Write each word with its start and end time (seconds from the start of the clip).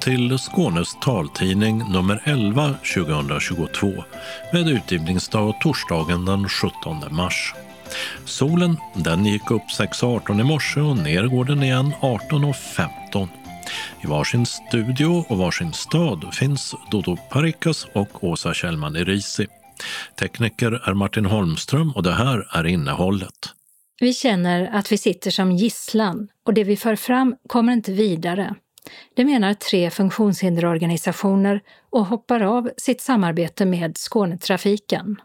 Till 0.00 0.38
Skånes 0.38 0.96
taltidning 1.00 1.78
nummer 1.92 2.22
11 2.24 2.74
2022 2.94 4.04
med 4.52 4.68
utgivningsdag 4.68 5.60
torsdagen 5.60 6.24
den 6.24 6.48
17 6.48 7.04
mars. 7.10 7.54
Solen 8.24 8.76
den 8.94 9.26
gick 9.26 9.50
upp 9.50 9.62
6.18 9.62 10.40
i 10.40 10.44
morse 10.44 10.80
och 10.80 10.96
ner 10.96 11.26
går 11.26 11.44
den 11.44 11.62
igen 11.62 11.92
18.15. 12.00 13.28
I 14.04 14.06
varsin 14.06 14.46
studio 14.46 15.24
och 15.28 15.38
varsin 15.38 15.72
stad 15.72 16.34
finns 16.34 16.74
Dodo 16.90 17.16
Parikas 17.30 17.86
och 17.92 18.24
Åsa 18.24 18.54
Kjellman 18.54 18.96
Erisi. 18.96 19.46
Tekniker 20.18 20.88
är 20.88 20.94
Martin 20.94 21.24
Holmström 21.24 21.92
och 21.92 22.02
det 22.02 22.14
här 22.14 22.48
är 22.58 22.66
innehållet. 22.66 23.54
Vi 24.00 24.14
känner 24.14 24.70
att 24.76 24.92
vi 24.92 24.98
sitter 24.98 25.30
som 25.30 25.52
gisslan 25.52 26.28
och 26.46 26.54
det 26.54 26.64
vi 26.64 26.76
för 26.76 26.96
fram 26.96 27.36
kommer 27.48 27.72
inte 27.72 27.92
vidare. 27.92 28.54
Det 29.14 29.24
menar 29.24 29.54
tre 29.54 29.90
funktionshinderorganisationer 29.90 31.60
och 31.90 32.06
hoppar 32.06 32.40
av 32.40 32.70
sitt 32.76 33.00
samarbete 33.00 33.66
med 33.66 33.96
Skånetrafiken. 33.96 35.16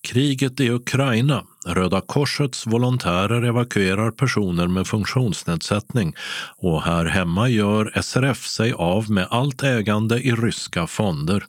Kriget 0.00 0.60
i 0.60 0.70
Ukraina. 0.70 1.44
Röda 1.66 2.00
Korsets 2.00 2.66
volontärer 2.66 3.42
evakuerar 3.42 4.10
personer 4.10 4.66
med 4.66 4.86
funktionsnedsättning 4.86 6.14
och 6.56 6.82
här 6.82 7.04
hemma 7.04 7.48
gör 7.48 8.02
SRF 8.02 8.46
sig 8.46 8.72
av 8.72 9.10
med 9.10 9.26
allt 9.30 9.62
ägande 9.62 10.20
i 10.20 10.32
ryska 10.32 10.86
fonder. 10.86 11.44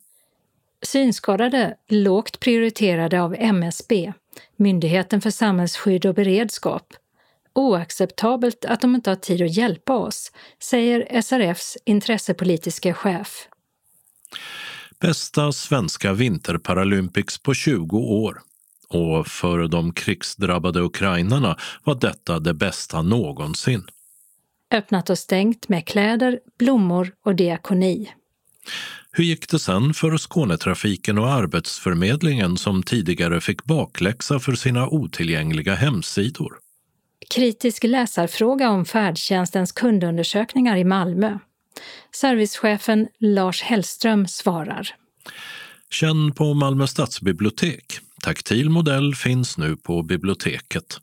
Synskadade 0.82 1.76
lågt 1.90 2.40
prioriterade 2.40 3.22
av 3.22 3.36
MSB, 3.40 4.14
Myndigheten 4.58 5.22
för 5.22 5.30
samhällsskydd 5.30 6.06
och 6.06 6.16
beredskap. 6.16 6.94
Oacceptabelt 7.56 8.66
att 8.66 8.82
de 8.82 8.96
inte 8.96 9.10
har 9.10 9.16
tid 9.16 9.42
att 9.42 9.58
hjälpa 9.58 9.94
oss, 9.94 10.32
säger 10.64 11.22
SRFs 11.22 11.78
intressepolitiska 11.86 12.94
chef. 12.94 13.48
Bästa 15.00 15.52
svenska 15.52 16.14
vinterparalympics 16.14 17.38
på 17.38 17.54
20 17.54 17.98
år. 17.98 18.42
Och 18.90 19.28
för 19.28 19.68
de 19.68 19.94
krigsdrabbade 19.94 20.82
ukrainarna 20.82 21.58
var 21.84 21.96
detta 21.96 22.40
det 22.40 22.54
bästa 22.54 23.02
någonsin. 23.02 23.88
Öppnat 24.74 25.10
och 25.10 25.20
stängt 25.20 25.70
med 25.70 25.88
kläder, 25.88 26.40
blommor 26.60 27.12
och 27.26 27.36
diakoni. 27.36 28.10
Hur 29.12 29.24
gick 29.24 29.50
det 29.50 29.60
sen 29.60 29.94
för 29.94 30.18
Skånetrafiken 30.18 31.18
och 31.18 31.30
Arbetsförmedlingen 31.30 32.58
som 32.58 32.84
tidigare 32.84 33.42
fick 33.42 33.64
bakläxa 33.64 34.40
för 34.40 34.52
sina 34.52 34.88
otillgängliga 34.88 35.76
hemsidor? 35.76 36.65
Kritisk 37.30 37.84
läsarfråga 37.84 38.70
om 38.70 38.86
färdtjänstens 38.86 39.72
kundundersökningar 39.72 40.78
i 40.78 40.84
Malmö. 40.84 41.40
Servicechefen 42.16 43.08
Lars 43.20 43.62
Hellström 43.62 44.28
svarar. 44.28 44.96
Känn 45.90 46.32
på 46.32 46.54
Malmö 46.54 46.88
stadsbibliotek. 46.88 48.00
Taktil 48.24 48.70
modell 48.70 49.16
finns 49.16 49.58
nu 49.58 49.78
på 49.78 50.04
biblioteket. 50.04 50.98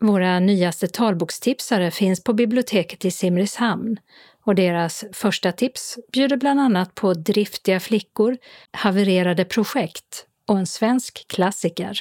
Våra 0.00 0.40
nyaste 0.40 0.88
talbokstipsare 0.88 1.90
finns 1.90 2.24
på 2.24 2.32
biblioteket 2.32 3.04
i 3.04 3.10
Simrishamn 3.10 3.96
och 4.44 4.54
deras 4.54 5.04
första 5.12 5.52
tips 5.52 5.98
bjuder 6.12 6.36
bland 6.36 6.60
annat 6.60 6.94
på 6.94 7.14
driftiga 7.14 7.80
flickor, 7.80 8.36
havererade 8.70 9.44
projekt 9.44 10.26
och 10.48 10.58
en 10.58 10.66
svensk 10.66 11.28
klassiker. 11.28 12.00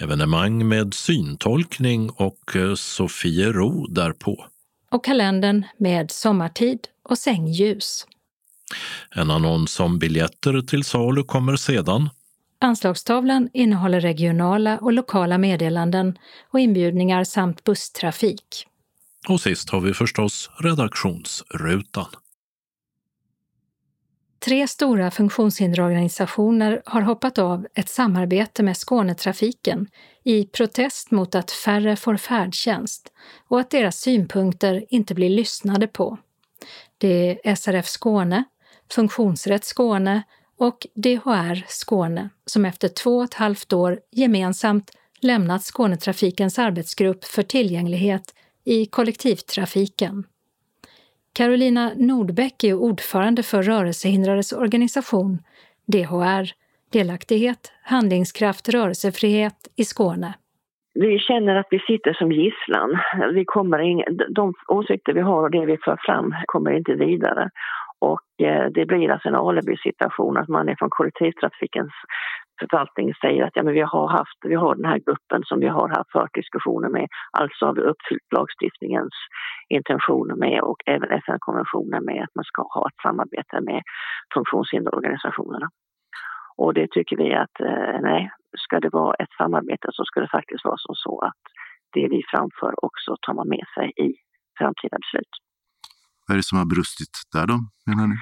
Evenemang 0.00 0.68
med 0.68 0.94
syntolkning 0.94 2.10
och 2.10 2.56
eh, 2.56 2.74
Sofiero 2.74 3.86
därpå. 3.86 4.46
Och 4.90 5.04
kalendern 5.04 5.64
med 5.78 6.10
sommartid 6.10 6.78
och 7.02 7.18
sängljus. 7.18 8.06
En 9.10 9.30
annons 9.30 9.80
om 9.80 9.98
biljetter 9.98 10.60
till 10.60 10.84
salu 10.84 11.22
kommer 11.22 11.56
sedan. 11.56 12.08
Anslagstavlan 12.58 13.48
innehåller 13.52 14.00
regionala 14.00 14.78
och 14.78 14.92
lokala 14.92 15.38
meddelanden 15.38 16.18
och 16.50 16.60
inbjudningar 16.60 17.24
samt 17.24 17.64
busstrafik. 17.64 18.66
Och 19.28 19.40
sist 19.40 19.70
har 19.70 19.80
vi 19.80 19.94
förstås 19.94 20.50
redaktionsrutan. 20.58 22.06
Tre 24.44 24.68
stora 24.68 25.10
funktionshinderorganisationer 25.10 26.82
har 26.86 27.00
hoppat 27.00 27.38
av 27.38 27.66
ett 27.74 27.88
samarbete 27.88 28.62
med 28.62 28.76
Skånetrafiken 28.76 29.86
i 30.24 30.44
protest 30.44 31.10
mot 31.10 31.34
att 31.34 31.50
färre 31.50 31.96
får 31.96 32.16
färdtjänst 32.16 33.12
och 33.48 33.60
att 33.60 33.70
deras 33.70 33.96
synpunkter 34.00 34.84
inte 34.88 35.14
blir 35.14 35.30
lyssnade 35.30 35.86
på. 35.86 36.18
Det 36.98 37.38
är 37.48 37.54
SRF 37.54 37.86
Skåne, 37.86 38.44
Funktionsrätt 38.92 39.64
Skåne 39.64 40.22
och 40.58 40.86
DHR 40.94 41.64
Skåne 41.68 42.30
som 42.46 42.64
efter 42.64 42.88
två 42.88 43.16
och 43.16 43.24
ett 43.24 43.34
halvt 43.34 43.72
år 43.72 44.00
gemensamt 44.12 44.90
lämnat 45.20 45.62
Skånetrafikens 45.62 46.58
arbetsgrupp 46.58 47.24
för 47.24 47.42
tillgänglighet 47.42 48.34
i 48.64 48.86
kollektivtrafiken. 48.86 50.24
Carolina 51.32 51.90
Nordbäck 51.96 52.64
är 52.64 52.74
ordförande 52.74 53.42
för 53.42 53.62
rörelsehindrades 53.62 54.52
organisation 54.52 55.38
DHR, 55.86 56.50
Delaktighet, 56.92 57.72
handlingskraft, 57.82 58.68
rörelsefrihet 58.68 59.54
i 59.76 59.84
Skåne. 59.84 60.34
Vi 60.94 61.18
känner 61.18 61.56
att 61.56 61.66
vi 61.70 61.78
sitter 61.78 62.12
som 62.12 62.32
gisslan. 62.32 62.98
Vi 63.34 63.44
kommer 63.44 63.78
in, 63.78 64.04
de 64.28 64.54
åsikter 64.68 65.12
vi 65.12 65.20
har 65.20 65.42
och 65.42 65.50
det 65.50 65.66
vi 65.66 65.76
för 65.76 65.98
fram 66.06 66.34
kommer 66.46 66.70
inte 66.70 66.94
vidare. 66.94 67.50
Och 67.98 68.46
eh, 68.46 68.66
det 68.70 68.86
blir 68.86 69.10
alltså 69.10 69.28
en 69.28 69.34
alibi-situation 69.34 70.36
att 70.36 70.48
man 70.48 70.68
är 70.68 70.76
från 70.78 70.90
kollektivtrafikens 70.90 71.92
Förvaltningen 72.60 73.14
säger 73.20 73.42
att 73.44 73.56
ja, 73.56 73.62
men 73.62 73.74
vi, 73.74 73.80
har 73.80 74.08
haft, 74.08 74.38
vi 74.52 74.54
har 74.54 74.74
den 74.74 74.90
här 74.92 74.98
gruppen 75.06 75.42
som 75.44 75.60
vi 75.60 75.68
har 75.68 75.88
haft 75.88 76.12
fört 76.12 76.34
diskussioner 76.34 76.88
med, 76.88 77.06
alltså 77.40 77.66
har 77.66 77.74
vi 77.74 77.80
uppfyllt 77.80 78.32
lagstiftningens 78.36 79.16
intentioner 79.68 80.36
med 80.36 80.60
och 80.60 80.80
även 80.86 81.10
FN-konventionen 81.10 82.04
med 82.04 82.22
att 82.24 82.34
man 82.34 82.44
ska 82.44 82.62
ha 82.62 82.88
ett 82.88 83.00
samarbete 83.02 83.60
med 83.60 83.82
funktionshinderorganisationerna. 84.34 85.68
Och 86.56 86.74
det 86.74 86.88
tycker 86.90 87.16
vi 87.16 87.34
att 87.34 87.56
eh, 87.60 87.96
nej, 88.10 88.30
ska 88.64 88.80
det 88.80 88.92
vara 88.92 89.14
ett 89.14 89.34
samarbete 89.40 89.88
så 89.92 90.04
ska 90.04 90.20
det 90.20 90.30
faktiskt 90.38 90.64
vara 90.64 90.78
som 90.78 90.94
så 90.94 91.20
att 91.28 91.42
det 91.92 92.08
vi 92.14 92.22
framför 92.32 92.84
också 92.84 93.16
tar 93.20 93.34
man 93.34 93.48
med 93.48 93.66
sig 93.74 93.86
i 94.06 94.08
framtida 94.58 94.96
beslut. 95.04 95.32
Vad 96.26 96.34
är 96.34 96.38
det 96.38 96.50
som 96.50 96.58
har 96.58 96.66
brustit 96.74 97.14
där 97.34 97.46
då, 97.46 97.56
menar 97.86 98.06
ni? 98.06 98.16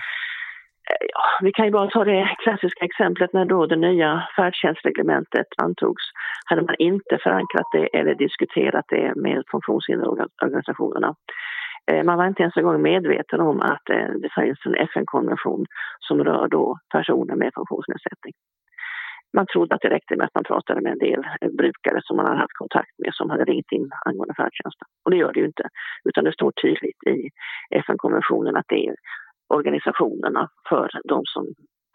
Eh, 0.90 1.06
ja, 1.14 1.24
vi 1.42 1.52
kan 1.52 1.64
ju 1.64 1.70
bara 1.70 1.90
ta 1.90 2.04
det 2.04 2.36
klassiska 2.42 2.84
exemplet 2.84 3.32
när 3.32 3.44
då 3.44 3.66
det 3.66 3.76
nya 3.76 4.28
färdtjänstreglementet 4.36 5.46
antogs. 5.56 6.02
Hade 6.44 6.62
man 6.62 6.74
inte 6.78 7.18
förankrat 7.22 7.66
det 7.72 7.86
eller 7.98 8.14
diskuterat 8.14 8.84
det 8.88 9.12
med 9.16 9.42
funktionshinderorganisationerna. 9.50 11.14
Eh, 11.90 12.04
man 12.04 12.18
var 12.18 12.26
inte 12.26 12.42
ens 12.42 12.56
en 12.56 12.64
gång 12.64 12.82
medveten 12.82 13.40
om 13.40 13.60
att 13.60 13.90
eh, 13.90 14.08
det 14.22 14.30
finns 14.34 14.58
en 14.66 14.74
FN-konvention 14.74 15.66
som 16.08 16.24
rör 16.24 16.48
då 16.48 16.78
personer 16.92 17.34
med 17.34 17.50
funktionsnedsättning. 17.54 18.34
Man 19.32 19.46
trodde 19.46 19.74
att 19.74 19.80
det 19.80 19.90
räckte 19.90 20.16
med 20.16 20.26
att 20.26 20.34
man 20.34 20.44
pratade 20.44 20.80
med 20.80 20.92
en 20.92 20.98
del 20.98 21.22
brukare 21.56 22.00
som 22.02 22.16
man 22.16 22.26
hade 22.26 22.38
haft 22.38 22.58
kontakt 22.62 22.98
med 22.98 23.14
som 23.14 23.30
hade 23.30 23.44
ringt 23.44 23.72
in 23.72 23.90
angående 24.06 24.34
färdtjänsten. 24.34 24.88
Och 25.04 25.10
det 25.10 25.16
gör 25.16 25.32
det 25.32 25.40
ju 25.40 25.46
inte, 25.46 25.68
utan 26.04 26.24
det 26.24 26.32
står 26.32 26.52
tydligt 26.62 27.02
i 27.06 27.28
FN-konventionen 27.70 28.56
att 28.56 28.68
det 28.68 28.86
är 28.88 28.94
organisationerna 29.56 30.42
för 30.68 30.88
de 31.12 31.18
som 31.34 31.44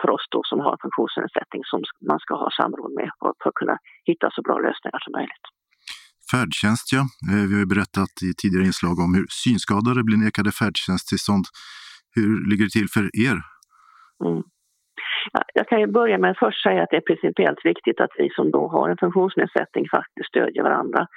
för 0.01 0.09
oss 0.15 0.25
då 0.35 0.41
som 0.51 0.59
har 0.65 0.75
funktionsnedsättning 0.85 1.61
som 1.71 1.79
man 2.11 2.19
ska 2.23 2.33
ha 2.43 2.49
samråd 2.61 2.91
med 2.99 3.09
för 3.41 3.49
att 3.49 3.59
kunna 3.61 3.77
hitta 4.09 4.27
så 4.35 4.41
bra 4.47 4.55
lösningar 4.67 4.99
som 5.05 5.11
möjligt. 5.17 5.45
Färdtjänst, 6.31 6.87
ja. 6.95 7.03
Eh, 7.31 7.43
vi 7.47 7.53
har 7.55 7.63
ju 7.65 7.71
berättat 7.75 8.13
i 8.27 8.29
tidigare 8.41 8.65
inslag 8.71 8.95
om 9.05 9.11
hur 9.17 9.25
synskadade 9.43 10.03
blir 10.07 10.19
nekade 10.25 10.51
färdtjänsttillstånd. 10.59 11.45
Hur 12.15 12.49
ligger 12.49 12.63
det 12.65 12.75
till 12.79 12.89
för 12.95 13.05
er? 13.27 13.37
Mm. 14.25 14.43
Jag 15.53 15.67
kan 15.67 15.79
ju 15.79 15.87
börja 15.87 16.17
med 16.17 16.31
att 16.31 16.39
först 16.39 16.63
säga 16.63 16.83
att 16.83 16.89
det 16.89 16.97
är 16.97 17.01
principiellt 17.01 17.65
viktigt 17.65 18.01
att 18.01 18.11
vi 18.17 18.29
som 18.29 18.51
då 18.51 18.67
har 18.67 18.89
en 18.89 18.97
funktionsnedsättning 18.97 19.89
faktiskt 19.89 20.27
stödjer 20.27 20.63
varandra. 20.63 21.07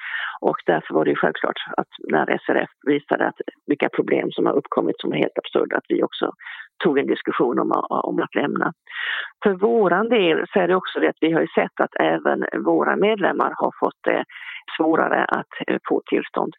Och 0.40 0.56
därför 0.66 0.94
var 0.94 1.04
det 1.04 1.16
självklart 1.16 1.60
att 1.76 1.88
när 2.08 2.38
SRF 2.38 2.70
visade 2.86 3.26
att 3.26 3.40
vilka 3.66 3.88
problem 3.88 4.30
som 4.30 4.46
har 4.46 4.52
uppkommit 4.52 5.00
som 5.00 5.12
är 5.12 5.16
helt 5.16 5.38
absurda, 5.38 5.76
att 5.76 5.84
vi 5.88 6.02
också 6.02 6.32
tog 6.84 6.98
en 6.98 7.06
diskussion 7.06 7.58
om, 7.58 7.72
om 7.88 8.22
att 8.22 8.34
lämna. 8.34 8.72
För 9.42 9.52
våran 9.52 10.08
del 10.08 10.46
så 10.52 10.60
är 10.60 10.68
det 10.68 10.76
också 10.76 11.00
det 11.00 11.08
att 11.08 11.20
vi 11.20 11.32
har 11.32 11.40
ju 11.40 11.46
sett 11.54 11.80
att 11.80 11.94
även 12.00 12.44
våra 12.64 12.96
medlemmar 12.96 13.52
har 13.56 13.72
fått 13.80 14.00
det 14.04 14.24
svårare 14.76 15.24
att 15.24 15.52
eh, 15.66 15.78
få 15.88 16.02
tillstånd. 16.06 16.54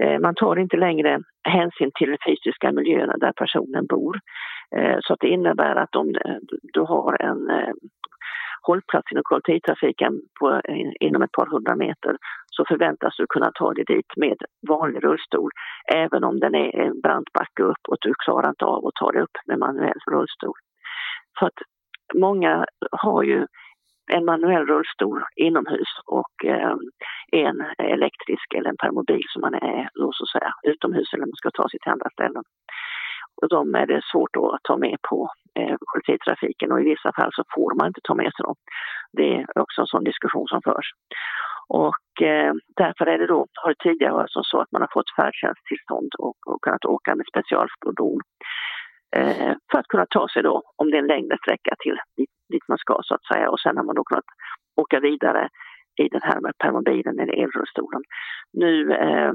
Eh, 0.00 0.18
man 0.18 0.34
tar 0.34 0.58
inte 0.58 0.76
längre 0.76 1.20
hänsyn 1.44 1.90
till 1.94 2.10
de 2.10 2.16
fysiska 2.26 2.72
miljöerna 2.72 3.16
där 3.16 3.32
personen 3.32 3.86
bor. 3.86 4.20
Eh, 4.76 4.98
så 5.00 5.12
att 5.12 5.20
det 5.20 5.28
innebär 5.28 5.76
att 5.76 5.96
om 5.96 6.08
eh, 6.08 6.36
du 6.72 6.80
har 6.80 7.22
en 7.22 7.50
eh, 7.50 7.74
hållplats 8.62 9.12
inom 9.12 9.22
kollektivtrafiken 9.24 10.20
på, 10.40 10.60
inom 11.00 11.22
ett 11.22 11.32
par 11.32 11.46
hundra 11.46 11.76
meter 11.76 12.16
så 12.46 12.64
förväntas 12.64 13.16
du 13.16 13.26
kunna 13.28 13.50
ta 13.54 13.72
dig 13.74 13.84
dit 13.84 14.16
med 14.16 14.36
vanlig 14.68 15.04
rullstol 15.04 15.50
även 15.94 16.24
om 16.24 16.40
den 16.40 16.54
är 16.54 16.76
en 16.80 17.00
brant 17.00 17.32
backe 17.32 17.62
upp 17.62 17.84
och 17.88 17.96
du 18.00 18.14
klarar 18.24 18.48
inte 18.48 18.64
av 18.64 18.86
att 18.86 18.94
ta 18.94 19.12
dig 19.12 19.22
upp 19.22 19.36
med 19.46 19.58
manuell 19.58 20.00
rullstol. 20.10 20.58
Så 21.38 21.46
att 21.46 21.58
många 22.14 22.66
har 22.90 23.22
ju 23.22 23.46
en 24.12 24.24
manuell 24.24 24.66
rullstol 24.66 25.24
inomhus 25.36 25.92
och 26.06 26.44
eh, 26.44 26.76
en 27.32 27.64
elektrisk 27.78 28.54
eller 28.54 28.70
en 28.70 28.76
permobil 28.76 29.24
som 29.28 29.40
man 29.40 29.54
är 29.54 29.88
så 29.94 30.24
att 30.24 30.30
säga, 30.30 30.52
utomhus 30.62 31.12
eller 31.12 31.26
man 31.26 31.36
ska 31.36 31.50
ta 31.50 31.68
sig 31.68 31.80
till 31.80 31.92
andra 31.92 32.10
ställen. 32.10 32.42
Och 33.42 33.48
de 33.48 33.74
är 33.74 33.86
det 33.86 34.00
svårt 34.12 34.36
att 34.36 34.62
ta 34.62 34.76
med 34.76 34.96
på 35.10 35.30
eh, 35.58 35.76
kollektivtrafiken 35.80 36.72
och 36.72 36.80
i 36.80 36.84
vissa 36.84 37.12
fall 37.12 37.30
så 37.32 37.42
får 37.54 37.74
man 37.74 37.86
inte 37.86 38.00
ta 38.04 38.14
med 38.14 38.32
sig 38.32 38.42
dem. 38.42 38.54
Det 39.12 39.34
är 39.34 39.58
också 39.58 39.80
en 39.80 39.86
sån 39.86 40.04
diskussion 40.04 40.48
som 40.48 40.62
förs. 40.62 40.88
Och 41.68 42.22
eh, 42.22 42.52
därför 42.76 43.06
är 43.06 43.18
det 43.18 43.26
då, 43.26 43.46
har 43.54 43.68
det 43.70 43.82
tidigare 43.88 44.12
varit 44.12 44.30
så 44.32 44.60
att 44.60 44.72
man 44.72 44.82
har 44.82 44.92
fått 44.92 45.14
färdtjänsttillstånd 45.16 46.10
och, 46.18 46.36
och 46.46 46.62
kunnat 46.62 46.84
åka 46.84 47.14
med 47.14 47.26
specialfordon 47.26 48.20
eh, 49.16 49.52
för 49.70 49.78
att 49.78 49.88
kunna 49.88 50.06
ta 50.10 50.28
sig 50.28 50.42
då, 50.42 50.62
om 50.76 50.90
det 50.90 50.96
är 50.96 51.02
en 51.02 51.14
längre 51.14 51.36
sträcka 51.42 51.74
till 51.78 51.98
dit, 52.16 52.30
dit 52.52 52.68
man 52.68 52.78
ska 52.78 53.00
så 53.02 53.14
att 53.14 53.26
säga. 53.32 53.50
Och 53.50 53.60
sen 53.60 53.76
har 53.76 53.84
man 53.84 53.94
då 53.94 54.04
kunnat 54.04 54.30
åka 54.76 55.00
vidare 55.00 55.48
i 56.02 56.08
den 56.08 56.22
här 56.22 56.40
med 56.40 56.58
permobilen 56.58 57.20
eller 57.20 57.32
elrullstolen. 57.42 58.02
Nu 58.52 58.92
eh, 58.92 59.32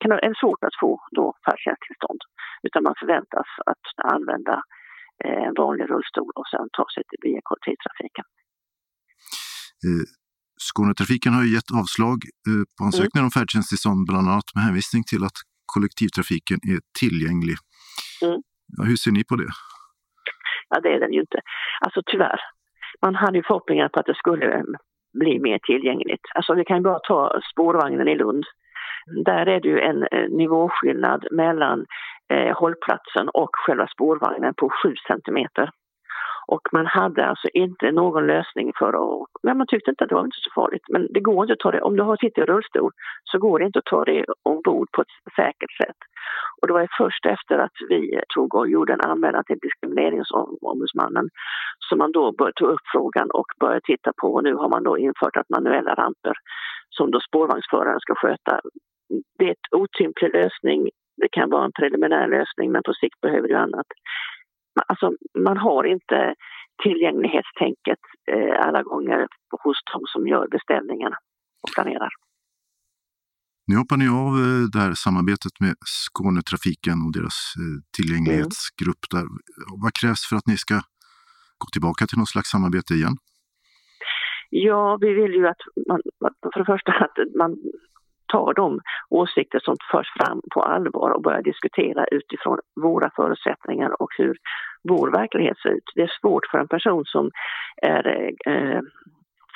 kan 0.00 0.12
är 0.12 0.34
svårt 0.42 0.62
att 0.68 0.76
få 0.82 0.90
då 1.18 1.26
färdtjänsttillstånd 1.44 2.20
utan 2.66 2.82
man 2.82 2.94
förväntas 3.02 3.48
att 3.72 3.86
använda 4.14 4.56
eh, 5.24 5.42
en 5.46 5.54
vanlig 5.62 5.84
rullstol 5.90 6.32
och 6.40 6.48
sen 6.52 6.66
ta 6.78 6.84
sig 6.94 7.02
via 7.26 7.40
kollektivtrafiken. 7.48 8.26
Eh, 9.86 10.06
Skånetrafiken 10.68 11.32
har 11.36 11.44
gett 11.54 11.70
avslag 11.80 12.18
eh, 12.48 12.64
på 12.74 12.80
ansökningar 12.88 13.24
mm. 13.24 13.28
om 13.30 13.34
färdtjänsttillstånd 13.38 14.00
bland 14.10 14.28
annat 14.28 14.48
med 14.54 14.62
hänvisning 14.66 15.02
till 15.10 15.22
att 15.28 15.38
kollektivtrafiken 15.74 16.58
är 16.72 16.78
tillgänglig. 17.00 17.56
Mm. 18.26 18.38
Ja, 18.76 18.82
hur 18.90 18.98
ser 19.02 19.12
ni 19.18 19.24
på 19.30 19.36
det? 19.42 19.52
Ja, 20.70 20.76
det 20.80 20.90
är 20.94 21.00
den 21.00 21.12
ju 21.12 21.20
inte. 21.26 21.40
Alltså 21.84 22.00
tyvärr. 22.10 22.40
Man 23.02 23.14
hade 23.14 23.36
ju 23.38 23.42
förhoppningar 23.42 23.88
på 23.88 24.00
att 24.00 24.06
det 24.06 24.18
skulle 24.22 24.64
bli 25.20 25.34
mer 25.48 25.58
tillgängligt. 25.70 26.26
Alltså 26.34 26.54
vi 26.54 26.64
kan 26.64 26.76
ju 26.76 26.82
bara 26.82 26.98
ta 26.98 27.40
spårvagnen 27.52 28.08
i 28.08 28.14
Lund. 28.14 28.44
Där 29.06 29.46
är 29.48 29.60
det 29.60 29.68
ju 29.68 29.80
en 29.80 30.02
eh, 30.02 30.28
nivåskillnad 30.28 31.26
mellan 31.30 31.86
eh, 32.32 32.56
hållplatsen 32.56 33.28
och 33.28 33.50
själva 33.52 33.86
spårvagnen 33.86 34.54
på 34.54 34.70
7 34.82 34.94
centimeter. 35.08 35.70
Och 36.48 36.68
man 36.72 36.86
hade 36.86 37.26
alltså 37.26 37.48
inte 37.48 37.92
någon 37.92 38.26
lösning 38.26 38.72
för 38.78 38.88
att... 38.88 39.28
Ja, 39.42 39.54
man 39.54 39.66
tyckte 39.66 39.90
inte 39.90 40.04
att 40.04 40.08
det 40.08 40.14
var 40.14 40.24
inte 40.24 40.40
så 40.40 40.60
farligt. 40.60 40.84
Men 40.88 41.06
det 41.10 41.20
går 41.20 41.44
inte 41.44 41.52
att 41.52 41.58
ta 41.58 41.70
det, 41.70 41.80
om 41.80 41.96
du 41.96 42.02
har 42.02 42.16
sitter 42.16 42.42
i 42.42 42.44
rullstol 42.44 42.92
så 43.24 43.38
går 43.38 43.58
det 43.58 43.64
inte 43.64 43.78
att 43.78 43.84
ta 43.84 44.04
det 44.04 44.24
ombord 44.42 44.88
på 44.92 45.02
ett 45.02 45.34
säkert 45.36 45.76
sätt. 45.82 46.00
Och 46.60 46.66
det 46.66 46.72
var 46.72 46.88
först 46.98 47.26
efter 47.26 47.58
att 47.58 47.76
vi 47.88 48.20
tog 48.34 48.54
och 48.54 48.68
gjorde 48.68 48.92
en 48.92 49.00
anmälan 49.00 49.44
till 49.44 49.58
Diskrimineringsombudsmannen 49.58 51.28
som 51.88 51.98
man 51.98 52.12
då 52.12 52.32
började 52.32 52.60
ta 52.60 52.66
upp 52.66 52.86
frågan 52.92 53.30
och 53.30 53.46
började 53.60 53.80
titta 53.84 54.12
på. 54.20 54.34
Och 54.34 54.42
nu 54.42 54.54
har 54.54 54.68
man 54.68 54.82
då 54.82 54.98
infört 54.98 55.36
att 55.36 55.50
manuella 55.50 55.94
ramper 55.94 56.34
som 56.90 57.10
då 57.10 57.20
spårvagnsföraren 57.20 58.00
ska 58.00 58.14
sköta. 58.14 58.60
Det 59.38 59.44
är 59.44 59.52
ett 59.52 59.72
otymplig 59.72 60.30
lösning. 60.32 60.90
Det 61.16 61.28
kan 61.32 61.50
vara 61.50 61.64
en 61.64 61.72
preliminär 61.72 62.28
lösning 62.28 62.72
men 62.72 62.82
på 62.82 62.92
sikt 62.92 63.20
behöver 63.20 63.48
det 63.48 63.58
annat 63.58 63.86
alltså, 64.86 65.12
man 65.38 65.56
har 65.56 65.84
inte 65.84 66.34
tillgänglighetstänket 66.82 68.02
eh, 68.32 68.66
alla 68.66 68.82
gånger 68.82 69.26
hos 69.62 69.76
de 69.92 70.02
som 70.06 70.26
gör 70.26 70.48
beställningarna 70.48 71.16
och 71.62 71.70
planerar. 71.74 72.10
Nu 73.66 73.76
hoppar 73.76 73.96
ni 73.96 74.08
av 74.08 74.32
eh, 74.44 74.62
det 74.72 74.78
här 74.78 74.92
samarbetet 74.94 75.54
med 75.60 75.74
Skånetrafiken 75.84 76.96
och 77.04 77.12
deras 77.12 77.38
eh, 77.60 77.76
tillgänglighetsgrupp. 77.96 79.02
Där. 79.10 79.26
Vad 79.82 79.92
krävs 80.00 80.22
för 80.28 80.36
att 80.36 80.46
ni 80.46 80.56
ska 80.56 80.74
gå 81.62 81.66
tillbaka 81.72 82.06
till 82.06 82.18
något 82.18 82.32
slags 82.34 82.48
samarbete 82.50 82.94
igen? 82.94 83.16
Ja, 84.50 84.98
vi 85.00 85.10
vill 85.14 85.34
ju 85.34 85.46
att 85.48 85.62
man, 85.88 86.00
för 86.52 86.58
det 86.60 86.70
första 86.74 86.92
att 86.92 87.16
man 87.38 87.50
tar 88.28 88.54
de 88.54 88.80
åsikter 89.10 89.60
som 89.60 89.76
förs 89.90 90.08
fram 90.18 90.40
på 90.54 90.62
allvar 90.62 91.10
och 91.10 91.22
börjar 91.22 91.42
diskutera 91.42 92.04
utifrån 92.04 92.58
våra 92.82 93.10
förutsättningar 93.16 94.02
och 94.02 94.08
hur 94.18 94.36
vår 94.88 95.10
verklighet 95.10 95.58
ser 95.58 95.70
ut. 95.70 95.92
Det 95.94 96.02
är 96.02 96.18
svårt 96.20 96.46
för 96.50 96.58
en 96.58 96.68
person 96.68 97.04
som 97.04 97.30
är 97.82 98.32
eh, 98.46 98.80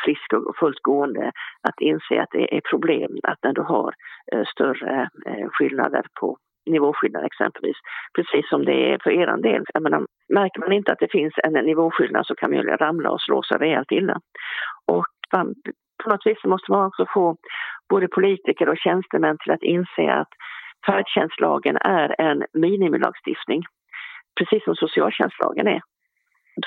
frisk 0.05 0.33
och 0.33 0.57
fullt 0.57 0.83
gående 0.83 1.33
att 1.69 1.81
inse 1.81 2.23
att 2.23 2.31
det 2.33 2.57
är 2.57 2.61
problem 2.71 3.11
att 3.23 3.39
när 3.43 3.53
du 3.53 3.63
har 3.63 3.95
eh, 4.33 4.45
större 4.55 5.09
eh, 5.27 5.49
skillnader 5.51 6.05
på 6.21 6.37
nivåskillnad 6.67 7.25
exempelvis, 7.25 7.77
precis 8.17 8.49
som 8.49 8.65
det 8.65 8.93
är 8.93 8.99
för 9.03 9.11
er 9.11 9.37
del. 9.43 9.65
Jag 9.75 9.83
menar, 9.83 10.07
märker 10.29 10.61
man 10.61 10.73
inte 10.73 10.93
att 10.93 10.99
det 10.99 11.13
finns 11.13 11.35
en 11.45 11.53
nivåskillnad 11.53 12.27
så 12.27 12.35
kan 12.35 12.51
man 12.51 12.59
ju 12.59 12.77
ramla 12.77 13.11
och 13.11 13.21
slå 13.21 13.43
sig 13.43 13.59
rejält 13.59 13.93
illa. 13.93 14.21
Och 14.87 15.07
man, 15.33 15.55
på 16.05 16.11
något 16.11 16.27
vis 16.27 16.45
måste 16.45 16.73
man 16.73 16.87
också 16.87 17.07
få 17.15 17.37
både 17.91 18.09
politiker 18.09 18.69
och 18.69 18.79
tjänstemän 18.79 19.39
till 19.39 19.53
att 19.53 19.63
inse 19.63 20.13
att 20.13 20.29
färdtjänstlagen 20.87 21.77
är 21.77 22.21
en 22.21 22.45
minimilagstiftning, 22.53 23.63
precis 24.39 24.65
som 24.65 24.75
socialtjänstlagen 24.75 25.67
är. 25.67 25.81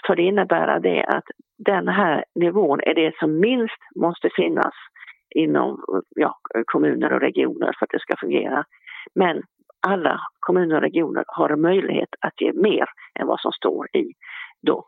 För 0.07 0.15
det 0.15 0.23
innebär 0.23 0.79
det 0.79 1.03
att 1.03 1.23
den 1.57 1.87
här 1.87 2.25
nivån 2.35 2.79
är 2.83 2.93
det 2.93 3.15
som 3.19 3.39
minst 3.39 3.81
måste 3.95 4.29
finnas 4.35 4.73
inom 5.35 5.83
ja, 6.15 6.39
kommuner 6.65 7.13
och 7.13 7.21
regioner 7.21 7.71
för 7.79 7.85
att 7.85 7.91
det 7.91 7.99
ska 7.99 8.15
fungera. 8.17 8.65
Men 9.15 9.43
alla 9.87 10.19
kommuner 10.39 10.75
och 10.75 10.81
regioner 10.81 11.23
har 11.27 11.55
möjlighet 11.55 12.09
att 12.19 12.41
ge 12.41 12.53
mer 12.53 12.85
än 13.19 13.27
vad 13.27 13.39
som 13.39 13.51
står 13.51 13.87
i 13.95 14.13
då 14.61 14.85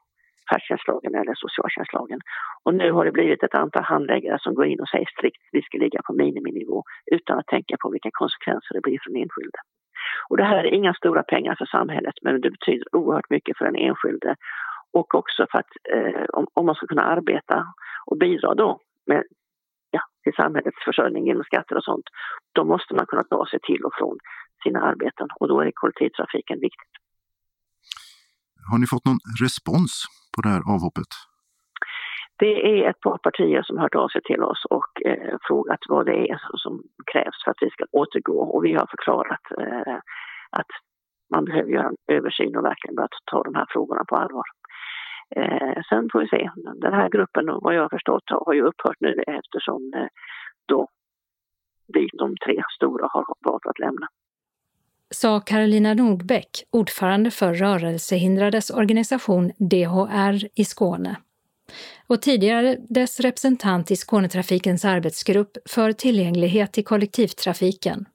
färdtjänstlagen 0.49 1.15
eller 1.15 1.33
socialtjänstlagen. 1.35 2.19
Och 2.63 2.73
nu 2.81 2.91
har 2.91 3.05
det 3.05 3.11
blivit 3.11 3.43
ett 3.43 3.55
antal 3.55 3.83
handläggare 3.83 4.39
som 4.41 4.53
går 4.55 4.65
in 4.65 4.79
och 4.79 4.89
säger 4.89 5.09
strikt 5.15 5.41
att 5.45 5.55
vi 5.57 5.61
ska 5.61 5.77
ligga 5.77 6.01
på 6.07 6.13
miniminivå 6.13 6.83
utan 7.17 7.39
att 7.39 7.47
tänka 7.47 7.75
på 7.81 7.89
vilka 7.89 8.09
konsekvenser 8.13 8.73
det 8.73 8.81
blir 8.81 8.99
för 9.03 9.09
den 9.11 9.21
enskilde. 9.21 9.59
Och 10.29 10.37
det 10.37 10.43
här 10.43 10.63
är 10.63 10.73
inga 10.73 10.93
stora 10.93 11.23
pengar 11.23 11.55
för 11.55 11.65
samhället 11.65 12.15
men 12.21 12.41
det 12.41 12.51
betyder 12.51 12.95
oerhört 12.95 13.29
mycket 13.29 13.57
för 13.57 13.65
den 13.65 13.75
enskilde 13.75 14.35
och 14.99 15.15
också 15.15 15.45
för 15.51 15.59
att 15.59 15.71
eh, 15.95 16.25
om, 16.33 16.45
om, 16.53 16.65
man 16.65 16.75
ska 16.75 16.87
kunna 16.87 17.05
arbeta 17.15 17.57
och 18.05 18.17
bidra 18.17 18.53
då 18.53 18.79
med, 19.05 19.23
ja, 19.91 20.01
till 20.23 20.33
samhällets 20.33 20.77
försörjning 20.85 21.27
genom 21.27 21.43
skatter 21.43 21.75
och 21.77 21.83
sånt, 21.83 22.05
då 22.53 22.63
måste 22.63 22.95
man 22.95 23.05
kunna 23.05 23.23
ta 23.23 23.45
sig 23.51 23.59
till 23.59 23.81
och 23.87 23.93
från 23.99 24.17
sina 24.63 24.79
arbeten 24.81 25.27
och 25.39 25.47
då 25.47 25.61
är 25.61 25.71
kollektivtrafiken 25.73 26.59
viktigt. 26.59 26.93
Har 28.71 28.77
ni 28.77 28.87
fått 28.87 29.05
någon 29.05 29.21
respons 29.43 30.05
på 30.35 30.41
det 30.41 30.49
här 30.49 30.61
avhoppet? 30.73 31.11
Det 32.37 32.53
är 32.69 32.89
ett 32.89 32.99
par 32.99 33.17
partier 33.17 33.61
som 33.63 33.77
har 33.77 33.83
hört 33.83 33.95
av 33.95 34.07
sig 34.07 34.21
till 34.21 34.43
oss 34.43 34.65
och 34.69 35.05
eh, 35.05 35.37
frågat 35.47 35.79
vad 35.89 36.05
det 36.05 36.29
är 36.31 36.39
som 36.53 36.83
krävs 37.11 37.43
för 37.43 37.51
att 37.51 37.61
vi 37.61 37.69
ska 37.69 37.85
återgå 37.91 38.39
och 38.39 38.65
vi 38.65 38.73
har 38.73 38.87
förklarat 38.89 39.45
eh, 39.59 39.97
att 40.49 40.71
man 41.33 41.45
behöver 41.45 41.69
göra 41.71 41.87
en 41.87 42.15
översyn 42.15 42.57
och 42.57 42.65
verkligen 42.65 42.95
börja 42.95 43.07
ta 43.31 43.43
de 43.43 43.55
här 43.55 43.65
frågorna 43.69 44.05
på 44.05 44.15
allvar. 44.15 44.45
Eh, 45.35 45.81
sen 45.89 46.09
får 46.11 46.19
vi 46.19 46.27
se. 46.27 46.49
Den 46.55 46.93
här 46.93 47.09
gruppen, 47.09 47.45
vad 47.45 47.75
jag 47.75 47.81
har 47.81 47.89
förstått, 47.89 48.23
har 48.29 48.53
ju 48.53 48.61
upphört 48.61 48.99
nu 48.99 49.23
eftersom 49.27 49.93
eh, 49.95 50.07
då 50.65 50.87
vi, 51.93 52.09
de 52.13 52.35
tre 52.45 52.63
stora, 52.75 53.07
har 53.11 53.25
valt 53.45 53.65
att 53.65 53.79
lämna 53.79 54.07
sa 55.15 55.39
Carolina 55.39 55.93
Nordbäck, 55.93 56.63
ordförande 56.71 57.31
för 57.31 57.53
rörelsehindrades 57.53 58.69
organisation 58.69 59.51
DHR 59.57 60.47
i 60.55 60.65
Skåne 60.65 61.15
och 62.07 62.21
tidigare 62.21 62.77
dess 62.89 63.19
representant 63.19 63.91
i 63.91 63.95
Skånetrafikens 63.95 64.85
arbetsgrupp 64.85 65.57
för 65.65 65.91
tillgänglighet 65.91 66.77
i 66.77 66.83
kollektivtrafiken. 66.83 68.05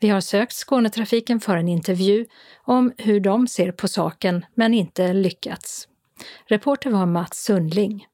Vi 0.00 0.08
har 0.08 0.20
sökt 0.20 0.52
Skånetrafiken 0.52 1.40
för 1.40 1.56
en 1.56 1.68
intervju 1.68 2.26
om 2.64 2.92
hur 2.98 3.20
de 3.20 3.48
ser 3.48 3.72
på 3.72 3.88
saken, 3.88 4.44
men 4.54 4.74
inte 4.74 5.12
lyckats. 5.12 5.88
Reporter 6.46 6.90
var 6.90 7.06
Mats 7.06 7.44
Sundling. 7.44 8.06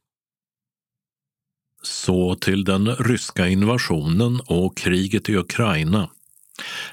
Så 1.82 2.34
till 2.34 2.64
den 2.64 2.96
ryska 2.96 3.48
invasionen 3.48 4.40
och 4.46 4.76
kriget 4.76 5.28
i 5.28 5.36
Ukraina. 5.36 6.10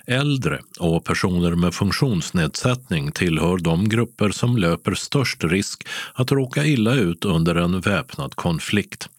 Äldre 0.07 0.59
och 0.79 1.05
personer 1.05 1.55
med 1.55 1.73
funktionsnedsättning 1.73 3.11
tillhör 3.11 3.57
de 3.57 3.89
grupper 3.89 4.29
som 4.29 4.57
löper 4.57 4.93
störst 4.93 5.43
risk 5.43 5.87
att 6.13 6.31
råka 6.31 6.65
illa 6.65 6.93
ut 6.93 7.25
under 7.25 7.55
en 7.55 7.79
väpnad 7.79 8.35
konflikt. 8.35 9.09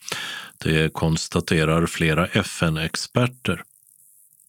Det 0.58 0.92
konstaterar 0.92 1.86
flera 1.86 2.26
FN-experter. 2.26 3.62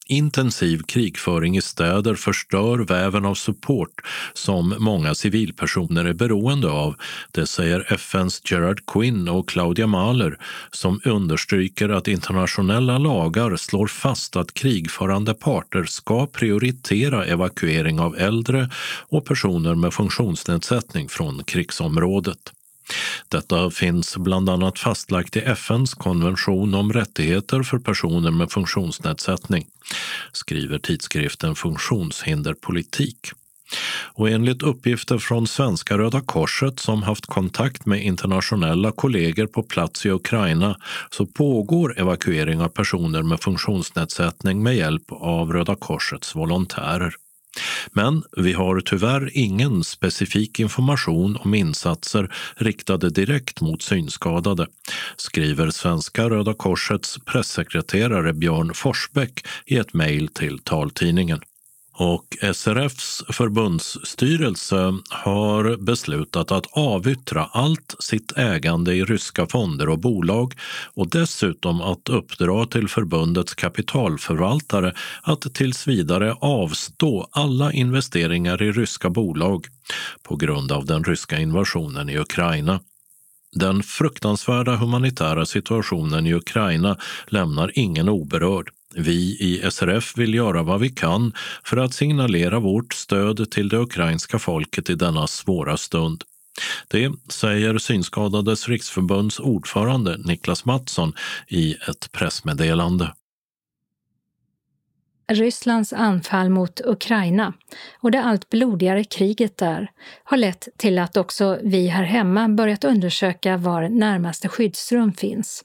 Intensiv 0.08 0.82
krigföring 0.84 1.58
i 1.58 1.62
städer 1.62 2.16
förstör 2.16 2.78
väven 2.78 3.26
av 3.26 3.36
support 3.36 4.02
som 4.34 4.76
många 4.80 5.16
civilpersoner 5.16 6.06
är 6.06 6.14
beroende 6.14 6.70
av. 6.70 6.96
Det 7.32 7.48
säger 7.48 7.94
FNs 7.94 8.42
Gerard 8.52 8.86
Quinn 8.86 9.30
och 9.30 9.50
Claudia 9.50 9.88
Mahler 9.88 10.38
som 10.72 11.02
understryker 11.06 11.90
att 11.90 12.08
internationella 12.08 12.98
lagar 12.98 13.56
slår 13.56 13.88
fast 13.88 14.36
att 14.36 14.54
krigförande 14.54 15.34
parter 15.34 15.84
ska 15.84 16.28
prioritera 16.28 17.26
evakuering 17.26 18.00
av 18.00 18.18
äldre 18.18 18.70
och 19.10 19.26
personer 19.26 19.76
med 19.76 19.94
funktionsnedsättning 19.94 21.10
från 21.10 21.44
krigsområdet. 21.44 22.52
Detta 23.30 23.72
finns 23.72 24.18
bland 24.18 24.50
annat 24.50 24.80
fastlagt 24.80 25.36
i 25.36 25.40
FNs 25.40 25.94
konvention 25.94 26.74
om 26.74 26.94
rättigheter 26.94 27.64
för 27.64 27.80
personer 27.80 28.32
med 28.32 28.52
funktionsnedsättning, 28.52 29.68
skriver 30.32 30.80
tidskriften 30.80 31.56
Funktionshinderpolitik. 31.56 33.32
Och 34.14 34.30
enligt 34.30 34.64
uppgifter 34.64 35.18
från 35.18 35.48
Svenska 35.48 35.98
Röda 35.98 36.22
Korset 36.22 36.80
som 36.80 37.04
haft 37.04 37.26
kontakt 37.26 37.86
med 37.86 38.04
internationella 38.04 38.92
kollegor 38.92 39.48
på 39.48 39.64
plats 39.64 40.06
i 40.06 40.10
Ukraina 40.10 40.78
så 41.12 41.26
pågår 41.26 42.00
evakuering 42.00 42.62
av 42.62 42.68
personer 42.68 43.22
med 43.22 43.42
funktionsnedsättning 43.42 44.64
med 44.64 44.76
hjälp 44.76 45.12
av 45.12 45.54
Röda 45.54 45.76
Korsets 45.76 46.36
volontärer. 46.36 47.16
Men 47.92 48.24
vi 48.38 48.54
har 48.54 48.80
tyvärr 48.80 49.30
ingen 49.34 49.84
specifik 49.84 50.60
information 50.60 51.38
om 51.38 51.54
insatser 51.54 52.34
riktade 52.56 53.10
direkt 53.10 53.62
mot 53.62 53.82
synskadade, 53.82 54.68
skriver 55.18 55.70
Svenska 55.70 56.30
Röda 56.30 56.54
Korsets 56.54 57.18
pressekreterare 57.26 58.34
Björn 58.34 58.74
Forsbäck 58.74 59.46
i 59.66 59.78
ett 59.78 59.94
mejl 59.94 60.28
till 60.28 60.60
taltidningen. 60.60 61.40
Och 61.96 62.38
SRFs 62.54 63.24
förbundsstyrelse 63.30 64.94
har 65.10 65.78
beslutat 65.78 66.52
att 66.52 66.68
avyttra 66.72 67.50
allt 67.52 67.96
sitt 68.00 68.38
ägande 68.38 68.94
i 68.94 69.04
ryska 69.04 69.48
fonder 69.48 69.90
och 69.90 70.00
bolag 70.00 70.54
och 70.94 71.10
dessutom 71.10 71.82
att 71.82 72.10
uppdra 72.10 72.66
till 72.66 72.88
förbundets 72.88 73.56
kapitalförvaltare 73.56 74.94
att 75.22 75.54
tills 75.54 75.88
vidare 75.88 76.34
avstå 76.34 77.28
alla 77.32 77.72
investeringar 77.72 78.62
i 78.62 78.72
ryska 78.72 79.10
bolag 79.10 79.68
på 80.24 80.36
grund 80.36 80.72
av 80.72 80.86
den 80.86 81.04
ryska 81.04 81.40
invasionen 81.40 82.10
i 82.10 82.18
Ukraina. 82.18 82.80
Den 83.56 83.84
fruktansvärda 83.84 84.76
humanitära 84.76 85.46
situationen 85.46 86.28
i 86.28 86.34
Ukraina 86.34 86.98
lämnar 87.28 87.72
ingen 87.74 88.10
oberörd. 88.10 88.70
Vi 88.96 89.38
i 89.40 89.72
SRF 89.72 90.18
vill 90.18 90.34
göra 90.34 90.64
vad 90.64 90.80
vi 90.80 90.90
kan 90.90 91.34
för 91.64 91.78
att 91.78 91.94
signalera 91.94 92.60
vårt 92.60 92.94
stöd 92.94 93.52
till 93.52 93.70
det 93.70 93.78
ukrainska 93.78 94.40
folket 94.40 94.90
i 94.90 94.96
denna 94.96 95.28
svåra 95.28 95.78
stund. 95.78 96.24
Det 96.88 97.12
säger 97.30 97.78
Synskadades 97.78 98.70
riksförbunds 98.70 99.40
ordförande 99.40 100.18
Niklas 100.18 100.66
Mattsson 100.66 101.14
i 101.48 101.76
ett 101.90 102.12
pressmeddelande. 102.12 103.14
Rysslands 105.32 105.94
anfall 105.94 106.50
mot 106.50 106.82
Ukraina 106.86 107.54
och 108.02 108.12
det 108.12 108.24
allt 108.24 108.50
blodigare 108.50 109.04
kriget 109.04 109.58
där 109.58 109.92
har 110.24 110.38
lett 110.38 110.68
till 110.78 111.00
att 111.00 111.18
också 111.18 111.60
vi 111.64 111.88
här 111.88 112.04
hemma 112.04 112.50
börjat 112.50 112.84
undersöka 112.84 113.58
var 113.58 113.90
närmaste 113.90 114.50
skyddsrum 114.50 115.14
finns 115.14 115.64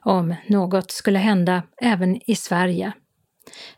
om 0.00 0.34
något 0.46 0.90
skulle 0.90 1.18
hända 1.18 1.62
även 1.80 2.30
i 2.30 2.36
Sverige. 2.36 2.92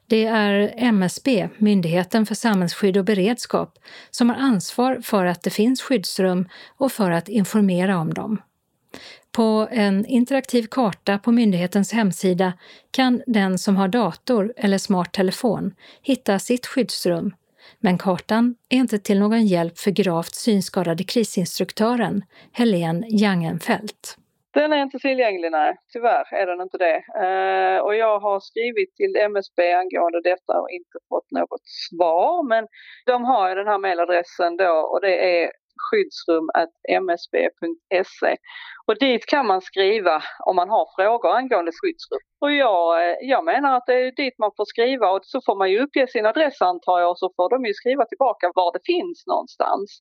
Det 0.06 0.24
är 0.24 0.74
MSB, 0.76 1.48
Myndigheten 1.58 2.26
för 2.26 2.34
samhällsskydd 2.34 2.96
och 2.96 3.04
beredskap, 3.04 3.78
som 4.10 4.30
har 4.30 4.36
ansvar 4.36 5.00
för 5.02 5.24
att 5.24 5.42
det 5.42 5.50
finns 5.50 5.82
skyddsrum 5.82 6.48
och 6.76 6.92
för 6.92 7.10
att 7.10 7.28
informera 7.28 7.98
om 7.98 8.14
dem. 8.14 8.40
På 9.32 9.68
en 9.70 10.06
interaktiv 10.06 10.66
karta 10.70 11.18
på 11.18 11.32
myndighetens 11.32 11.92
hemsida 11.92 12.52
kan 12.90 13.22
den 13.26 13.58
som 13.58 13.76
har 13.76 13.88
dator 13.88 14.52
eller 14.56 14.78
smart 14.78 15.12
telefon 15.12 15.74
hitta 16.02 16.38
sitt 16.38 16.66
skyddsrum, 16.66 17.34
men 17.80 17.98
kartan 17.98 18.54
är 18.68 18.76
inte 18.76 18.98
till 18.98 19.18
någon 19.18 19.46
hjälp 19.46 19.78
för 19.78 19.90
gravt 19.90 20.34
synskadade 20.34 21.04
krisinstruktören 21.04 22.22
Helene 22.52 23.06
Jangenfelt. 23.10 24.18
Den 24.58 24.72
är 24.72 24.82
inte 24.82 24.98
tillgänglig, 24.98 25.50
nej. 25.50 25.76
Tyvärr 25.92 26.34
är 26.34 26.46
den 26.46 26.60
inte 26.60 26.78
det. 26.78 26.96
Eh, 27.24 27.78
och 27.78 27.96
jag 27.96 28.20
har 28.20 28.40
skrivit 28.40 28.96
till 28.96 29.16
MSB 29.16 29.72
angående 29.72 30.20
detta 30.20 30.60
och 30.60 30.70
inte 30.70 30.98
fått 31.08 31.30
något 31.30 31.66
svar. 31.88 32.48
Men 32.48 32.66
de 33.06 33.24
har 33.24 33.48
ju 33.48 33.54
den 33.54 33.66
här 33.66 33.78
mejladressen 33.78 34.56
då 34.56 34.72
och 34.92 35.00
det 35.00 35.42
är 35.42 35.50
skyddsrum.msb.se. 35.86 38.36
Och 38.86 38.98
dit 38.98 39.26
kan 39.26 39.46
man 39.46 39.60
skriva 39.60 40.22
om 40.46 40.56
man 40.56 40.68
har 40.68 40.88
frågor 40.96 41.36
angående 41.36 41.72
skyddsrum. 41.80 42.20
Och 42.40 42.52
jag, 42.52 43.02
eh, 43.02 43.16
jag 43.20 43.44
menar 43.44 43.76
att 43.76 43.86
det 43.86 43.94
är 43.94 44.12
dit 44.12 44.38
man 44.38 44.50
får 44.56 44.64
skriva 44.64 45.10
och 45.10 45.20
så 45.22 45.40
får 45.46 45.56
man 45.56 45.70
ju 45.70 45.80
uppge 45.80 46.06
sin 46.08 46.26
adress 46.26 46.62
antar 46.62 47.00
jag 47.00 47.10
och 47.10 47.18
så 47.18 47.32
får 47.36 47.50
de 47.50 47.64
ju 47.64 47.74
skriva 47.74 48.04
tillbaka 48.04 48.52
var 48.54 48.72
det 48.72 48.80
finns 48.84 49.26
någonstans. 49.26 50.00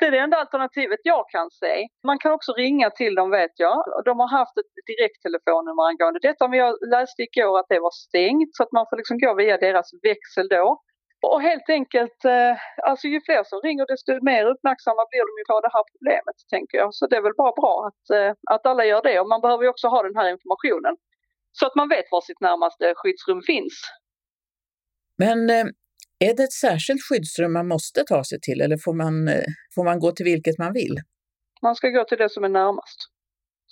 Det 0.00 0.06
är 0.06 0.10
det 0.10 0.18
enda 0.18 0.36
alternativet 0.36 1.00
jag 1.02 1.24
kan 1.28 1.50
se. 1.50 1.88
Man 2.06 2.18
kan 2.18 2.32
också 2.32 2.52
ringa 2.52 2.90
till 2.90 3.14
dem 3.14 3.30
vet 3.30 3.54
jag. 3.56 3.84
De 4.04 4.20
har 4.20 4.28
haft 4.28 4.58
ett 4.58 4.72
direkttelefonnummer 4.86 5.82
angående 5.88 6.20
detta 6.22 6.48
men 6.48 6.58
jag 6.58 6.76
läste 6.90 7.22
igår 7.22 7.58
att 7.58 7.68
det 7.68 7.80
var 7.80 7.90
stängt 7.90 8.56
så 8.56 8.62
att 8.62 8.72
man 8.72 8.86
får 8.90 8.96
liksom 8.96 9.18
gå 9.18 9.34
via 9.34 9.56
deras 9.56 9.90
växel 10.02 10.48
då. 10.48 10.82
Och 11.22 11.42
helt 11.42 11.68
enkelt, 11.68 12.24
eh, 12.24 12.54
alltså 12.90 13.06
ju 13.08 13.20
fler 13.26 13.42
som 13.44 13.60
ringer 13.60 13.86
desto 13.92 14.10
mer 14.30 14.44
uppmärksamma 14.52 15.02
blir 15.10 15.24
de 15.28 15.32
ju 15.40 15.44
på 15.50 15.60
det 15.60 15.72
här 15.76 15.84
problemet 15.92 16.38
tänker 16.54 16.76
jag. 16.78 16.94
Så 16.94 17.06
det 17.06 17.16
är 17.16 17.22
väl 17.22 17.40
bara 17.42 17.52
bra 17.62 17.74
att, 17.88 18.04
eh, 18.16 18.32
att 18.54 18.66
alla 18.66 18.84
gör 18.84 19.02
det 19.02 19.20
och 19.20 19.28
man 19.28 19.40
behöver 19.40 19.62
ju 19.64 19.70
också 19.70 19.88
ha 19.88 20.02
den 20.02 20.16
här 20.16 20.28
informationen. 20.34 20.94
Så 21.52 21.66
att 21.66 21.74
man 21.74 21.88
vet 21.88 22.06
var 22.10 22.20
sitt 22.20 22.40
närmaste 22.40 22.94
skyddsrum 22.96 23.42
finns. 23.42 23.74
Men 25.18 25.50
eh, 25.50 25.66
är 26.26 26.32
det 26.36 26.42
ett 26.42 26.60
särskilt 26.66 27.02
skyddsrum 27.08 27.52
man 27.52 27.68
måste 27.68 28.00
ta 28.04 28.24
sig 28.24 28.38
till 28.46 28.60
eller 28.60 28.78
får 28.84 28.94
man, 29.02 29.28
eh, 29.28 29.48
får 29.74 29.84
man 29.84 29.98
gå 30.04 30.10
till 30.12 30.28
vilket 30.32 30.58
man 30.58 30.72
vill? 30.72 30.94
Man 31.62 31.74
ska 31.78 31.88
gå 31.88 32.04
till 32.04 32.18
det 32.18 32.30
som 32.30 32.44
är 32.44 32.54
närmast. 32.62 32.98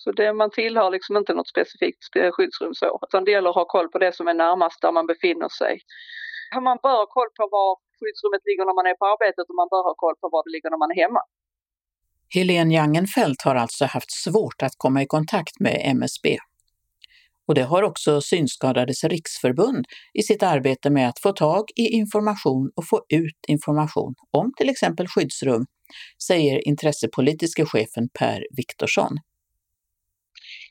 Så 0.02 0.12
det, 0.12 0.33
man 0.33 0.50
tillhör 0.50 0.90
liksom 0.90 1.17
inte 1.17 1.35
något 1.35 1.49
specifikt 1.55 2.02
skyddsrum 2.35 2.75
så, 2.75 3.00
utan 3.07 3.25
det 3.25 3.31
gäller 3.31 3.50
att 3.50 3.61
ha 3.62 3.64
koll 3.76 3.88
på 3.88 3.99
det 3.99 4.12
som 4.19 4.28
är 4.28 4.35
närmast 4.35 4.78
där 4.83 4.93
man 4.93 5.07
befinner 5.07 5.50
sig. 5.61 5.75
Man 6.69 6.78
bör 6.83 6.97
ha 7.02 7.07
koll 7.17 7.31
på 7.38 7.45
var 7.57 7.71
skyddsrummet 7.99 8.43
ligger 8.49 8.64
när 8.69 8.76
man 8.81 8.87
är 8.93 8.97
på 9.00 9.07
arbetet 9.12 9.45
och 9.50 9.57
man 9.61 9.69
bör 9.73 9.83
ha 9.88 9.95
koll 10.05 10.17
på 10.21 10.26
var 10.35 10.43
det 10.45 10.52
ligger 10.55 10.71
när 10.71 10.83
man 10.85 10.90
är 10.95 10.99
hemma. 11.05 11.23
Helene 12.35 12.75
Jangenfelt 12.75 13.40
har 13.47 13.57
alltså 13.64 13.85
haft 13.85 14.12
svårt 14.25 14.61
att 14.67 14.75
komma 14.76 14.99
i 15.02 15.07
kontakt 15.07 15.61
med 15.61 15.76
MSB. 15.97 16.26
Och 17.49 17.55
det 17.55 17.62
har 17.62 17.83
också 17.83 18.21
Synskadades 18.21 19.05
riksförbund 19.05 19.85
i 20.14 20.23
sitt 20.23 20.43
arbete 20.43 20.90
med 20.90 21.09
att 21.09 21.19
få 21.19 21.33
tag 21.33 21.64
i 21.76 21.87
information 22.00 22.71
och 22.76 22.88
få 22.88 22.99
ut 23.09 23.40
information 23.49 24.14
om 24.31 24.52
till 24.57 24.69
exempel 24.69 25.07
skyddsrum, 25.09 25.67
säger 26.28 26.69
intressepolitiske 26.69 27.64
chefen 27.67 28.09
Per 28.19 28.47
Viktorsson. 28.57 29.12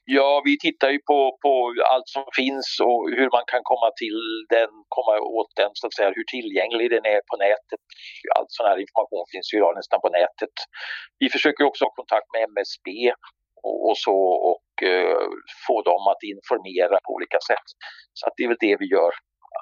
Ja, 0.05 0.41
vi 0.45 0.53
tittar 0.59 0.89
ju 0.89 0.99
på, 1.09 1.37
på 1.43 1.73
allt 1.93 2.09
som 2.15 2.25
finns 2.35 2.67
och 2.87 3.01
hur 3.17 3.29
man 3.35 3.45
kan 3.51 3.61
komma 3.71 3.89
till 4.01 4.19
den, 4.55 4.69
komma 4.95 5.13
åt 5.39 5.51
den, 5.55 5.71
så 5.73 5.87
att 5.87 5.95
säga, 5.95 6.11
hur 6.15 6.27
tillgänglig 6.35 6.87
den 6.95 7.05
är 7.15 7.21
på 7.29 7.35
nätet. 7.47 7.81
All 8.35 8.47
sån 8.47 8.67
här 8.69 8.77
information 8.85 9.25
finns 9.33 9.47
ju 9.53 9.57
idag 9.57 9.73
nästan 9.79 9.99
på 10.05 10.09
nätet. 10.19 10.55
Vi 11.21 11.27
försöker 11.35 11.63
också 11.69 11.81
ha 11.85 11.91
kontakt 11.99 12.29
med 12.33 12.41
MSB 12.53 12.87
och, 13.63 13.77
och 13.89 13.97
så 14.05 14.17
och 14.47 14.57
uh, 14.83 15.29
få 15.67 15.75
dem 15.89 16.03
att 16.13 16.21
informera 16.33 16.97
på 17.05 17.11
olika 17.17 17.39
sätt. 17.49 17.67
Så 18.17 18.23
att 18.27 18.33
det 18.37 18.43
är 18.43 18.51
väl 18.53 18.63
det 18.67 18.77
vi 18.83 18.87
gör 18.97 19.13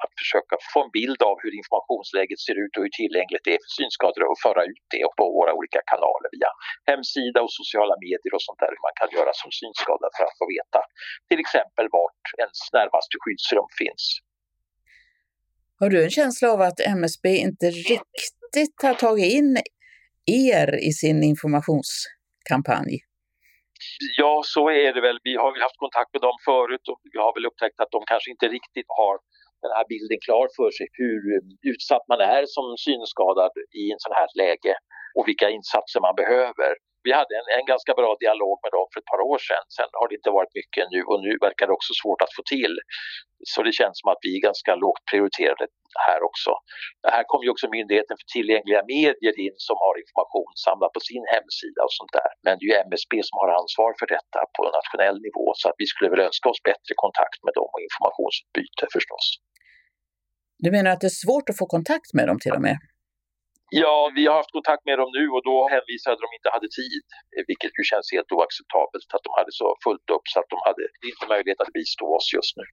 att 0.04 0.14
försöka 0.22 0.56
få 0.74 0.78
en 0.86 0.92
bild 1.00 1.20
av 1.30 1.36
hur 1.44 1.54
informationsläget 1.62 2.40
ser 2.48 2.58
ut 2.64 2.74
och 2.76 2.84
hur 2.86 2.94
tillgängligt 3.02 3.46
det 3.46 3.54
är 3.58 3.62
för 3.66 3.74
synskadade 3.82 4.26
och 4.32 4.40
föra 4.48 4.62
ut 4.72 4.86
det 4.96 5.06
på 5.20 5.26
våra 5.40 5.52
olika 5.60 5.82
kanaler 5.92 6.30
via 6.36 6.52
hemsida 6.92 7.40
och 7.46 7.54
sociala 7.62 7.96
medier 8.06 8.34
och 8.38 8.44
sånt 8.48 8.60
där 8.62 8.72
hur 8.76 8.84
man 8.88 8.96
kan 9.02 9.10
göra 9.18 9.32
som 9.42 9.52
synskadad 9.62 10.12
för 10.18 10.24
att 10.28 10.38
få 10.40 10.46
veta 10.56 10.82
till 11.30 11.40
exempel 11.46 11.86
vart 11.98 12.26
ens 12.44 12.60
närmaste 12.78 13.16
skyddsrum 13.24 13.70
finns. 13.82 14.04
Har 15.80 15.90
du 15.94 15.98
en 16.08 16.14
känsla 16.20 16.48
av 16.56 16.62
att 16.70 16.80
MSB 17.00 17.26
inte 17.48 17.68
riktigt 17.94 18.78
har 18.88 18.96
tagit 19.08 19.34
in 19.40 19.52
er 20.26 20.70
i 20.90 20.92
sin 21.02 21.20
informationskampanj? 21.24 22.94
Ja, 24.18 24.42
så 24.46 24.70
är 24.70 24.94
det 24.94 25.02
väl. 25.02 25.20
Vi 25.24 25.36
har 25.36 25.52
väl 25.54 25.62
haft 25.68 25.84
kontakt 25.86 26.14
med 26.14 26.22
dem 26.22 26.38
förut 26.50 26.86
och 26.92 27.00
vi 27.14 27.20
har 27.26 27.34
väl 27.36 27.46
upptäckt 27.50 27.80
att 27.80 27.92
de 27.96 28.02
kanske 28.12 28.32
inte 28.32 28.48
riktigt 28.58 28.90
har 29.00 29.16
den 29.66 29.72
här 29.78 29.86
bilden 29.94 30.20
klar 30.26 30.48
för 30.58 30.70
sig 30.78 30.88
hur 31.02 31.22
utsatt 31.72 32.06
man 32.12 32.22
är 32.36 32.44
som 32.56 32.66
synskadad 32.88 33.54
i 33.82 33.84
en 33.94 34.02
sån 34.06 34.16
här 34.20 34.30
läge 34.42 34.74
och 35.18 35.28
vilka 35.30 35.48
insatser 35.58 36.00
man 36.08 36.16
behöver. 36.22 36.72
Vi 37.08 37.12
hade 37.20 37.34
en, 37.40 37.48
en 37.58 37.66
ganska 37.74 37.92
bra 38.00 38.12
dialog 38.26 38.56
med 38.64 38.72
dem 38.78 38.86
för 38.92 38.98
ett 39.02 39.12
par 39.14 39.22
år 39.32 39.40
sedan. 39.48 39.66
Sen 39.78 39.90
har 40.00 40.08
det 40.08 40.16
inte 40.20 40.32
varit 40.40 40.54
mycket 40.60 40.84
nu 40.94 41.02
och 41.10 41.20
nu 41.26 41.32
verkar 41.48 41.66
det 41.68 41.76
också 41.80 41.94
svårt 42.02 42.22
att 42.26 42.34
få 42.38 42.44
till. 42.56 42.76
Så 43.52 43.58
det 43.68 43.74
känns 43.80 43.96
som 44.02 44.08
att 44.14 44.22
vi 44.26 44.32
är 44.38 44.42
ganska 44.50 44.72
lågt 44.84 45.04
prioriterade 45.12 45.66
här 46.08 46.20
också. 46.30 46.52
Här 47.16 47.26
kommer 47.30 47.44
ju 47.46 47.52
också 47.56 47.68
Myndigheten 47.78 48.16
för 48.20 48.28
tillgängliga 48.36 48.82
medier 48.96 49.36
in 49.46 49.58
som 49.68 49.78
har 49.84 49.94
information 50.04 50.52
samlad 50.66 50.90
på 50.96 51.02
sin 51.10 51.26
hemsida 51.34 51.80
och 51.88 51.96
sånt 52.00 52.14
där. 52.20 52.32
Men 52.46 52.54
det 52.58 52.64
är 52.66 52.70
ju 52.72 52.78
MSB 52.90 53.14
som 53.30 53.36
har 53.42 53.50
ansvar 53.62 53.92
för 54.00 54.08
detta 54.16 54.40
på 54.56 54.62
nationell 54.80 55.18
nivå 55.28 55.46
så 55.60 55.66
att 55.70 55.78
vi 55.82 55.88
skulle 55.92 56.10
väl 56.14 56.24
önska 56.30 56.46
oss 56.52 56.62
bättre 56.72 56.94
kontakt 57.04 57.40
med 57.46 57.54
dem 57.60 57.70
och 57.74 57.82
informationsutbyte 57.88 58.86
förstås. 58.96 59.26
Du 60.64 60.70
menar 60.76 60.90
att 60.94 61.02
det 61.04 61.12
är 61.14 61.20
svårt 61.26 61.48
att 61.50 61.58
få 61.62 61.66
kontakt 61.76 62.10
med 62.18 62.26
dem 62.30 62.40
till 62.44 62.56
och 62.58 62.66
med? 62.68 62.78
Ja, 63.70 64.12
vi 64.16 64.26
har 64.28 64.36
haft 64.36 64.52
kontakt 64.52 64.86
med 64.86 64.98
dem 65.00 65.10
nu 65.20 65.26
och 65.36 65.44
då 65.50 65.56
hänvisade 65.76 66.18
de 66.26 66.30
inte 66.38 66.50
hade 66.56 66.70
tid, 66.82 67.04
vilket 67.48 67.72
ju 67.80 67.84
känns 67.92 68.08
helt 68.16 68.32
oacceptabelt 68.32 69.08
att 69.16 69.24
de 69.28 69.32
hade 69.40 69.52
så 69.62 69.68
fullt 69.84 70.08
upp 70.16 70.26
så 70.34 70.40
att 70.40 70.50
de 70.54 70.58
hade 70.68 70.84
inte 71.12 71.26
möjlighet 71.34 71.62
att 71.62 71.74
bistå 71.80 72.06
oss 72.18 72.28
just 72.38 72.54
nu. 72.60 72.66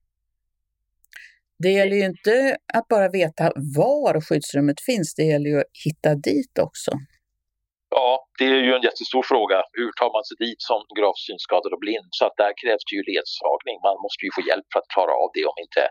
Det 1.62 1.72
gäller 1.78 1.96
ju 1.96 2.04
inte 2.04 2.56
att 2.75 2.88
bara 2.88 3.08
veta 3.08 3.44
var 3.80 4.20
skyddsrummet 4.20 4.80
finns, 4.88 5.14
det 5.14 5.26
gäller 5.32 5.50
ju 5.50 5.58
att 5.58 5.75
hitta 5.84 6.14
dit 6.14 6.58
också. 6.66 6.90
Ja, 7.90 8.28
det 8.42 8.56
är 8.58 8.64
ju 8.68 8.75
en 8.78 8.87
jättestor 8.88 9.25
fråga. 9.32 9.58
Hur 9.80 9.92
tar 10.00 10.11
man 10.16 10.25
sig 10.28 10.37
dit 10.46 10.61
som 10.70 10.80
gravt 10.99 11.22
synskadad 11.28 11.72
och 11.75 11.82
blind? 11.84 12.08
Så 12.18 12.22
att 12.26 12.37
där 12.42 12.52
krävs 12.62 12.84
det 12.88 12.94
ju 12.99 13.02
ledsagning. 13.12 13.76
Man 13.88 13.96
måste 14.04 14.22
ju 14.26 14.30
få 14.37 14.42
hjälp 14.50 14.66
för 14.72 14.78
att 14.80 14.92
klara 14.94 15.12
av 15.22 15.28
det 15.37 15.44
om 15.52 15.58
inte 15.64 15.82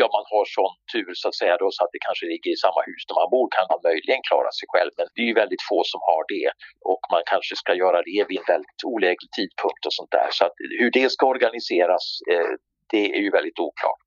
ja, 0.00 0.06
man 0.16 0.26
har 0.32 0.44
sån 0.56 0.74
tur 0.92 1.10
så 1.20 1.26
att 1.28 1.38
säga 1.42 1.54
då, 1.62 1.68
så 1.76 1.80
att 1.84 1.92
det 1.94 2.02
kanske 2.06 2.24
ligger 2.32 2.50
i 2.56 2.58
samma 2.64 2.80
hus 2.88 3.02
där 3.08 3.16
man 3.20 3.30
bor 3.34 3.46
kan 3.56 3.66
man 3.72 3.80
möjligen 3.88 4.22
klara 4.28 4.50
sig 4.58 4.66
själv. 4.72 4.92
Men 4.98 5.06
det 5.14 5.22
är 5.24 5.28
ju 5.32 5.36
väldigt 5.42 5.64
få 5.70 5.78
som 5.92 6.00
har 6.10 6.22
det 6.34 6.48
och 6.90 7.02
man 7.14 7.22
kanske 7.32 7.54
ska 7.62 7.72
göra 7.84 7.98
det 8.10 8.20
vid 8.28 8.38
en 8.40 8.48
väldigt 8.54 8.82
oläglig 8.94 9.30
tidpunkt 9.38 9.82
och 9.88 9.94
sånt 9.98 10.12
där. 10.18 10.28
Så 10.36 10.42
att 10.46 10.56
hur 10.80 10.90
det 10.98 11.06
ska 11.14 11.22
organiseras, 11.36 12.04
eh, 12.32 12.52
det 12.92 13.04
är 13.16 13.22
ju 13.26 13.30
väldigt 13.38 13.58
oklart. 13.66 14.06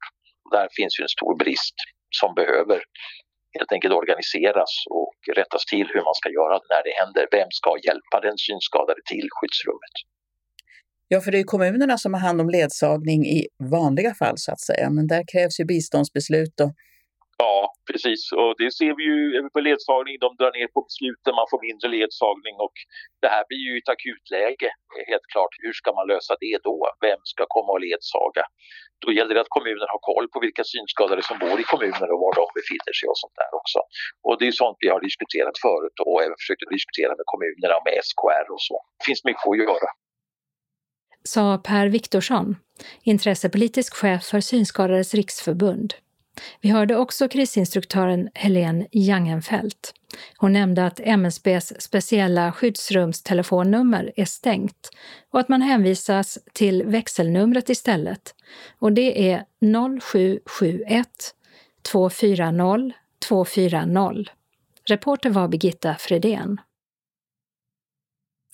Där 0.56 0.68
finns 0.78 0.94
ju 0.98 1.02
en 1.08 1.16
stor 1.18 1.34
brist 1.44 1.78
som 2.20 2.30
behöver 2.42 2.80
helt 3.58 3.72
enkelt 3.76 3.94
organiseras 4.02 4.74
och 4.98 5.09
och 5.28 5.36
rättas 5.42 5.64
till 5.66 5.88
hur 5.94 6.04
man 6.08 6.16
ska 6.22 6.30
göra 6.40 6.56
när 6.72 6.82
det 6.88 6.94
händer. 7.02 7.24
Vem 7.38 7.50
ska 7.60 7.72
hjälpa 7.88 8.18
den 8.28 8.38
synskadade 8.48 9.02
till 9.12 9.28
skyddsrummet? 9.36 9.96
Ja, 11.12 11.22
för 11.22 11.32
det 11.32 11.40
är 11.40 11.44
kommunerna 11.44 11.98
som 11.98 12.14
har 12.14 12.22
hand 12.22 12.42
om 12.42 12.50
ledsagning 12.50 13.22
i 13.38 13.48
vanliga 13.78 14.14
fall 14.14 14.38
så 14.38 14.52
att 14.52 14.62
säga, 14.70 14.90
men 14.90 15.08
där 15.08 15.24
krävs 15.32 15.60
ju 15.60 15.66
biståndsbeslut. 15.66 16.60
Och... 16.60 16.72
Ja, 17.44 17.56
precis. 17.90 18.22
Och 18.42 18.52
det 18.62 18.70
ser 18.80 18.94
vi 19.00 19.04
ju 19.12 19.18
på 19.54 19.60
ledsagning. 19.68 20.16
De 20.26 20.30
drar 20.40 20.54
ner 20.58 20.70
på 20.76 20.80
besluten, 20.88 21.32
man 21.42 21.50
får 21.52 21.60
mindre 21.68 21.88
ledsagning 21.98 22.56
och 22.66 22.76
det 23.22 23.30
här 23.36 23.44
blir 23.50 23.62
ju 23.68 23.74
ett 23.80 23.94
akutläge. 23.96 24.70
Helt 25.12 25.28
klart, 25.34 25.54
hur 25.64 25.74
ska 25.80 25.90
man 26.00 26.06
lösa 26.14 26.34
det 26.46 26.58
då? 26.70 26.78
Vem 27.08 27.22
ska 27.32 27.42
komma 27.56 27.72
och 27.76 27.84
ledsaga? 27.88 28.44
Då 29.04 29.10
gäller 29.18 29.34
det 29.36 29.44
att 29.46 29.56
kommunen 29.58 29.90
har 29.94 30.02
koll 30.12 30.28
på 30.34 30.38
vilka 30.46 30.64
synskadade 30.74 31.22
som 31.30 31.38
bor 31.44 31.58
i 31.64 31.66
kommunen 31.74 32.08
och 32.14 32.22
var 32.26 32.34
de 32.42 32.46
befinner 32.60 32.94
sig 32.98 33.08
och 33.12 33.20
sånt 33.24 33.38
där 33.42 33.52
också. 33.60 33.80
Och 34.26 34.36
det 34.40 34.46
är 34.50 34.56
sånt 34.64 34.78
vi 34.84 34.90
har 34.94 35.02
diskuterat 35.10 35.58
förut 35.66 35.98
och 36.08 36.18
även 36.26 36.38
försökt 36.42 36.64
att 36.66 36.76
diskutera 36.78 37.12
med 37.20 37.28
kommunerna 37.34 37.74
och 37.80 37.86
med 37.88 37.96
SKR 38.10 38.46
och 38.56 38.64
så. 38.68 38.76
Det 38.98 39.06
finns 39.10 39.24
mycket 39.30 39.48
att 39.52 39.62
göra 39.66 39.90
sa 41.24 41.58
Per 41.58 41.88
Viktorsson, 41.88 42.56
intressepolitisk 43.04 43.96
chef 43.96 44.24
för 44.24 44.40
Synskadades 44.40 45.14
riksförbund. 45.14 45.94
Vi 46.62 46.70
hörde 46.70 46.96
också 46.96 47.28
krisinstruktören 47.28 48.30
Helene 48.34 48.88
Jangenfelt. 48.92 49.94
Hon 50.38 50.54
nämnde 50.54 50.86
att 50.86 51.00
MSBs 51.00 51.74
speciella 51.80 52.52
skyddsrumstelefonnummer 52.52 54.12
är 54.16 54.26
stängt 54.26 54.90
och 55.32 55.40
att 55.40 55.50
man 55.50 55.62
hänvisas 55.62 56.40
till 56.54 56.84
växelnumret 56.84 57.70
istället. 57.70 58.36
Och 58.80 58.94
det 58.94 59.32
är 59.32 59.44
0771 60.02 61.08
240 61.92 62.94
240. 63.28 64.26
Reporter 64.86 65.30
var 65.30 65.48
Birgitta 65.48 65.96
Fredén. 66.00 66.58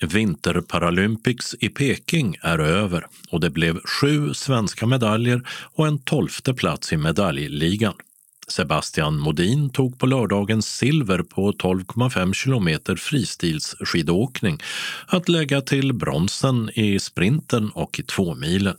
Vinterparalympics 0.03 1.55
i 1.59 1.69
Peking 1.69 2.35
är 2.41 2.59
över 2.59 3.05
och 3.31 3.39
det 3.39 3.49
blev 3.49 3.79
sju 3.79 4.33
svenska 4.33 4.85
medaljer 4.87 5.41
och 5.75 5.87
en 5.87 5.99
tolfte 5.99 6.53
plats 6.53 6.93
i 6.93 6.97
medaljligan. 6.97 7.93
Sebastian 8.47 9.19
Modin 9.19 9.69
tog 9.69 9.99
på 9.99 10.05
lördagen 10.05 10.61
silver 10.61 11.23
på 11.23 11.51
12,5 11.51 12.33
kilometer 12.33 12.95
fristilsskidåkning 12.95 14.57
att 15.07 15.29
lägga 15.29 15.61
till 15.61 15.93
bronsen 15.93 16.69
i 16.73 16.99
sprinten 16.99 17.71
och 17.75 17.99
i 17.99 18.03
tvåmilen. 18.03 18.75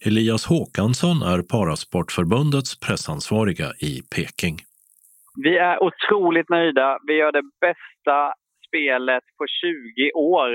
Elias 0.00 0.46
Håkansson 0.46 1.22
är 1.22 1.42
Parasportförbundets 1.42 2.80
pressansvariga 2.80 3.72
i 3.78 4.02
Peking. 4.14 4.58
Vi 5.36 5.56
är 5.56 5.82
otroligt 5.82 6.48
nöjda. 6.48 6.98
Vi 7.06 7.12
gör 7.18 7.32
det 7.32 7.42
bästa 7.60 8.32
spelet 8.74 9.24
på 9.38 9.44
20 9.46 10.12
år 10.12 10.50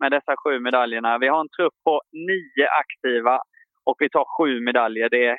med 0.00 0.12
dessa 0.12 0.34
sju 0.42 0.60
medaljerna. 0.60 1.18
Vi 1.18 1.28
har 1.28 1.40
en 1.40 1.54
trupp 1.58 1.76
på 1.84 2.00
nio 2.12 2.66
aktiva 2.82 3.36
och 3.88 3.96
vi 3.98 4.08
tar 4.10 4.26
sju 4.36 4.60
medaljer. 4.60 5.08
Det 5.08 5.24
är 5.26 5.38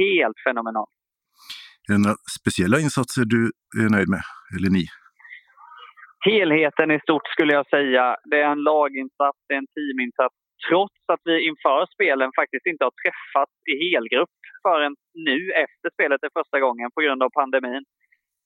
helt 0.00 0.38
fenomenalt. 0.46 0.94
Är 1.88 1.92
det 1.92 2.02
några 2.06 2.20
speciella 2.38 2.78
insatser 2.84 3.22
du 3.34 3.42
är 3.82 3.90
nöjd 3.96 4.10
med, 4.14 4.24
eller 4.56 4.70
ni? 4.78 4.84
Helheten 6.30 6.90
i 6.90 6.98
stort 7.06 7.26
skulle 7.34 7.52
jag 7.58 7.66
säga. 7.76 8.16
Det 8.30 8.38
är 8.40 8.50
en 8.56 8.62
laginsats, 8.72 9.38
det 9.46 9.54
är 9.54 9.62
en 9.64 9.72
teaminsats. 9.76 10.36
Trots 10.68 11.02
att 11.12 11.22
vi 11.24 11.36
inför 11.48 11.80
spelen 11.94 12.30
faktiskt 12.40 12.66
inte 12.66 12.84
har 12.84 12.94
träffats 13.02 13.56
i 13.72 13.74
helgrupp 13.84 14.36
förrän 14.66 14.94
nu 15.28 15.38
efter 15.64 15.88
spelet 15.96 16.22
är 16.26 16.38
första 16.38 16.58
gången 16.64 16.88
på 16.94 17.00
grund 17.04 17.22
av 17.22 17.30
pandemin 17.38 17.84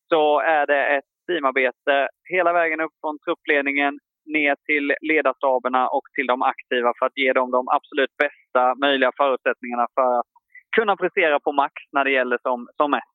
så 0.09 0.41
är 0.41 0.67
det 0.67 0.83
ett 0.97 1.14
teamarbete 1.27 1.95
hela 2.35 2.53
vägen 2.53 2.81
upp 2.81 2.95
från 3.03 3.19
truppledningen 3.25 3.95
ner 4.37 4.55
till 4.69 4.87
ledarstaberna 5.11 5.83
och 5.97 6.07
till 6.15 6.27
de 6.33 6.43
aktiva 6.53 6.91
för 6.99 7.07
att 7.07 7.17
ge 7.23 7.33
dem 7.33 7.51
de 7.51 7.63
absolut 7.77 8.15
bästa 8.25 8.63
möjliga 8.85 9.13
förutsättningarna 9.21 9.87
för 9.97 10.09
att 10.19 10.31
kunna 10.77 10.97
prestera 10.97 11.41
på 11.41 11.53
max 11.53 11.75
när 11.93 12.05
det 12.05 12.13
gäller 12.19 12.39
som, 12.47 12.69
som 12.77 12.91
mest. 12.91 13.15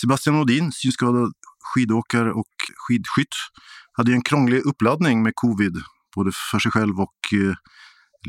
Sebastian 0.00 0.40
Odin, 0.40 0.72
synskadad 0.72 1.32
skidåkare 1.68 2.30
och 2.40 2.54
skidskytt, 2.82 3.36
hade 3.96 4.10
ju 4.10 4.14
en 4.14 4.28
krånglig 4.30 4.60
uppladdning 4.70 5.22
med 5.22 5.32
covid, 5.34 5.74
både 6.16 6.30
för 6.50 6.58
sig 6.58 6.72
själv 6.72 7.00
och 7.06 7.20
eh, 7.32 7.54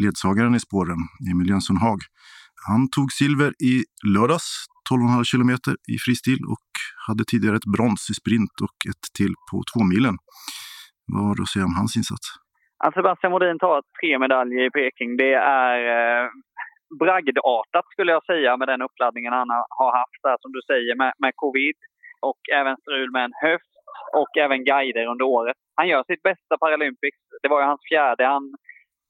ledsagaren 0.03 0.55
i 0.55 0.59
spåren, 0.59 0.99
Emil 1.31 1.49
Jönsson 1.49 1.77
Haag. 1.77 1.99
Han 2.67 2.89
tog 2.89 3.11
silver 3.11 3.51
i 3.71 3.83
lördags, 4.15 4.65
12,5 4.91 5.23
kilometer 5.31 5.73
i 5.93 5.95
fristil 6.05 6.41
och 6.53 6.69
hade 7.07 7.23
tidigare 7.31 7.55
ett 7.61 7.71
brons 7.75 8.01
i 8.11 8.13
sprint 8.21 8.55
och 8.65 8.77
ett 8.91 9.05
till 9.17 9.33
på 9.49 9.55
tvåmilen. 9.69 10.15
Vad 11.13 11.23
har 11.27 11.35
du 11.35 11.41
att 11.43 11.53
säga 11.53 11.65
om 11.69 11.75
hans 11.81 11.93
insats? 11.99 12.27
Att 12.85 12.93
Sebastian 12.97 13.31
Modin 13.35 13.59
tar 13.59 13.77
tre 13.97 14.11
medaljer 14.25 14.61
i 14.67 14.71
Peking, 14.77 15.11
det 15.23 15.33
är 15.67 15.77
eh, 15.95 16.25
bragdartat 17.03 17.85
skulle 17.93 18.11
jag 18.11 18.25
säga 18.25 18.57
med 18.57 18.67
den 18.67 18.81
uppladdningen 18.87 19.33
han 19.33 19.49
har 19.79 19.91
haft 20.01 20.21
där 20.27 20.37
som 20.41 20.51
du 20.55 20.61
säger 20.71 20.95
med, 21.01 21.13
med 21.23 21.33
covid 21.35 21.75
och 22.29 22.41
även 22.59 22.75
strul 22.83 23.11
med 23.11 23.23
en 23.27 23.37
höft 23.45 23.73
och 24.21 24.31
även 24.45 24.63
guider 24.71 25.05
under 25.13 25.25
året. 25.25 25.57
Han 25.75 25.87
gör 25.87 26.03
sitt 26.03 26.23
bästa 26.29 26.57
Paralympics. 26.57 27.21
Det 27.41 27.49
var 27.49 27.59
ju 27.61 27.65
hans 27.71 27.87
fjärde. 27.91 28.25
Han, 28.25 28.43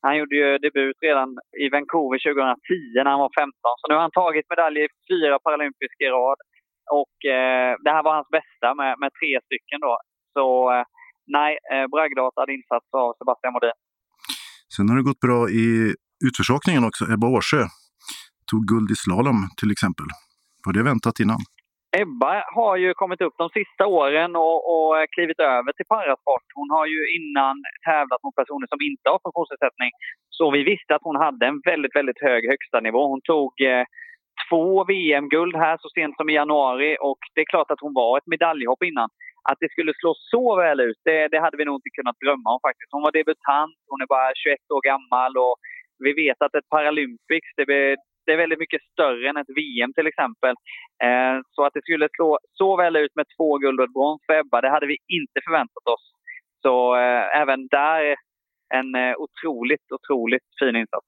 han 0.06 0.18
gjorde 0.20 0.36
ju 0.42 0.50
debut 0.66 0.98
redan 1.08 1.30
i 1.64 1.66
Vancouver 1.76 2.18
2010 2.20 3.04
när 3.04 3.12
han 3.14 3.24
var 3.26 3.32
15. 3.42 3.54
Så 3.80 3.84
nu 3.88 3.94
har 3.96 4.04
han 4.08 4.20
tagit 4.22 4.46
medaljer 4.54 4.84
i 4.88 4.94
fyra 5.12 5.36
paralympiska 5.46 6.02
i 6.08 6.12
rad. 6.20 6.40
Och 7.00 7.18
eh, 7.36 7.72
det 7.84 7.92
här 7.96 8.04
var 8.08 8.14
hans 8.20 8.32
bästa 8.38 8.68
med, 8.80 8.92
med 9.02 9.12
tre 9.20 9.32
stycken 9.46 9.80
då. 9.88 9.94
Så 10.36 10.46
eh, 10.74 10.86
nej, 11.38 11.52
eh, 11.74 11.86
bragdartad 11.94 12.50
insats 12.56 12.88
av 13.04 13.10
Sebastian 13.20 13.54
Modin. 13.56 13.78
Sen 14.74 14.90
har 14.90 14.96
det 14.98 15.10
gått 15.10 15.24
bra 15.28 15.40
i 15.64 15.66
utförsåkningen 16.28 16.84
också. 16.90 17.04
Ebba 17.14 17.28
Årsjö 17.38 17.64
tog 18.50 18.62
guld 18.72 18.90
i 18.96 18.98
slalom 19.04 19.40
till 19.60 19.72
exempel. 19.76 20.08
Var 20.66 20.74
det 20.78 20.84
väntat 20.92 21.20
innan? 21.24 21.42
Ebba 22.02 22.44
har 22.58 22.76
ju 22.76 22.94
kommit 22.94 23.22
upp 23.22 23.34
de 23.38 23.50
sista 23.50 23.84
åren 23.88 24.36
och, 24.36 24.58
och 24.74 24.90
klivit 25.16 25.40
över 25.40 25.72
till 25.74 25.86
parasport. 25.94 26.48
Hon 26.60 26.70
har 26.76 26.86
ju 26.86 27.02
innan 27.18 27.56
tävlat 27.90 28.24
mot 28.24 28.36
personer 28.36 28.68
som 28.68 28.80
inte 28.90 29.08
har 29.12 29.20
funktionsnedsättning. 29.26 29.92
Så 30.38 30.52
vi 30.52 30.64
visste 30.64 30.96
att 30.96 31.08
hon 31.10 31.20
hade 31.26 31.46
en 31.46 31.60
väldigt, 31.72 31.96
väldigt 31.96 32.22
hög 32.28 32.42
högsta 32.54 32.80
nivå. 32.80 33.02
Hon 33.14 33.22
tog 33.22 33.52
eh, 33.62 33.86
två 34.50 34.84
VM-guld 34.84 35.56
här 35.56 35.78
så 35.82 35.90
sent 35.90 36.16
som 36.18 36.30
i 36.30 36.34
januari 36.34 36.98
och 37.10 37.22
det 37.34 37.42
är 37.42 37.52
klart 37.54 37.72
att 37.72 37.84
hon 37.86 37.94
var 37.94 38.18
ett 38.18 38.32
medaljhopp 38.34 38.84
innan. 38.84 39.10
Att 39.50 39.60
det 39.60 39.72
skulle 39.72 39.94
slå 40.02 40.12
så 40.34 40.56
väl 40.56 40.80
ut, 40.80 41.00
det, 41.04 41.28
det 41.28 41.40
hade 41.40 41.58
vi 41.58 41.66
nog 41.66 41.78
inte 41.80 41.96
kunnat 41.98 42.20
drömma 42.24 42.50
om 42.56 42.60
faktiskt. 42.68 42.92
Hon 42.96 43.06
var 43.08 43.12
debutant, 43.12 43.78
hon 43.92 44.02
är 44.02 44.08
bara 44.16 44.30
21 44.36 44.72
år 44.76 44.82
gammal 44.92 45.32
och 45.46 45.56
vi 46.06 46.12
vet 46.24 46.42
att 46.42 46.56
ett 46.56 46.70
Paralympics, 46.76 47.50
det, 47.58 47.66
det 48.26 48.34
är 48.34 48.44
väldigt 48.44 48.60
mycket 48.60 48.82
större 48.92 49.30
än 49.30 49.38
ett 49.38 49.56
VM 49.62 49.94
till 49.94 50.08
exempel. 50.08 50.56
Eh, 51.06 51.36
så 51.56 51.66
att 51.66 51.74
det 51.74 51.82
skulle 51.82 52.08
slå 52.16 52.40
så 52.60 52.78
väl 52.78 52.96
ut 52.96 53.16
med 53.16 53.26
två 53.38 53.58
guld 53.58 53.80
och 53.80 53.86
ett 53.88 53.98
brons 53.98 54.22
för 54.26 54.34
Ebba, 54.40 54.62
det 54.62 54.70
hade 54.76 54.88
vi 54.88 54.98
inte 55.18 55.38
förväntat 55.46 55.86
oss. 55.96 56.06
Så 56.64 56.96
eh, 56.96 57.42
även 57.42 57.60
där 57.68 58.02
en 58.78 58.90
eh, 58.96 59.14
otroligt, 59.26 59.88
otroligt 59.98 60.48
fin 60.60 60.76
insats. 60.76 61.08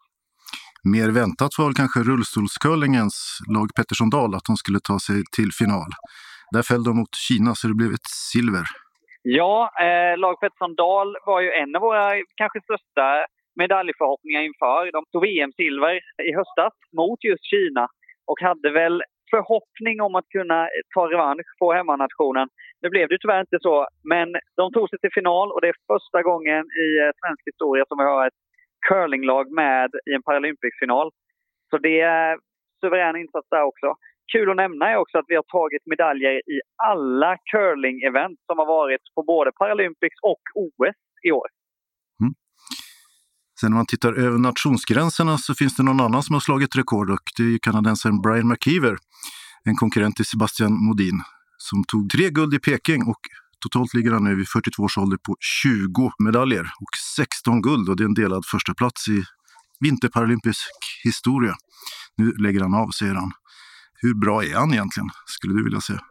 Mer 0.95 1.10
väntat 1.21 1.51
var 1.58 1.65
väl 1.65 1.82
kanske 1.82 1.99
rullstolscurlingens 1.99 3.17
lag 3.56 3.67
Pettersson 3.77 4.10
Dahl 4.10 4.36
att 4.36 4.47
de 4.49 4.56
skulle 4.63 4.80
ta 4.89 4.97
sig 5.08 5.19
till 5.36 5.51
final. 5.60 5.91
Där 6.53 6.63
föll 6.69 6.84
de 6.84 6.93
mot 6.99 7.13
Kina 7.27 7.51
så 7.56 7.67
det 7.67 7.80
blev 7.82 7.91
ett 7.97 8.10
silver. 8.32 8.65
Ja, 9.39 9.56
eh, 9.86 10.17
lag 10.23 10.36
Pettersson 10.39 10.75
Dahl 10.75 11.10
var 11.25 11.39
ju 11.41 11.49
en 11.62 11.75
av 11.75 11.82
våra 11.82 12.08
kanske 12.41 12.60
största 12.62 13.06
medaljförhoppningar 13.62 14.41
inför. 14.41 14.91
De 14.91 15.02
tog 15.12 15.22
VM-silver 15.22 15.96
i 16.30 16.32
höstas 16.39 16.74
mot 16.98 17.24
just 17.24 17.46
Kina 17.52 17.88
och 18.32 18.41
hade 18.41 18.70
väl 18.72 19.04
förhoppning 19.30 20.02
om 20.02 20.15
att 20.15 20.30
kunna 20.38 20.70
ta 20.93 21.12
revansch 21.12 21.50
på 21.60 21.74
hemmanationen. 21.74 22.48
Nu 22.82 22.89
blev 22.89 23.08
det 23.10 23.17
tyvärr 23.22 23.39
inte 23.39 23.60
så, 23.62 23.88
men 24.04 24.28
de 24.60 24.74
tog 24.74 24.89
sig 24.89 25.00
till 25.00 25.17
final 25.20 25.52
och 25.52 25.62
det 25.62 25.67
är 25.67 25.76
första 25.93 26.22
gången 26.30 26.62
i 26.86 26.88
eh, 27.04 27.12
svensk 27.20 27.43
historia 27.52 27.86
som 27.88 27.98
vi 27.98 28.04
har 28.04 28.28
ett 28.28 28.39
curlinglag 28.89 29.52
med 29.52 29.89
i 30.10 30.13
en 30.13 30.24
Paralympics-final. 30.24 31.12
Så 31.70 31.78
det 31.78 32.00
är 32.00 32.38
suverän 32.82 33.15
insats 33.15 33.48
där 33.50 33.63
också. 33.63 33.93
Kul 34.32 34.50
att 34.50 34.56
nämna 34.56 34.89
är 34.91 34.98
också 34.98 35.17
att 35.17 35.26
vi 35.28 35.36
har 35.36 35.43
tagit 35.43 35.86
medaljer 35.86 36.34
i 36.56 36.58
alla 36.84 37.38
curling-event 37.54 38.38
som 38.46 38.60
har 38.60 38.65
varit 38.65 39.02
på 39.15 39.24
både 39.24 39.52
Paralympics 39.52 40.20
och 40.22 40.43
OS 40.56 40.96
i 41.28 41.32
år. 41.32 41.48
Sen 43.60 43.72
när 43.72 43.78
man 43.78 43.86
tittar 43.86 44.13
över 44.13 44.38
nationsgränserna 44.38 45.38
så 45.38 45.56
finns 45.56 45.76
det 45.76 45.84
någon 45.84 46.00
annan 46.00 46.24
som 46.24 46.34
har 46.34 46.39
slagit 46.39 46.76
rekord 46.76 47.10
och 47.10 47.26
det 47.38 47.43
är 47.43 47.58
kanadensaren 47.62 48.22
Brian 48.22 48.48
McKeever, 48.48 48.98
en 49.63 49.76
konkurrent 49.76 50.15
till 50.15 50.26
Sebastian 50.26 50.74
Modin, 50.88 51.22
som 51.58 51.84
tog 51.84 52.10
tre 52.10 52.30
guld 52.30 52.54
i 52.54 52.60
Peking 52.60 53.04
och 53.04 53.22
Totalt 53.63 53.93
ligger 53.93 54.12
han 54.12 54.24
nu 54.24 54.36
vid 54.36 54.48
42 54.48 54.84
års 54.84 54.98
ålder 54.98 55.17
på 55.28 55.36
20 55.39 56.12
medaljer 56.26 56.65
och 56.84 56.93
16 57.15 57.62
guld 57.62 57.89
och 57.89 57.96
det 57.98 58.04
är 58.04 58.12
en 58.13 58.22
delad 58.24 58.43
första 58.54 58.74
plats 58.74 59.08
i 59.08 59.20
vinterparalympisk 59.86 60.72
historia. 61.04 61.54
Nu 62.17 62.26
lägger 62.43 62.62
han 62.65 62.74
av, 62.82 62.88
säger 63.00 63.15
han. 63.22 63.32
Hur 64.02 64.13
bra 64.24 64.38
är 64.43 64.56
han 64.62 64.74
egentligen, 64.74 65.10
skulle 65.36 65.54
du 65.58 65.63
vilja 65.63 65.82
säga? 65.89 66.04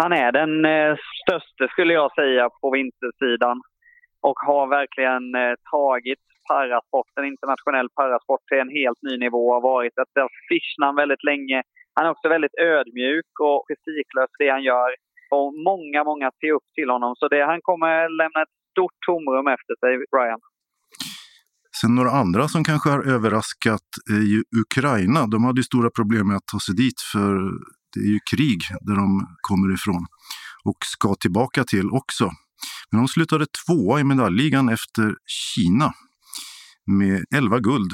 Han 0.00 0.12
är 0.12 0.30
den 0.40 0.52
eh, 0.64 0.96
största, 1.20 1.64
skulle 1.72 1.92
jag 2.00 2.08
säga, 2.20 2.44
på 2.60 2.66
vintersidan 2.78 3.56
och 4.28 4.38
har 4.48 4.64
verkligen 4.78 5.24
eh, 5.42 5.54
tagit 5.74 6.24
parasporten, 6.50 7.24
internationell 7.32 7.88
parasport, 7.98 8.44
till 8.48 8.62
en 8.64 8.74
helt 8.80 9.00
ny 9.08 9.14
nivå. 9.24 9.42
Har 9.54 9.64
varit 9.74 9.96
ett 10.02 10.16
affischnamn 10.26 10.96
väldigt 11.02 11.24
länge. 11.30 11.58
Han 11.94 12.06
är 12.06 12.10
också 12.14 12.28
väldigt 12.36 12.56
ödmjuk 12.74 13.32
och 13.48 13.58
prestigelös 13.66 14.32
det 14.38 14.50
han 14.56 14.64
gör. 14.70 14.90
Och 15.36 15.48
många, 15.70 16.00
många 16.10 16.28
ser 16.40 16.52
upp 16.58 16.68
till 16.76 16.90
honom. 16.94 17.12
Så 17.18 17.24
det, 17.28 17.42
han 17.52 17.60
kommer 17.68 17.94
lämna 18.20 18.38
ett 18.42 18.56
stort 18.72 18.98
tomrum 19.06 19.46
efter 19.56 19.74
sig, 19.82 19.92
Brian. 20.12 20.40
Sen 21.80 21.94
några 21.94 22.10
andra 22.10 22.48
som 22.48 22.64
kanske 22.64 22.88
har 22.90 23.02
överraskat 23.14 23.88
är 24.16 24.24
ju 24.32 24.42
Ukraina. 24.64 25.26
De 25.26 25.44
hade 25.44 25.60
ju 25.60 25.64
stora 25.72 25.90
problem 25.90 26.26
med 26.28 26.36
att 26.36 26.46
ta 26.52 26.60
sig 26.60 26.74
dit 26.74 27.00
för 27.12 27.32
det 27.92 28.00
är 28.00 28.12
ju 28.16 28.20
krig 28.32 28.60
där 28.80 28.96
de 29.02 29.08
kommer 29.48 29.74
ifrån 29.74 30.06
och 30.64 30.78
ska 30.84 31.14
tillbaka 31.14 31.64
till 31.64 31.90
också. 31.90 32.24
Men 32.90 33.00
de 33.00 33.08
slutade 33.08 33.46
tvåa 33.66 34.00
i 34.00 34.04
medaljligan 34.04 34.68
efter 34.68 35.14
Kina 35.26 35.92
med 36.88 37.24
11 37.36 37.58
guld 37.58 37.92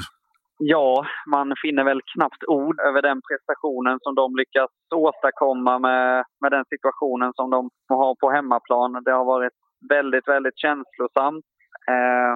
Ja, 0.57 1.05
man 1.27 1.53
finner 1.61 1.83
väl 1.83 2.01
knappt 2.15 2.43
ord 2.47 2.79
över 2.79 3.01
den 3.01 3.21
prestationen 3.29 3.99
som 4.01 4.15
de 4.15 4.35
lyckas 4.35 4.71
åstadkomma 4.95 5.79
med, 5.79 6.25
med 6.41 6.51
den 6.51 6.65
situationen 6.65 7.33
som 7.33 7.49
de 7.49 7.69
har 7.89 8.15
på 8.15 8.31
hemmaplan. 8.31 9.03
Det 9.05 9.11
har 9.11 9.25
varit 9.25 9.53
väldigt, 9.89 10.27
väldigt 10.27 10.57
känslosamt. 10.57 11.45
Eh, 11.87 12.33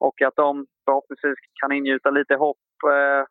och 0.00 0.22
att 0.22 0.36
de 0.36 0.66
förhoppningsvis 0.84 1.38
kan 1.60 1.72
ingjuta 1.72 2.10
lite 2.10 2.34
hopp 2.34 2.76
eh, 2.86 3.24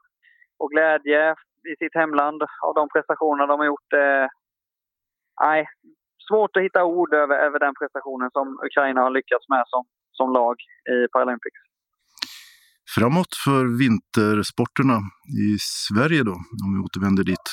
och 0.60 0.72
glädje 0.72 1.36
i 1.72 1.76
sitt 1.80 1.96
hemland 1.96 2.44
av 2.68 2.74
de 2.74 2.90
prestationer 2.90 3.48
de 3.48 3.60
har 3.60 3.66
gjort. 3.66 3.94
Eh, 3.94 4.28
nej, 5.42 5.68
svårt 6.30 6.58
att 6.58 6.64
hitta 6.64 6.84
ord 6.84 7.14
över, 7.14 7.36
över 7.38 7.60
den 7.60 7.74
prestationen 7.80 8.30
som 8.32 8.60
Ukraina 8.66 9.02
har 9.02 9.10
lyckats 9.10 9.50
med 9.50 9.64
som, 9.68 9.84
som 10.12 10.34
lag 10.34 10.56
i 10.96 11.08
Paralympics 11.14 11.71
framåt 12.96 13.34
för 13.46 13.64
vintersporterna 13.84 14.98
i 15.46 15.48
Sverige 15.88 16.22
då, 16.30 16.36
om 16.64 16.70
vi 16.74 16.80
återvänder 16.86 17.24
dit. 17.32 17.48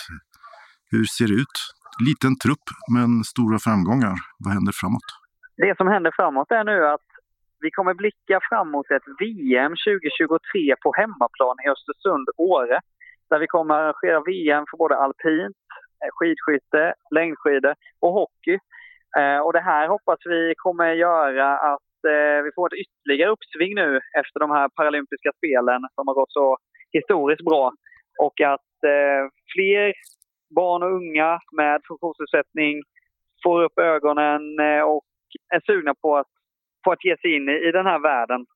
Hur 0.93 1.05
ser 1.17 1.29
det 1.31 1.39
ut? 1.45 1.57
Liten 2.09 2.35
trupp, 2.45 2.67
men 2.95 3.11
stora 3.33 3.59
framgångar. 3.67 4.15
Vad 4.45 4.53
händer 4.57 4.75
framåt? 4.81 5.09
Det 5.63 5.77
som 5.77 5.89
händer 5.95 6.13
framåt 6.19 6.51
är 6.61 6.65
nu 6.73 6.79
att 6.95 7.09
vi 7.65 7.71
kommer 7.71 7.95
blicka 7.95 8.37
framåt 8.49 8.73
mot 8.73 8.91
ett 8.97 9.09
VM 9.21 9.73
2023 9.73 10.77
på 10.83 10.89
hemmaplan 11.01 11.57
i 11.65 11.67
Östersund, 11.75 12.27
Åre. 12.37 12.79
Där 13.31 13.39
vi 13.39 13.47
kommer 13.47 13.75
arrangera 13.75 14.21
VM 14.31 14.65
för 14.71 14.77
både 14.77 14.97
alpint, 15.05 15.63
eh, 16.03 16.11
skidskytte, 16.17 16.95
längdskidor 17.17 17.75
och 18.05 18.13
hockey. 18.21 18.57
Eh, 19.19 19.39
och 19.45 19.53
det 19.53 19.65
här 19.71 19.89
hoppas 19.89 20.19
vi 20.25 20.55
kommer 20.65 20.93
göra 20.93 21.49
att 21.71 21.88
eh, 22.05 22.39
vi 22.47 22.51
får 22.55 22.67
ett 22.67 22.81
ytterligare 22.85 23.31
uppsving 23.31 23.75
nu 23.75 24.01
efter 24.21 24.41
de 24.41 24.51
här 24.51 24.69
paralympiska 24.69 25.31
spelen 25.39 25.81
som 25.95 26.05
har 26.09 26.15
gått 26.15 26.33
så 26.33 26.57
historiskt 26.93 27.45
bra. 27.45 27.73
Och 28.19 28.41
att 28.41 28.75
eh, 28.95 29.23
fler 29.55 29.93
barn 30.61 30.83
och 30.83 30.95
unga 31.01 31.41
med 31.61 31.81
funktionsnedsättning 31.89 32.83
får 33.43 33.63
upp 33.65 33.79
ögonen 33.79 34.43
eh, 34.59 34.83
och 34.93 35.07
är 35.55 35.61
sugna 35.67 35.95
på 35.95 36.17
att, 36.17 36.31
på 36.85 36.93
att 36.93 37.05
ge 37.05 37.17
sig 37.17 37.37
in 37.37 37.49
i, 37.49 37.57
i 37.69 37.71
den 37.73 37.87
här 37.87 37.99
världen 37.99 38.47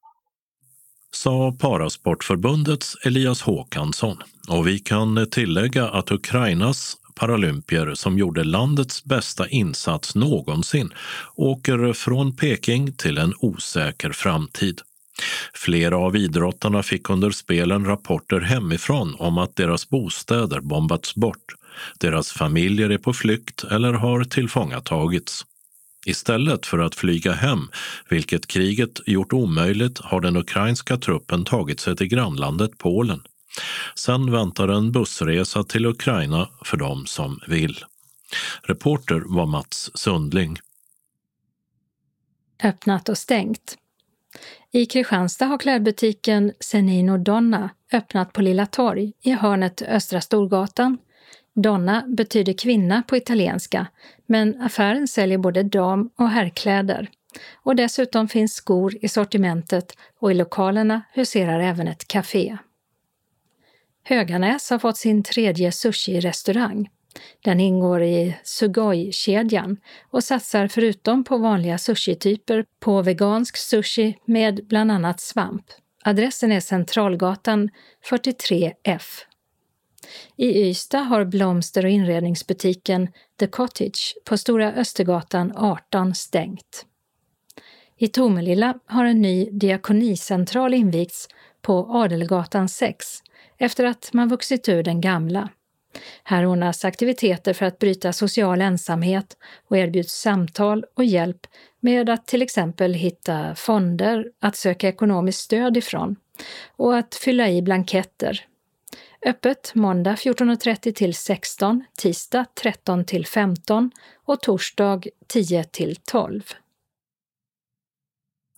sa 1.15 1.53
Parasportförbundets 1.61 3.07
Elias 3.07 3.43
Håkansson. 3.43 4.17
Och 4.51 4.67
vi 4.67 4.79
kan 4.79 5.27
tillägga 5.31 5.89
att 5.89 6.11
Ukrainas 6.11 6.97
paralympier 7.15 7.95
som 7.95 8.19
gjorde 8.19 8.45
landets 8.45 9.05
bästa 9.05 9.49
insats 9.49 10.15
någonsin 10.15 10.93
åker 11.35 11.93
från 11.93 12.37
Peking 12.37 12.93
till 12.93 13.19
en 13.19 13.35
osäker 13.39 14.13
framtid. 14.13 14.81
Flera 15.55 15.97
av 15.99 16.17
idrottarna 16.17 16.83
fick 16.83 17.11
under 17.11 17.31
spelen 17.31 17.85
rapporter 17.85 18.41
hemifrån 18.41 19.15
om 19.19 19.39
att 19.39 19.57
deras 19.57 19.89
bostäder 19.89 20.61
bombats 20.61 21.15
bort, 21.15 21.55
deras 21.99 22.33
familjer 22.33 22.91
är 22.91 22.99
på 22.99 23.13
flykt 23.13 23.65
eller 23.65 23.93
har 23.93 24.25
tillfångatagits. 24.25 25.45
Istället 26.07 26.67
för 26.67 26.79
att 26.79 26.95
flyga 26.95 27.33
hem, 27.33 27.69
vilket 28.09 28.47
kriget 28.47 29.01
gjort 29.07 29.33
omöjligt, 29.33 29.99
har 29.99 30.21
den 30.21 30.37
ukrainska 30.37 30.97
truppen 30.97 31.45
tagit 31.45 31.81
sig 31.81 31.97
till 31.97 32.07
grannlandet 32.07 32.79
Polen. 32.79 33.23
Sen 33.95 34.33
väntar 34.33 34.69
en 34.69 34.93
bussresa 34.93 35.65
till 35.65 35.87
Ukraina 35.87 36.49
för 36.65 36.77
dem 36.77 37.07
som 37.07 37.41
vill. 37.49 37.85
Reporter 38.63 39.23
var 39.27 39.47
Mats 39.47 39.91
Sundling. 39.95 40.59
Öppnat 42.65 43.09
och 43.09 43.19
stängt. 43.19 43.79
I 44.71 44.87
Kristianstad 44.87 45.47
har 45.47 45.59
klädbutiken 45.59 46.53
Senino 46.61 47.19
Donna 47.19 47.71
öppnat 47.93 48.33
på 48.33 48.43
Lilla 48.43 48.67
torg 48.67 49.13
i 49.21 49.31
hörnet 49.33 49.83
Östra 49.83 50.21
Storgatan. 50.21 50.99
Donna 51.55 52.05
betyder 52.07 52.53
kvinna 52.53 53.03
på 53.03 53.17
italienska, 53.17 53.87
men 54.27 54.61
affären 54.61 55.09
säljer 55.09 55.39
både 55.39 55.63
dam 55.63 56.11
och 56.17 56.29
herrkläder. 56.29 57.11
Och 57.55 57.77
dessutom 57.77 58.29
finns 58.29 58.55
skor 58.55 58.97
i 59.01 59.09
sortimentet 59.09 59.97
och 60.21 60.31
i 60.31 60.35
lokalerna 60.35 61.03
huserar 61.13 61.61
även 61.61 61.89
ett 61.89 62.09
café. 62.09 62.59
Höganäs 64.05 64.71
har 64.71 64.79
fått 64.79 64.97
sin 64.97 65.23
tredje 65.23 65.73
sushi-restaurang. 65.73 66.89
Den 67.45 67.61
ingår 67.61 68.03
i 68.03 68.37
Sugoi-kedjan 68.45 69.77
och 70.11 70.25
satsar 70.25 70.69
förutom 70.69 71.25
på 71.25 71.39
vanliga 71.39 71.79
sushityper 71.79 72.65
på 72.81 73.03
vegansk 73.03 73.57
sushi 73.57 74.19
med 74.25 74.67
bland 74.67 74.93
annat 74.93 75.21
svamp. 75.21 75.65
Adressen 76.05 76.53
är 76.53 76.61
Centralgatan 76.61 77.71
43F. 78.11 79.03
I 80.37 80.69
Ystad 80.69 80.99
har 80.99 81.25
blomster 81.25 81.85
och 81.85 81.91
inredningsbutiken 81.91 83.09
The 83.41 83.47
Cottage 83.47 84.17
på 84.25 84.37
Stora 84.37 84.73
Östergatan 84.73 85.53
18 85.57 86.15
stängt. 86.15 86.87
I 87.99 88.09
Tomelilla 88.09 88.75
har 88.87 89.05
en 89.05 89.23
ny 89.23 89.51
diakonicentral 89.51 90.75
invigts 90.75 91.29
på 91.63 91.87
Adelgatan 91.91 92.69
6 92.69 93.23
efter 93.63 93.85
att 93.85 94.13
man 94.13 94.29
vuxit 94.29 94.69
ur 94.69 94.83
den 94.83 95.01
gamla. 95.01 95.49
Här 96.25 96.47
ordnas 96.47 96.85
aktiviteter 96.85 97.53
för 97.53 97.67
att 97.67 97.79
bryta 97.79 98.13
social 98.13 98.61
ensamhet 98.61 99.37
och 99.69 99.77
erbjuds 99.77 100.13
samtal 100.13 100.85
och 100.95 101.05
hjälp 101.05 101.47
med 101.81 102.11
att 102.11 102.27
till 102.27 102.43
exempel 102.43 102.95
hitta 102.95 103.55
fonder 103.55 104.27
att 104.41 104.57
söka 104.57 104.89
ekonomiskt 104.89 105.41
stöd 105.41 105.77
ifrån 105.77 106.17
och 106.77 106.97
att 106.97 107.15
fylla 107.15 107.49
i 107.49 107.63
blanketter. 107.63 108.45
Öppet 109.27 109.75
måndag 109.75 110.15
14.30 110.15 110.93
till 110.93 111.15
16, 111.15 111.85
tisdag 111.99 112.47
13 112.63 113.05
till 113.05 113.27
15 113.27 113.91
och 114.25 114.41
torsdag 114.41 115.03
10 115.27 115.65
till 115.65 115.97
12. 115.97 116.43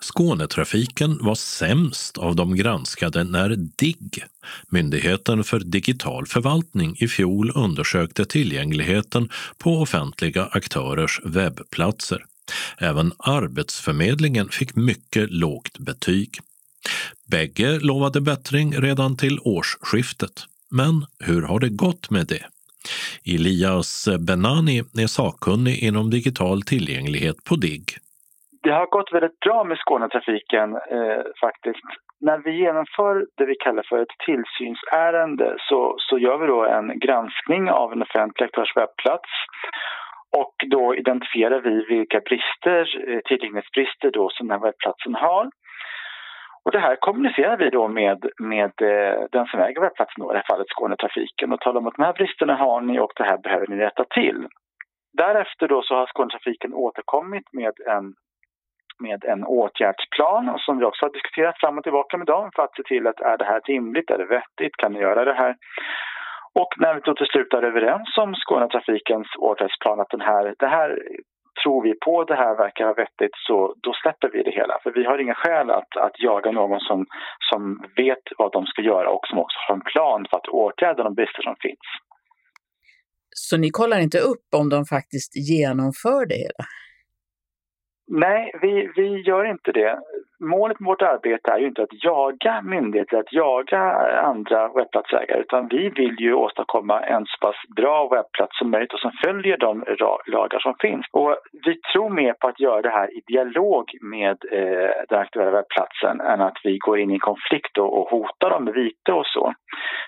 Skånetrafiken 0.04 1.18
var 1.20 1.34
sämst 1.34 2.18
av 2.18 2.36
de 2.36 2.56
granskade 2.56 3.24
när 3.24 3.56
DIGG, 3.56 4.24
Myndigheten 4.68 5.44
för 5.44 5.60
digital 5.60 6.26
förvaltning, 6.26 6.96
i 6.98 7.08
fjol 7.08 7.52
undersökte 7.54 8.24
tillgängligheten 8.24 9.28
på 9.58 9.82
offentliga 9.82 10.44
aktörers 10.44 11.20
webbplatser. 11.24 12.24
Även 12.78 13.12
Arbetsförmedlingen 13.18 14.48
fick 14.48 14.76
mycket 14.76 15.30
lågt 15.30 15.78
betyg. 15.78 16.38
Bägge 17.26 17.78
lovade 17.78 18.20
bättring 18.20 18.80
redan 18.80 19.16
till 19.16 19.38
årsskiftet. 19.38 20.44
Men 20.70 21.06
hur 21.18 21.42
har 21.42 21.60
det 21.60 21.68
gått 21.68 22.10
med 22.10 22.26
det? 22.26 22.44
Elias 23.24 24.08
Benani 24.18 24.82
är 24.94 25.06
sakkunnig 25.06 25.78
inom 25.78 26.10
digital 26.10 26.62
tillgänglighet 26.62 27.44
på 27.44 27.56
DIGG. 27.56 27.98
Det 28.64 28.72
har 28.72 28.86
gått 28.86 29.12
väldigt 29.12 29.40
bra 29.40 29.64
med 29.64 29.78
Skånetrafiken 29.78 30.76
eh, 30.76 31.22
faktiskt. 31.40 31.88
När 32.20 32.38
vi 32.38 32.50
genomför 32.50 33.26
det 33.36 33.46
vi 33.46 33.54
kallar 33.54 33.82
för 33.88 34.02
ett 34.02 34.18
tillsynsärende 34.26 35.56
så, 35.58 35.94
så 35.98 36.18
gör 36.18 36.38
vi 36.38 36.46
då 36.46 36.64
en 36.64 36.98
granskning 36.98 37.70
av 37.70 37.92
en 37.92 38.02
offentlig 38.02 38.44
aktörs 38.44 38.76
webbplats 38.76 39.30
och 40.42 40.54
då 40.70 40.94
identifierar 40.94 41.60
vi 41.60 41.84
vilka 41.88 42.20
brister, 42.20 43.08
eh, 43.08 43.20
tillgänglighetsbrister 43.24 44.10
då 44.10 44.30
som 44.30 44.48
den 44.48 44.60
här 44.60 44.66
webbplatsen 44.66 45.14
har. 45.14 45.50
Och 46.64 46.72
det 46.72 46.78
här 46.78 46.96
kommunicerar 46.96 47.56
vi 47.56 47.70
då 47.70 47.88
med, 47.88 48.26
med 48.38 48.72
eh, 48.82 49.16
den 49.32 49.46
som 49.46 49.60
äger 49.60 49.80
webbplatsen, 49.80 50.20
då, 50.24 50.30
i 50.30 50.32
det 50.32 50.42
här 50.42 50.52
fallet 50.54 50.68
Skånetrafiken, 50.68 51.52
och 51.52 51.60
talar 51.60 51.80
om 51.80 51.86
att 51.86 51.96
de 51.96 52.02
här 52.02 52.12
bristerna 52.12 52.54
har 52.54 52.80
ni 52.80 52.98
och 53.00 53.12
det 53.16 53.24
här 53.24 53.38
behöver 53.38 53.66
ni 53.66 53.76
rätta 53.76 54.04
till. 54.04 54.46
Därefter 55.12 55.68
då 55.68 55.82
så 55.82 55.94
har 55.94 56.06
Skånetrafiken 56.06 56.74
återkommit 56.74 57.52
med 57.52 57.74
en, 57.86 58.14
med 58.98 59.24
en 59.24 59.44
åtgärdsplan 59.44 60.58
som 60.58 60.78
vi 60.78 60.84
också 60.84 61.04
har 61.06 61.12
diskuterat 61.12 61.60
fram 61.60 61.78
och 61.78 61.84
tillbaka 61.84 62.16
med 62.16 62.26
dem 62.26 62.50
för 62.54 62.62
att 62.62 62.76
se 62.76 62.82
till 62.82 63.06
att 63.06 63.20
är 63.20 63.38
det 63.38 63.44
här 63.44 63.60
rimligt, 63.64 64.10
är 64.10 64.18
det 64.18 64.26
vettigt, 64.26 64.76
kan 64.76 64.92
ni 64.92 64.98
göra 65.00 65.24
det 65.24 65.34
här? 65.34 65.56
Och 66.54 66.74
när 66.76 66.94
vi 66.94 67.00
då 67.00 67.14
till 67.14 67.26
slut 67.26 67.54
är 67.54 67.62
överens 67.62 68.18
om 68.18 68.34
Skånetrafikens 68.34 69.28
åtgärdsplan 69.38 70.00
att 70.00 70.10
den 70.10 70.20
här, 70.20 70.54
det 70.58 70.66
här 70.66 70.98
tror 71.62 71.82
vi 71.82 71.94
på 72.04 72.24
det 72.24 72.34
här 72.34 72.54
verkar 72.56 72.94
vettigt 72.94 73.36
så 73.46 73.74
då 73.82 73.92
släpper 74.02 74.30
vi 74.32 74.42
det 74.42 74.50
hela. 74.50 74.78
För 74.82 74.90
vi 74.90 75.04
har 75.04 75.18
inga 75.18 75.34
skäl 75.34 75.70
att, 75.70 75.96
att 75.96 76.16
jaga 76.18 76.50
någon 76.50 76.80
som, 76.80 77.06
som 77.50 77.62
vet 77.96 78.24
vad 78.38 78.52
de 78.52 78.66
ska 78.66 78.82
göra 78.82 79.10
och 79.10 79.26
som 79.26 79.38
också 79.38 79.58
har 79.68 79.74
en 79.74 79.80
plan 79.92 80.26
för 80.30 80.36
att 80.36 80.48
åtgärda 80.48 81.02
de 81.02 81.14
brister 81.14 81.42
som 81.42 81.56
finns. 81.60 81.86
Så 83.30 83.56
ni 83.56 83.70
kollar 83.70 83.98
inte 84.00 84.18
upp 84.18 84.48
om 84.56 84.68
de 84.68 84.84
faktiskt 84.84 85.32
genomför 85.50 86.26
det 86.26 86.34
hela? 86.34 86.64
Nej, 88.06 88.52
vi, 88.62 88.90
vi 88.96 89.20
gör 89.20 89.44
inte 89.44 89.72
det 89.72 90.00
målet 90.48 90.80
med 90.80 90.86
vårt 90.86 91.02
arbete 91.02 91.50
är 91.50 91.58
ju 91.58 91.66
inte 91.66 91.82
att 91.82 92.04
jaga 92.04 92.62
myndigheter, 92.62 93.18
att 93.18 93.32
jaga 93.32 93.80
andra 94.22 94.68
webbplatsägare 94.68 95.40
utan 95.40 95.68
vi 95.68 95.88
vill 95.88 96.16
ju 96.20 96.34
åstadkomma 96.34 97.00
en 97.00 97.26
så 97.26 97.46
pass 97.46 97.56
bra 97.76 98.08
webbplats 98.08 98.58
som 98.58 98.70
möjligt 98.70 98.92
och 98.92 99.00
som 99.00 99.12
följer 99.24 99.56
de 99.56 99.84
lagar 100.26 100.58
som 100.58 100.74
finns. 100.80 101.06
Och 101.10 101.36
vi 101.66 101.80
tror 101.92 102.10
mer 102.10 102.32
på 102.32 102.48
att 102.48 102.60
göra 102.60 102.82
det 102.82 102.90
här 102.90 103.14
i 103.18 103.20
dialog 103.26 103.84
med 104.00 104.38
eh, 104.52 104.90
den 105.08 105.18
aktuella 105.18 105.50
webbplatsen 105.50 106.20
än 106.20 106.40
att 106.40 106.58
vi 106.64 106.78
går 106.78 106.98
in 106.98 107.10
i 107.10 107.18
konflikt 107.18 107.78
och, 107.78 107.98
och 107.98 108.08
hotar 108.10 108.50
dem 108.50 108.64
med 108.64 108.74
vite 108.74 109.12
och 109.12 109.26
så. 109.26 109.54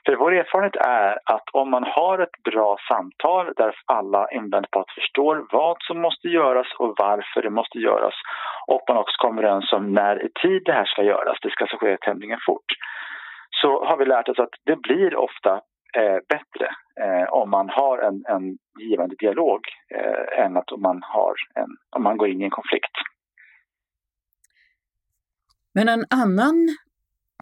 För 0.07 0.17
vår 0.17 0.33
erfarenhet 0.35 0.77
är 0.77 1.19
att 1.25 1.49
om 1.53 1.71
man 1.71 1.85
har 1.85 2.19
ett 2.19 2.43
bra 2.45 2.77
samtal 2.89 3.53
där 3.57 3.75
alla 3.87 4.29
inblandade 4.31 4.69
parter 4.71 4.95
förstår 4.95 5.47
vad 5.53 5.77
som 5.81 6.01
måste 6.01 6.29
göras 6.29 6.67
och 6.79 6.95
varför 6.99 7.43
det 7.43 7.51
måste 7.51 7.79
göras 7.79 8.15
och 8.67 8.83
man 8.89 8.97
också 8.97 9.17
kommer 9.19 9.43
överens 9.43 9.73
om 9.73 9.93
när 9.93 10.26
i 10.27 10.31
tid 10.43 10.63
det 10.65 10.73
här 10.73 10.85
ska 10.85 11.03
göras, 11.03 11.39
det 11.43 11.51
ska 11.51 11.65
alltså 11.65 11.77
ske 11.77 11.97
tämligen 11.97 12.39
fort, 12.47 12.71
så 13.61 13.85
har 13.85 13.97
vi 13.97 14.05
lärt 14.05 14.29
oss 14.29 14.39
att 14.39 14.55
det 14.65 14.77
blir 14.77 15.17
ofta 15.17 15.53
eh, 15.99 16.19
bättre 16.35 16.67
eh, 17.05 17.27
om 17.41 17.51
man 17.51 17.69
har 17.69 17.99
en, 17.99 18.25
en 18.35 18.45
givande 18.81 19.17
dialog 19.19 19.61
eh, 19.95 20.45
än 20.45 20.57
att 20.57 20.73
om 20.73 20.83
man, 20.83 21.01
har 21.03 21.35
en, 21.55 21.71
om 21.97 22.03
man 22.03 22.17
går 22.17 22.29
in 22.29 22.41
i 22.41 22.45
en 22.45 22.59
konflikt. 22.61 22.97
Men 25.75 25.89
en 25.89 26.05
annan 26.11 26.69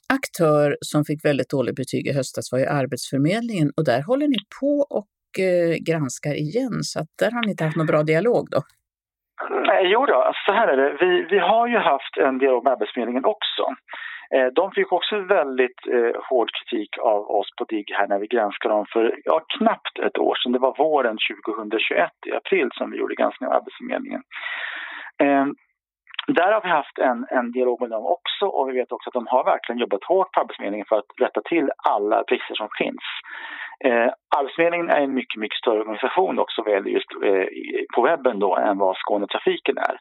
aktör 0.09 0.77
som 0.81 1.05
fick 1.05 1.25
väldigt 1.25 1.51
dåligt 1.51 1.77
betyg 1.77 2.07
i 2.07 2.13
höstas 2.13 2.53
var 2.53 2.59
ju 2.59 2.67
Arbetsförmedlingen 2.67 3.73
och 3.77 3.85
där 3.85 4.03
håller 4.03 4.29
ni 4.29 4.39
på 4.61 4.87
och 4.91 5.41
eh, 5.45 5.77
granskar 5.87 6.35
igen 6.35 6.83
så 6.83 7.01
att 7.01 7.09
där 7.19 7.31
har 7.31 7.43
ni 7.43 7.51
inte 7.51 7.65
haft 7.65 7.77
någon 7.77 7.87
bra 7.87 8.03
dialog 8.03 8.49
då? 8.51 8.63
Nej, 9.51 9.87
jo 9.87 10.07
då, 10.07 10.15
alltså, 10.15 10.43
så 10.47 10.53
här 10.53 10.69
är 10.69 10.77
det. 10.77 10.97
Vi, 11.01 11.27
vi 11.31 11.39
har 11.39 11.67
ju 11.67 11.79
haft 11.79 12.17
en 12.17 12.39
dialog 12.39 12.65
med 12.65 12.73
Arbetsförmedlingen 12.73 13.25
också. 13.25 13.75
Eh, 14.35 14.47
de 14.47 14.71
fick 14.71 14.93
också 14.93 15.19
väldigt 15.19 15.87
eh, 15.87 16.23
hård 16.31 16.51
kritik 16.57 16.99
av 16.99 17.31
oss 17.31 17.49
på 17.59 17.65
DIGG 17.65 17.93
här 17.99 18.09
när 18.09 18.19
vi 18.19 18.27
granskade 18.27 18.75
dem 18.75 18.87
för 18.93 19.15
ja, 19.25 19.41
knappt 19.59 19.99
ett 19.99 20.19
år 20.19 20.35
sedan. 20.35 20.53
Det 20.53 20.59
var 20.59 20.77
våren 20.79 21.17
2021 21.47 22.11
i 22.27 22.33
april 22.33 22.69
som 22.75 22.91
vi 22.91 22.99
gjorde 22.99 23.15
granskningen 23.15 23.53
av 23.53 23.57
Arbetsförmedlingen. 23.59 24.23
Eh, 25.23 25.47
där 26.27 26.53
har 26.53 26.61
vi 26.61 26.69
haft 26.69 26.99
en, 26.99 27.27
en 27.31 27.53
dialog 27.53 27.81
med 27.81 27.91
dem 27.91 28.07
också 28.07 28.47
och 28.47 28.69
vi 28.69 28.73
vet 28.73 28.93
också 28.93 29.11
att 29.11 29.15
de 29.15 29.27
har 29.27 29.45
verkligen 29.45 29.79
jobbat 29.79 30.05
hårt 30.05 30.33
på 30.33 30.41
Arbetsförmedlingen 30.41 30.87
för 30.89 30.99
att 30.99 31.11
rätta 31.21 31.41
till 31.43 31.71
alla 31.77 32.23
brister 32.23 32.55
som 32.55 32.69
finns. 32.79 33.05
Eh, 33.85 34.11
Arbetsförmedlingen 34.37 34.91
är 34.91 35.01
en 35.01 35.15
mycket, 35.15 35.41
mycket 35.41 35.59
större 35.59 35.81
organisation 35.81 36.39
också 36.39 36.63
väl 36.63 36.87
just 36.87 37.11
eh, 37.25 37.47
på 37.95 38.03
webben 38.03 38.39
då 38.39 38.57
än 38.57 38.79
vad 38.79 38.97
Skånetrafiken 38.97 39.79
är. 39.79 39.99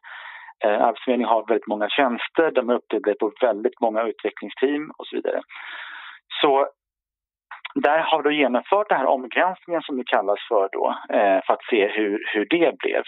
Eh, 0.66 0.82
Arbetsförmedlingen 0.82 1.30
har 1.30 1.48
väldigt 1.48 1.68
många 1.68 1.90
tjänster, 1.90 2.52
de 2.52 2.70
är 2.70 2.74
uppdelade 2.74 3.16
på 3.20 3.32
väldigt 3.42 3.80
många 3.82 4.04
utvecklingsteam 4.04 4.92
och 4.98 5.08
så 5.08 5.16
vidare. 5.16 5.42
Så 6.42 6.68
där 7.76 8.00
har 8.00 8.24
vi 8.24 8.36
genomfört 8.36 8.90
den 8.90 8.98
här 8.98 9.06
omgranskningen 9.08 9.82
som 9.82 9.98
det 9.98 10.04
kallas 10.04 10.40
för 10.50 10.70
då 10.72 10.96
eh, 11.10 11.40
för 11.46 11.54
att 11.54 11.66
se 11.70 11.88
hur, 11.88 12.24
hur 12.34 12.46
det 12.46 12.78
blev. 12.80 13.04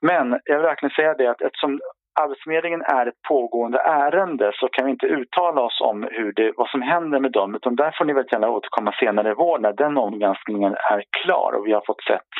Men 0.00 0.40
jag 0.44 0.56
vill 0.56 0.66
verkligen 0.66 0.94
säga 0.94 1.14
det 1.14 1.30
att 1.30 1.42
eftersom 1.42 1.80
Arbetsförmedlingen 2.22 2.82
är 2.82 3.06
ett 3.06 3.22
pågående 3.28 3.78
ärende 3.78 4.52
så 4.54 4.68
kan 4.68 4.84
vi 4.84 4.90
inte 4.90 5.06
uttala 5.06 5.60
oss 5.60 5.78
om 5.80 6.08
hur 6.16 6.32
det, 6.32 6.52
vad 6.56 6.68
som 6.68 6.82
händer 6.82 7.20
med 7.20 7.32
dem 7.32 7.54
utan 7.54 7.76
där 7.76 7.94
får 7.98 8.04
ni 8.04 8.12
väldigt 8.12 8.32
gärna 8.32 8.48
återkomma 8.48 8.92
senare 9.00 9.30
i 9.30 9.34
vår 9.34 9.58
när 9.58 9.72
den 9.72 9.96
omgranskningen 9.96 10.72
är 10.92 11.02
klar 11.22 11.50
och 11.56 11.66
vi 11.66 11.72
har 11.72 11.82
fått 11.86 12.04
sett 12.10 12.32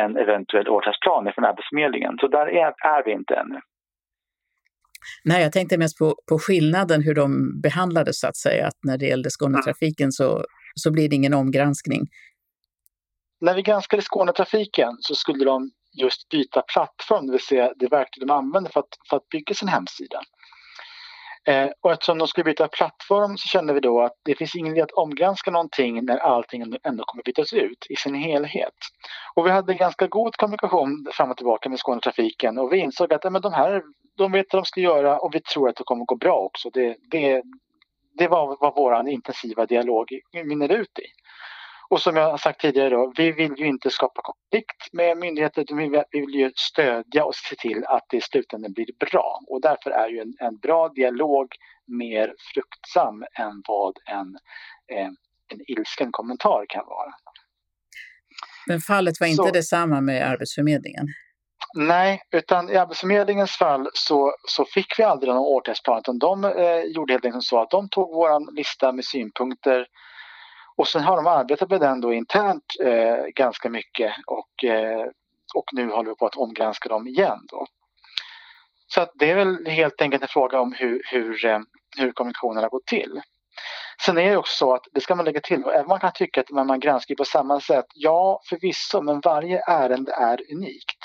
en 0.00 0.16
eventuell 0.16 0.68
åtgärdsplan 0.68 1.32
från 1.34 1.44
Arbetsförmedlingen. 1.44 2.14
Så 2.20 2.28
där 2.28 2.46
är, 2.46 2.74
är 2.96 3.04
vi 3.04 3.12
inte 3.12 3.34
ännu. 3.34 3.60
Nej, 5.24 5.42
jag 5.42 5.52
tänkte 5.52 5.78
mest 5.78 5.98
på, 5.98 6.14
på 6.28 6.38
skillnaden 6.38 7.02
hur 7.02 7.14
de 7.14 7.28
behandlades 7.62 8.20
så 8.20 8.28
att 8.28 8.36
säga, 8.36 8.66
att 8.66 8.78
när 8.86 8.98
det 8.98 9.06
gällde 9.06 9.30
Skånetrafiken 9.30 10.12
så, 10.12 10.44
så 10.74 10.92
blir 10.92 11.08
det 11.08 11.16
ingen 11.16 11.34
omgranskning. 11.34 12.02
När 13.40 13.54
vi 13.54 13.62
granskade 13.62 14.02
Skånetrafiken 14.02 14.92
så 15.00 15.14
skulle 15.14 15.44
de 15.44 15.70
just 15.98 16.28
byta 16.28 16.62
plattform, 16.62 17.26
det 17.26 17.32
vill 17.32 17.40
säga 17.40 17.72
det 17.76 17.86
verktyg 17.86 18.26
de 18.26 18.34
använder 18.34 18.70
för 18.70 18.80
att, 18.80 18.98
för 19.10 19.16
att 19.16 19.28
bygga 19.28 19.54
sin 19.54 19.68
hemsida. 19.68 20.20
Eh, 21.48 21.68
och 21.80 21.92
eftersom 21.92 22.18
de 22.18 22.28
skulle 22.28 22.44
byta 22.44 22.68
plattform 22.68 23.36
så 23.36 23.48
kände 23.48 23.72
vi 23.72 23.80
då 23.80 24.00
att 24.00 24.12
det 24.24 24.34
finns 24.34 24.56
ingen 24.56 24.72
idé 24.72 24.82
att 24.82 24.90
omgranska 24.90 25.50
någonting 25.50 26.04
när 26.04 26.16
allting 26.16 26.76
ändå 26.82 27.04
kommer 27.04 27.22
bytas 27.22 27.52
ut 27.52 27.86
i 27.88 27.96
sin 27.96 28.14
helhet. 28.14 28.74
Och 29.34 29.46
vi 29.46 29.50
hade 29.50 29.74
ganska 29.74 30.06
god 30.06 30.36
kommunikation 30.36 31.06
fram 31.12 31.30
och 31.30 31.36
tillbaka 31.36 31.68
med 31.68 31.78
Skånetrafiken 31.78 32.58
och 32.58 32.72
vi 32.72 32.78
insåg 32.78 33.12
att 33.12 33.24
ja, 33.24 33.30
men 33.30 33.42
de 33.42 33.52
här 33.52 33.82
de 34.16 34.32
vet 34.32 34.46
vad 34.52 34.62
de 34.62 34.66
ska 34.66 34.80
göra 34.80 35.18
och 35.18 35.34
vi 35.34 35.40
tror 35.40 35.68
att 35.68 35.76
det 35.76 35.84
kommer 35.84 36.04
gå 36.04 36.16
bra 36.16 36.36
också. 36.36 36.70
Det, 36.70 36.96
det, 37.10 37.42
det 38.18 38.28
var 38.28 38.56
vad 38.60 38.74
vår 38.76 39.08
intensiva 39.08 39.66
dialog 39.66 40.06
mynnade 40.44 40.74
ut 40.74 40.98
i. 40.98 41.06
Och 41.90 42.00
som 42.00 42.16
jag 42.16 42.30
har 42.30 42.38
sagt 42.38 42.60
tidigare 42.60 42.90
då, 42.90 43.12
vi 43.16 43.32
vill 43.32 43.54
ju 43.58 43.66
inte 43.66 43.90
skapa 43.90 44.20
konflikt 44.22 44.92
med 44.92 45.18
myndigheter, 45.18 45.64
vi 46.12 46.20
vill 46.20 46.34
ju 46.34 46.52
stödja 46.56 47.24
och 47.24 47.34
se 47.34 47.56
till 47.56 47.84
att 47.84 48.04
det 48.08 48.16
i 48.16 48.20
slutändan 48.20 48.72
blir 48.72 48.86
bra. 49.10 49.40
Och 49.46 49.60
därför 49.60 49.90
är 49.90 50.08
ju 50.08 50.20
en, 50.20 50.34
en 50.38 50.58
bra 50.58 50.88
dialog 50.88 51.48
mer 51.86 52.34
fruktsam 52.54 53.24
än 53.38 53.62
vad 53.68 53.94
en, 54.06 54.38
eh, 54.92 55.06
en 55.48 55.60
ilsken 55.66 56.12
kommentar 56.12 56.64
kan 56.68 56.86
vara. 56.86 57.10
Men 58.66 58.80
fallet 58.80 59.20
var 59.20 59.26
inte 59.26 59.36
Så, 59.36 59.50
detsamma 59.50 60.00
med 60.00 60.30
Arbetsförmedlingen? 60.30 61.06
Nej, 61.74 62.22
utan 62.30 62.70
i 62.70 62.76
Arbetsförmedlingens 62.76 63.50
fall 63.50 63.90
så, 63.92 64.34
så 64.48 64.64
fick 64.64 64.98
vi 64.98 65.02
aldrig 65.02 65.34
någon 65.34 65.46
åtgärdsplan 65.46 65.98
utan 65.98 66.18
de 66.18 66.44
eh, 66.44 66.82
gjorde 66.94 67.12
helt 67.12 67.24
enkelt 67.24 67.44
så 67.44 67.62
att 67.62 67.70
de 67.70 67.88
tog 67.88 68.14
vår 68.14 68.56
lista 68.56 68.92
med 68.92 69.04
synpunkter 69.04 69.86
och 70.78 70.88
sen 70.88 71.02
har 71.02 71.16
de 71.16 71.26
arbetat 71.26 71.70
med 71.70 71.80
den 71.80 72.00
då 72.00 72.12
internt 72.12 72.64
eh, 72.84 73.24
ganska 73.34 73.70
mycket 73.70 74.14
och, 74.26 74.64
eh, 74.64 75.06
och 75.54 75.64
nu 75.72 75.90
håller 75.90 76.10
vi 76.10 76.16
på 76.16 76.26
att 76.26 76.36
omgranska 76.36 76.88
dem 76.88 77.06
igen. 77.06 77.38
Då. 77.50 77.66
Så 78.86 79.00
att 79.00 79.12
det 79.14 79.30
är 79.30 79.34
väl 79.34 79.66
helt 79.66 80.02
enkelt 80.02 80.22
en 80.22 80.28
fråga 80.28 80.60
om 80.60 80.72
hur, 80.72 81.02
hur, 81.10 81.46
eh, 81.46 81.58
hur 81.96 82.12
kommunikationen 82.12 82.62
har 82.62 82.70
gått 82.70 82.86
till. 82.86 83.20
Sen 84.04 84.18
är 84.18 84.30
det 84.30 84.36
också 84.36 84.56
så 84.56 84.74
att, 84.74 84.86
det 84.92 85.00
ska 85.00 85.14
man 85.14 85.24
lägga 85.24 85.40
till, 85.40 85.64
även 85.64 85.86
man 85.86 86.00
kan 86.00 86.12
tycka 86.14 86.40
att 86.40 86.50
man 86.50 86.80
granskar 86.80 87.14
på 87.14 87.24
samma 87.24 87.60
sätt, 87.60 87.86
ja 87.94 88.40
förvisso, 88.48 89.02
men 89.02 89.20
varje 89.20 89.62
ärende 89.66 90.12
är 90.12 90.52
unikt. 90.52 91.02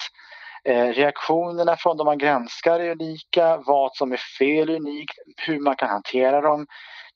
Eh, 0.64 0.88
reaktionerna 0.88 1.76
från 1.78 1.98
de 1.98 2.06
man 2.06 2.18
granskar 2.18 2.80
är 2.80 2.92
unika, 2.92 3.58
vad 3.58 3.96
som 3.96 4.12
är 4.12 4.18
fel 4.40 4.70
är 4.70 4.76
unikt, 4.76 5.18
hur 5.38 5.60
man 5.60 5.76
kan 5.76 5.90
hantera 5.90 6.42
dem, 6.42 6.68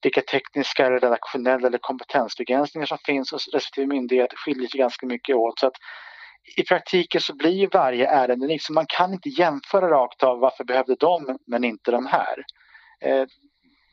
vilka 0.03 0.21
tekniska, 0.21 0.91
redaktionella 0.91 1.67
eller 1.67 1.77
kompetensbegränsningar 1.77 2.85
som 2.85 2.97
finns 3.05 3.31
hos 3.31 3.47
respektive 3.53 3.87
myndighet 3.87 4.33
skiljer 4.33 4.67
sig 4.67 4.77
ganska 4.77 5.05
mycket 5.05 5.35
åt. 5.35 5.59
Så 5.59 5.67
att 5.67 5.75
i 6.57 6.63
praktiken 6.63 7.21
så 7.21 7.35
blir 7.35 7.69
varje 7.73 8.07
ärende 8.07 8.45
unikt, 8.45 8.63
så 8.63 8.73
man 8.73 8.85
kan 8.87 9.13
inte 9.13 9.29
jämföra 9.29 9.89
rakt 9.89 10.23
av 10.23 10.39
varför 10.39 10.63
behövde 10.63 10.95
de 10.99 11.37
men 11.47 11.63
inte 11.63 11.91
de 11.91 12.05
här. 12.05 12.43
Eh, 13.01 13.25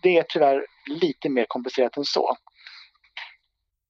det 0.02 0.18
är 0.18 0.24
tyvärr 0.28 0.66
lite 1.00 1.28
mer 1.28 1.44
komplicerat 1.48 1.96
än 1.96 2.04
så. 2.04 2.36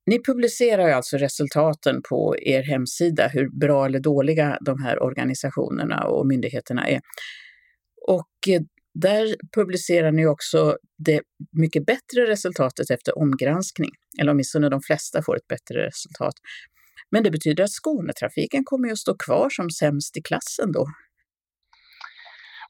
Ni 0.06 0.22
publicerar 0.22 0.90
alltså 0.90 1.16
resultaten 1.16 2.02
på 2.08 2.36
er 2.38 2.62
hemsida, 2.62 3.28
hur 3.28 3.48
bra 3.60 3.86
eller 3.86 4.00
dåliga 4.00 4.58
de 4.60 4.82
här 4.82 5.02
organisationerna 5.02 6.04
och 6.06 6.26
myndigheterna 6.26 6.88
är. 6.88 7.00
Och 8.06 8.48
eh, 8.48 8.60
där 8.94 9.36
publicerar 9.54 10.12
ni 10.12 10.26
också 10.26 10.76
det 10.98 11.20
mycket 11.52 11.86
bättre 11.86 12.26
resultatet 12.26 12.90
efter 12.90 13.18
omgranskning, 13.18 13.90
eller 14.20 14.32
åtminstone 14.32 14.68
de 14.68 14.80
flesta 14.80 15.22
får 15.22 15.36
ett 15.36 15.48
bättre 15.48 15.86
resultat. 15.86 16.34
Men 17.10 17.22
det 17.22 17.30
betyder 17.30 17.64
att 17.64 17.70
Skånetrafiken 17.70 18.64
kommer 18.64 18.92
att 18.92 18.98
stå 18.98 19.16
kvar 19.16 19.50
som 19.50 19.70
sämst 19.70 20.16
i 20.16 20.22
klassen 20.22 20.72
då? 20.72 20.86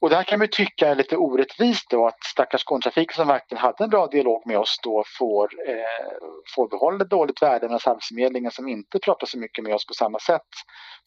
Och 0.01 0.11
det 0.11 0.17
här 0.17 0.25
kan 0.25 0.41
vi 0.41 0.49
tycka 0.49 0.89
är 0.89 0.95
lite 0.95 1.17
orättvist 1.17 1.91
då 1.91 2.07
att 2.07 2.25
stackars 2.25 2.61
Skånetrafiken 2.61 3.15
som 3.15 3.29
verkligen 3.29 3.63
hade 3.63 3.85
en 3.85 3.91
bra 3.91 4.07
dialog 4.07 4.47
med 4.47 4.59
oss 4.59 4.81
då 4.83 5.05
får, 5.19 5.49
eh, 5.69 6.17
får 6.55 6.69
behålla 6.69 7.05
ett 7.05 7.11
dåligt 7.11 7.43
värde 7.43 7.67
medan 7.67 7.81
Arbetsförmedlingen 7.87 8.51
som 8.51 8.69
inte 8.69 8.99
pratar 8.99 9.27
så 9.27 9.39
mycket 9.39 9.65
med 9.65 9.75
oss 9.75 9.87
på 9.87 9.95
samma 9.95 10.19
sätt 10.19 10.51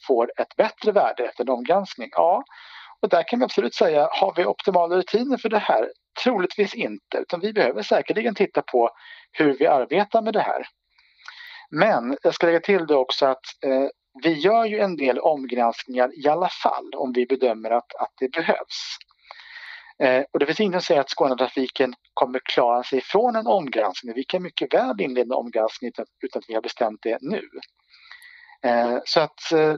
får 0.08 0.32
ett 0.38 0.56
bättre 0.58 0.92
värde 0.92 1.26
efter 1.26 1.44
en 1.44 1.50
omgranskning. 1.50 2.10
Ja, 2.12 2.44
och 3.02 3.10
där 3.10 3.24
kan 3.28 3.40
vi 3.40 3.46
absolut 3.46 3.76
säga, 3.76 4.10
har 4.12 4.34
vi 4.36 4.46
optimala 4.46 4.96
rutiner 4.96 5.38
för 5.38 5.50
det 5.50 5.60
här? 5.60 5.92
Troligtvis 6.24 6.74
inte, 6.74 7.18
utan 7.18 7.40
vi 7.40 7.54
behöver 7.54 7.82
säkerligen 7.82 8.36
titta 8.36 8.62
på 8.62 8.90
hur 9.32 9.58
vi 9.58 9.68
arbetar 9.68 10.22
med 10.22 10.34
det 10.34 10.42
här. 10.42 10.68
Men 11.70 12.18
jag 12.24 12.34
ska 12.34 12.48
lägga 12.48 12.60
till 12.60 12.88
det 12.88 12.96
också 12.96 13.26
att 13.26 13.46
eh, 13.66 13.88
vi 14.24 14.34
gör 14.34 14.66
ju 14.66 14.80
en 14.80 14.98
del 14.98 15.20
omgranskningar 15.20 16.26
i 16.26 16.28
alla 16.28 16.50
fall 16.50 16.92
om 16.96 17.14
vi 17.14 17.26
bedömer 17.26 17.72
att, 17.72 17.96
att 17.96 18.14
det 18.20 18.32
behövs. 18.32 18.98
Eh, 20.04 20.24
och 20.32 20.40
det 20.40 20.46
finns 20.46 20.60
inget 20.60 20.84
som 20.84 20.88
säger 20.88 21.02
att 21.02 21.10
Skånetrafiken 21.10 21.94
kommer 22.14 22.40
klara 22.44 22.84
sig 22.84 23.02
från 23.02 23.36
en 23.36 23.48
omgranskning. 23.48 24.14
Vi 24.16 24.24
kan 24.24 24.44
mycket 24.44 24.74
väl 24.74 25.02
inleda 25.02 25.28
en 25.28 25.40
omgranskning 25.40 25.90
utan, 25.90 26.06
utan 26.24 26.40
att 26.40 26.50
vi 26.50 26.54
har 26.54 26.62
bestämt 26.62 27.00
det 27.02 27.18
nu. 27.22 27.42
Eh, 28.64 29.00
så 29.06 29.20
att, 29.20 29.52
eh, 29.52 29.76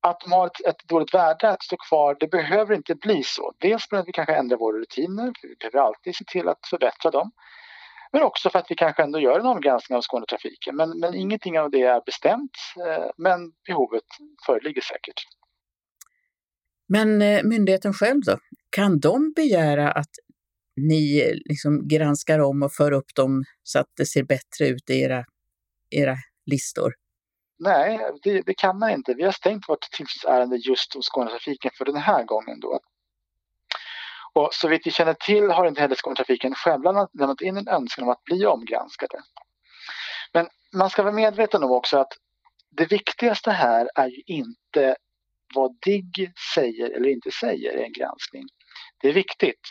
att 0.00 0.20
de 0.20 0.32
har 0.32 0.46
ett, 0.46 0.66
ett, 0.66 0.88
dåligt 0.88 1.14
värde 1.14 1.50
att 1.50 1.62
stå 1.62 1.76
kvar, 1.88 2.16
det 2.20 2.28
behöver 2.28 2.74
inte 2.74 2.94
bli 2.94 3.22
så. 3.22 3.52
Dels 3.60 3.88
för 3.88 3.96
att 3.96 4.08
vi 4.08 4.12
kanske 4.12 4.34
ändrar 4.34 4.58
våra 4.58 4.78
rutiner, 4.78 5.32
vi 5.42 5.54
behöver 5.60 5.88
alltid 5.88 6.16
se 6.16 6.24
till 6.24 6.48
att 6.48 6.66
förbättra 6.70 7.10
dem. 7.10 7.30
Men 8.12 8.22
också 8.22 8.50
för 8.50 8.58
att 8.58 8.70
vi 8.70 8.74
kanske 8.74 9.02
ändå 9.02 9.20
gör 9.20 9.40
en 9.40 9.46
omgranskning 9.46 9.96
av 9.96 10.02
Skånetrafiken. 10.02 10.76
Men, 10.76 10.98
men 11.00 11.14
ingenting 11.14 11.58
av 11.58 11.70
det 11.70 11.82
är 11.82 12.02
bestämt, 12.06 12.50
eh, 12.86 13.10
men 13.16 13.52
behovet 13.66 14.04
föreligger 14.46 14.80
säkert. 14.80 15.22
Men 16.88 17.22
eh, 17.22 17.42
myndigheten 17.44 17.92
själv 17.92 18.20
då? 18.26 18.38
Kan 18.70 19.00
de 19.00 19.32
begära 19.36 19.92
att 19.92 20.10
ni 20.76 21.20
eh, 21.20 21.34
liksom 21.44 21.88
granskar 21.88 22.38
om 22.38 22.62
och 22.62 22.72
för 22.72 22.92
upp 22.92 23.14
dem 23.14 23.44
så 23.62 23.78
att 23.78 23.88
det 23.96 24.06
ser 24.06 24.22
bättre 24.22 24.68
ut 24.68 24.90
i 24.90 25.00
era, 25.00 25.24
era 25.90 26.16
listor? 26.46 26.94
Nej, 27.60 28.10
det, 28.22 28.42
det, 28.42 28.54
kan 28.54 28.78
man 28.78 28.90
inte. 28.90 29.14
Vi 29.14 29.22
har 29.22 29.32
stängt 29.32 29.68
vårt 29.68 29.90
tillsynsärende 29.90 30.56
just 30.56 30.94
hos 30.94 31.06
Skånetrafiken 31.06 31.70
för 31.78 31.84
den 31.84 31.96
här 31.96 32.24
gången. 32.24 32.60
Då. 32.60 32.80
Och 34.32 34.48
så 34.52 34.68
vitt 34.68 34.86
vi 34.86 34.90
känner 34.90 35.14
till 35.14 35.50
har 35.50 35.66
inte 35.66 35.80
heller 35.80 35.94
Skånetrafiken 35.94 36.54
själva 36.54 37.08
lämnat 37.12 37.40
in 37.40 37.56
en 37.56 37.68
önskan 37.68 38.04
om 38.04 38.10
att 38.10 38.24
bli 38.24 38.46
omgranskade. 38.46 39.18
Men 40.32 40.48
man 40.72 40.90
ska 40.90 41.02
vara 41.02 41.14
medveten 41.14 41.64
om 41.64 41.70
också 41.70 41.98
att 41.98 42.12
det 42.70 42.92
viktigaste 42.92 43.50
här 43.50 43.90
är 43.94 44.08
ju 44.08 44.22
inte 44.26 44.96
vad 45.54 45.78
DIGG 45.80 46.32
säger 46.54 46.90
eller 46.90 47.08
inte 47.08 47.30
säger 47.30 47.76
i 47.76 47.84
en 47.84 47.92
granskning. 47.92 48.44
Det 49.02 49.08
är 49.08 49.12
viktigt. 49.12 49.68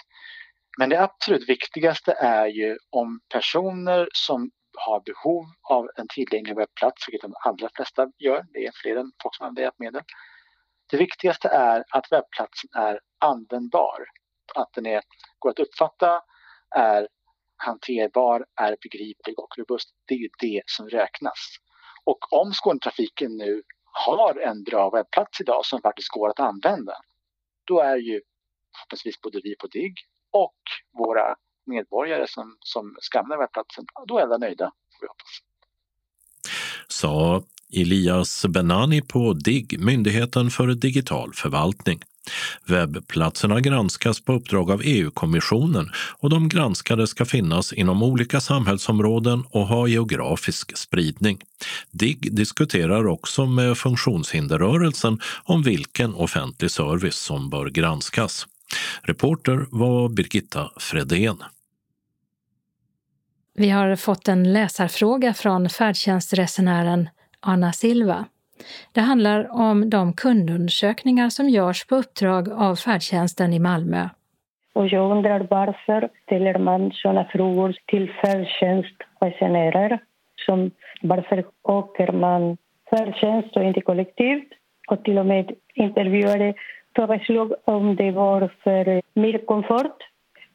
Men 0.78 0.90
det 0.90 1.02
absolut 1.02 1.50
viktigaste 1.50 2.12
är 2.14 2.48
ju 2.48 2.78
om 2.90 3.20
personer 3.30 4.10
som 4.14 4.52
har 4.80 5.00
behov 5.00 5.46
av 5.70 5.90
en 5.96 6.08
tillgänglig 6.08 6.56
webbplats, 6.56 7.08
vilket 7.08 7.22
de 7.22 7.34
allra 7.46 7.70
flesta 7.76 8.12
gör, 8.18 8.46
det 8.54 8.66
är 8.66 8.72
fler 8.82 8.96
än 8.96 9.12
folk 9.24 9.36
som 9.36 9.46
använder 9.46 9.62
hjälpmedel. 9.62 10.04
Det 10.92 10.98
viktigaste 10.98 11.48
är 11.50 11.84
att 11.90 12.12
webbplatsen 12.12 12.70
är 12.76 13.00
användbar 13.20 14.06
att 14.56 14.74
den 14.74 14.86
är, 14.86 15.02
går 15.40 15.50
att 15.50 15.60
uppfatta, 15.60 16.22
är 16.76 17.08
hanterbar, 17.58 18.46
är 18.56 18.78
begriplig 18.82 19.40
och 19.40 19.58
robust. 19.58 19.90
Det 20.06 20.14
är 20.14 20.18
ju 20.18 20.30
det 20.40 20.62
som 20.66 20.90
räknas. 20.90 21.58
Och 22.04 22.34
om 22.34 22.54
Skånetrafiken 22.54 23.38
nu 23.38 23.64
har 24.08 24.40
en 24.40 24.64
bra 24.64 24.90
webbplats 24.90 25.42
idag 25.42 25.66
som 25.66 25.82
faktiskt 25.82 26.10
går 26.10 26.30
att 26.30 26.40
använda, 26.40 26.94
då 27.68 27.80
är 27.80 27.98
ju 27.98 28.22
förhoppningsvis 28.76 29.22
både 29.22 29.42
vi 29.44 29.56
på 29.56 29.68
DIGG 29.68 29.98
och 30.32 30.60
våra 30.98 31.36
medborgare 31.70 32.26
som, 32.28 32.58
som 32.60 32.96
ska 33.00 33.20
använda 33.20 33.44
webbplatsen, 33.44 33.86
då 34.08 34.18
är 34.18 34.24
alla 34.24 34.38
nöjda, 34.38 34.72
får 35.00 35.02
vi 35.02 35.08
hoppas. 35.08 35.42
Sa 36.88 37.44
Elias 37.74 38.46
Benani 38.46 39.02
på 39.02 39.34
DIGG, 39.34 39.80
Myndigheten 39.80 40.50
för 40.50 40.68
digital 40.68 41.34
förvaltning. 41.34 42.00
Webbplatserna 42.66 43.60
granskas 43.60 44.20
på 44.20 44.34
uppdrag 44.34 44.72
av 44.72 44.82
EU-kommissionen 44.84 45.90
och 46.20 46.30
de 46.30 46.50
granskade 46.50 47.08
ska 47.08 47.26
finnas 47.26 47.74
inom 47.74 48.04
olika 48.04 48.42
samhällsområden 48.42 49.44
och 49.52 49.68
ha 49.68 49.88
geografisk 49.88 50.78
spridning. 50.78 51.42
DIGG 51.92 52.36
diskuterar 52.36 53.08
också 53.08 53.46
med 53.46 53.78
funktionshinderrörelsen 53.78 55.20
om 55.44 55.64
vilken 55.64 56.14
offentlig 56.14 56.72
service 56.72 57.20
som 57.20 57.50
bör 57.50 57.70
granskas. 57.70 58.48
Reporter 59.02 59.66
var 59.72 60.10
Birgitta 60.10 60.72
Fredén. 60.78 61.44
Vi 63.62 63.70
har 63.70 63.96
fått 63.96 64.28
en 64.28 64.54
läsarfråga 64.54 65.34
från 65.34 65.70
färdtjänstresenären 65.70 67.10
Anna 67.40 67.72
Silva. 67.72 68.26
Det 68.94 69.02
handlar 69.02 69.48
om 69.52 69.90
de 69.90 70.14
kundundersökningar 70.14 71.30
som 71.30 71.50
görs 71.50 71.88
på 71.88 71.96
uppdrag 71.96 72.50
av 72.52 72.76
färdtjänsten 72.76 73.54
i 73.54 73.60
Malmö. 73.60 74.10
Och 74.74 74.88
jag 74.88 75.12
undrar 75.12 75.48
varför 75.50 76.10
ställer 76.24 76.60
man 76.60 76.92
sådana 76.94 77.26
frågor 77.26 77.76
till 77.86 78.12
färdtjänstresenärer? 78.22 80.00
Som 80.46 80.72
varför 81.02 81.46
åker 81.64 82.12
man 82.12 82.58
färdtjänst 82.90 83.56
och 83.58 83.64
inte 83.64 83.82
kollektivt? 83.82 84.50
Och 84.88 85.04
till 85.04 85.18
och 85.18 85.26
med 85.26 85.52
intervjuade 85.74 86.54
föreslog 86.96 87.54
om 87.66 87.96
det 87.96 88.12
var 88.12 88.54
för 88.64 89.02
mer 89.14 89.46
komfort. 89.46 90.09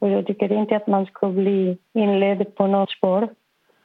Och 0.05 0.11
jag 0.11 0.27
tycker 0.27 0.53
inte 0.53 0.77
att 0.77 0.87
man 0.87 1.07
ska 1.07 1.29
bli 1.29 1.79
inledd 1.95 2.55
på 2.57 2.67
något 2.67 2.91
spår. 2.91 3.29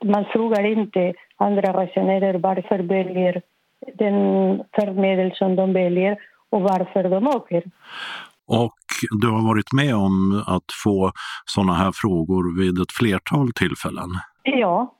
Man 0.03 0.25
frågar 0.25 0.63
inte 0.65 1.13
andra 1.37 1.83
resenärer 1.83 2.33
varför 2.33 2.79
väljer 2.79 3.41
den 3.93 4.15
färdmedel 4.75 5.31
som 5.35 5.55
de 5.55 5.73
väljer 5.73 6.17
och 6.49 6.61
varför 6.61 7.03
de 7.03 7.27
åker. 7.27 7.63
Och 8.47 8.79
du 9.21 9.27
har 9.27 9.47
varit 9.47 9.73
med 9.73 9.95
om 9.95 10.43
att 10.47 10.69
få 10.83 11.11
sådana 11.45 11.73
här 11.73 11.91
frågor 11.93 12.59
vid 12.59 12.79
ett 12.81 12.91
flertal 12.91 13.51
tillfällen? 13.51 14.09
Ja, 14.43 14.95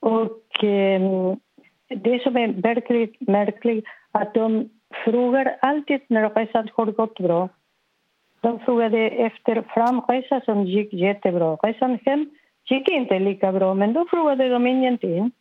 och 0.00 0.64
eh, 0.64 1.00
det 1.88 2.22
som 2.22 2.36
är 2.36 2.62
verkligt 2.62 3.20
märkligt 3.20 3.84
att 4.12 4.34
de 4.34 4.68
frågar 5.04 5.56
alltid 5.62 6.00
när 6.08 6.30
resan 6.30 6.68
har 6.74 6.86
gått 6.86 7.18
bra. 7.18 7.48
De 8.40 8.58
frågade 8.58 8.98
efter 9.08 9.64
framresa 9.74 10.40
som 10.44 10.66
gick 10.66 10.92
jättebra. 10.92 11.56
Resan 11.56 11.98
hem 12.06 12.30
gick 12.70 12.88
inte 12.88 13.18
lika 13.18 13.52
bra, 13.52 13.74
men 13.74 13.92
då 13.92 14.06
frågade 14.10 14.48
de 14.48 14.66
ingenting. 14.66 15.32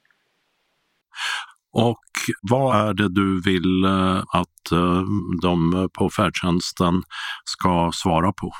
Och 1.74 2.06
vad 2.52 2.90
är 2.90 2.94
det 2.94 3.10
du 3.10 3.42
vill 3.42 3.84
eh, 3.84 4.20
att 4.20 4.72
eh, 4.72 5.04
de 5.42 5.90
på 5.98 6.10
färdtjänsten 6.10 6.94
ska 7.46 7.90
svara 7.94 8.32
på? 8.42 8.52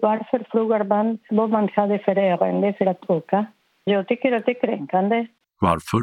Varför 0.00 0.46
frågar 0.50 0.84
man 0.84 1.18
vad 1.30 1.50
man 1.50 1.68
hade 1.68 1.98
för 1.98 2.16
ärende 2.16 2.74
för 2.78 2.86
att 2.86 3.10
åka? 3.10 3.46
Jag 3.84 4.08
tycker 4.08 4.32
att 4.32 4.46
det 4.46 4.52
är 4.56 4.66
kränkande. 4.66 5.26
Varför? 5.60 6.00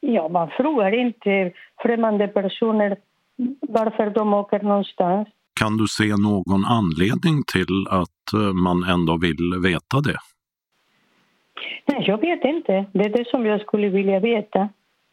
Ja, 0.00 0.28
man 0.28 0.50
frågar 0.50 0.94
inte 0.94 1.52
främmande 1.82 2.28
personer 2.28 2.96
varför 3.60 4.10
de 4.10 4.34
åker 4.34 4.60
någonstans. 4.62 5.28
Kan 5.58 5.76
du 5.76 5.86
se 5.86 6.08
någon 6.28 6.64
anledning 6.64 7.36
till 7.52 7.76
att 7.90 8.32
eh, 8.34 8.52
man 8.52 8.82
ändå 8.94 9.16
vill 9.16 9.60
veta 9.62 9.96
det? 10.00 10.18
Nej, 11.86 12.04
jag 12.06 12.20
vet 12.20 12.44
inte. 12.44 12.84
Det 12.92 13.04
är 13.04 13.08
det 13.18 13.28
som 13.28 13.46
jag 13.46 13.60
skulle 13.60 13.88
vilja 13.88 14.20
veta. 14.20 14.68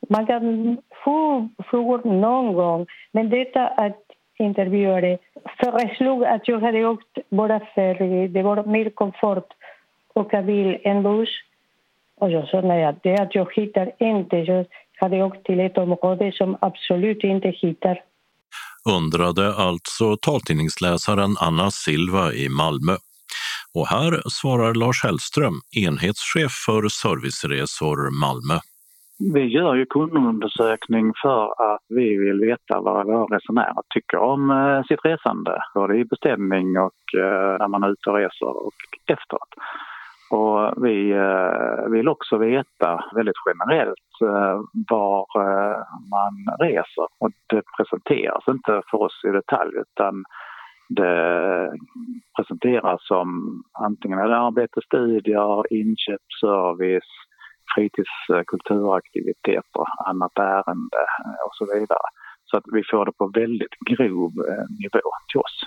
Man 0.09 0.25
kan 0.27 0.77
få 1.03 1.49
frågor 1.69 2.01
någon 2.21 2.53
gång, 2.53 2.85
men 3.11 3.29
detta 3.29 3.67
att 3.67 4.01
intervjuare 4.39 5.17
föreslog 5.59 6.23
att 6.23 6.47
jag 6.47 6.59
hade 6.59 6.85
åkt 6.85 7.17
bara 7.29 7.59
för 7.59 8.27
det 8.27 8.43
var 8.43 8.63
mer 8.63 8.89
komfort 8.89 9.37
att 9.37 9.53
åka 10.13 10.41
bil 10.41 10.77
än 10.83 11.03
buss. 11.03 11.29
Och 12.15 12.31
jag 12.31 12.47
sa 12.47 12.61
nej, 12.61 12.95
det 13.03 13.09
är 13.09 13.21
att 13.21 13.35
jag 13.35 13.53
hittar 13.55 13.91
inte. 13.99 14.37
Jag 14.37 14.65
hade 14.95 15.23
åkt 15.23 15.45
till 15.45 15.59
ett 15.59 15.77
område 15.77 16.31
som 16.31 16.57
absolut 16.61 17.23
inte 17.23 17.49
hittar. 17.49 18.01
Undrade 18.89 19.55
alltså 19.55 20.17
taltidningsläsaren 20.17 21.35
Anna 21.39 21.71
Silva 21.71 22.33
i 22.33 22.49
Malmö. 22.49 22.95
Och 23.75 23.87
här 23.87 24.21
svarar 24.29 24.73
Lars 24.73 25.03
Hellström, 25.03 25.53
enhetschef 25.85 26.51
för 26.65 26.81
serviceresor 26.89 27.97
Malmö. 28.23 28.59
Vi 29.33 29.43
gör 29.57 29.75
ju 29.75 29.85
kundundersökning 29.85 31.13
för 31.21 31.73
att 31.73 31.83
vi 31.89 32.17
vill 32.17 32.39
veta 32.39 32.81
vad 32.81 33.05
våra 33.05 33.37
resenärer 33.37 33.83
tycker 33.93 34.17
om 34.17 34.49
eh, 34.49 34.83
sitt 34.87 35.05
resande, 35.05 35.61
både 35.73 35.97
i 35.97 36.05
beställning 36.05 36.67
och 36.77 37.01
eh, 37.17 37.57
när 37.59 37.67
man 37.67 37.83
är 37.83 37.89
ute 37.89 38.09
och 38.09 38.15
reser 38.15 38.65
och 38.65 38.79
efteråt. 39.07 39.51
Och 40.29 40.85
vi 40.85 41.11
eh, 41.11 41.89
vill 41.89 42.07
också 42.07 42.37
veta 42.37 43.03
väldigt 43.15 43.35
generellt 43.45 44.21
eh, 44.21 44.59
var 44.89 45.27
eh, 45.35 45.77
man 46.09 46.45
reser 46.59 47.07
och 47.19 47.31
det 47.49 47.61
presenteras 47.77 48.43
inte 48.47 48.81
för 48.91 49.01
oss 49.01 49.21
i 49.27 49.31
detalj 49.31 49.71
utan 49.75 50.23
det 50.89 51.71
presenteras 52.37 53.07
som 53.07 53.27
antingen 53.79 54.19
arbete, 54.19 54.81
studier, 54.85 55.73
inköp, 55.73 56.21
service, 56.41 57.11
fritidskulturaktiviteter, 57.75 59.85
annat 60.05 60.39
ärende 60.39 61.05
och 61.45 61.53
så 61.53 61.65
vidare. 61.73 62.07
Så 62.45 62.57
att 62.57 62.63
vi 62.71 62.83
får 62.91 63.05
det 63.05 63.11
på 63.11 63.31
väldigt 63.33 63.75
grov 63.89 64.31
nivå 64.83 65.09
till 65.31 65.39
oss. 65.39 65.63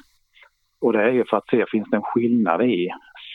Och 0.80 0.92
det 0.92 1.02
är 1.02 1.10
ju 1.10 1.24
för 1.24 1.36
att 1.36 1.48
se, 1.50 1.64
finns 1.70 1.90
det 1.90 1.96
en 1.96 2.02
skillnad 2.02 2.62
i 2.62 2.88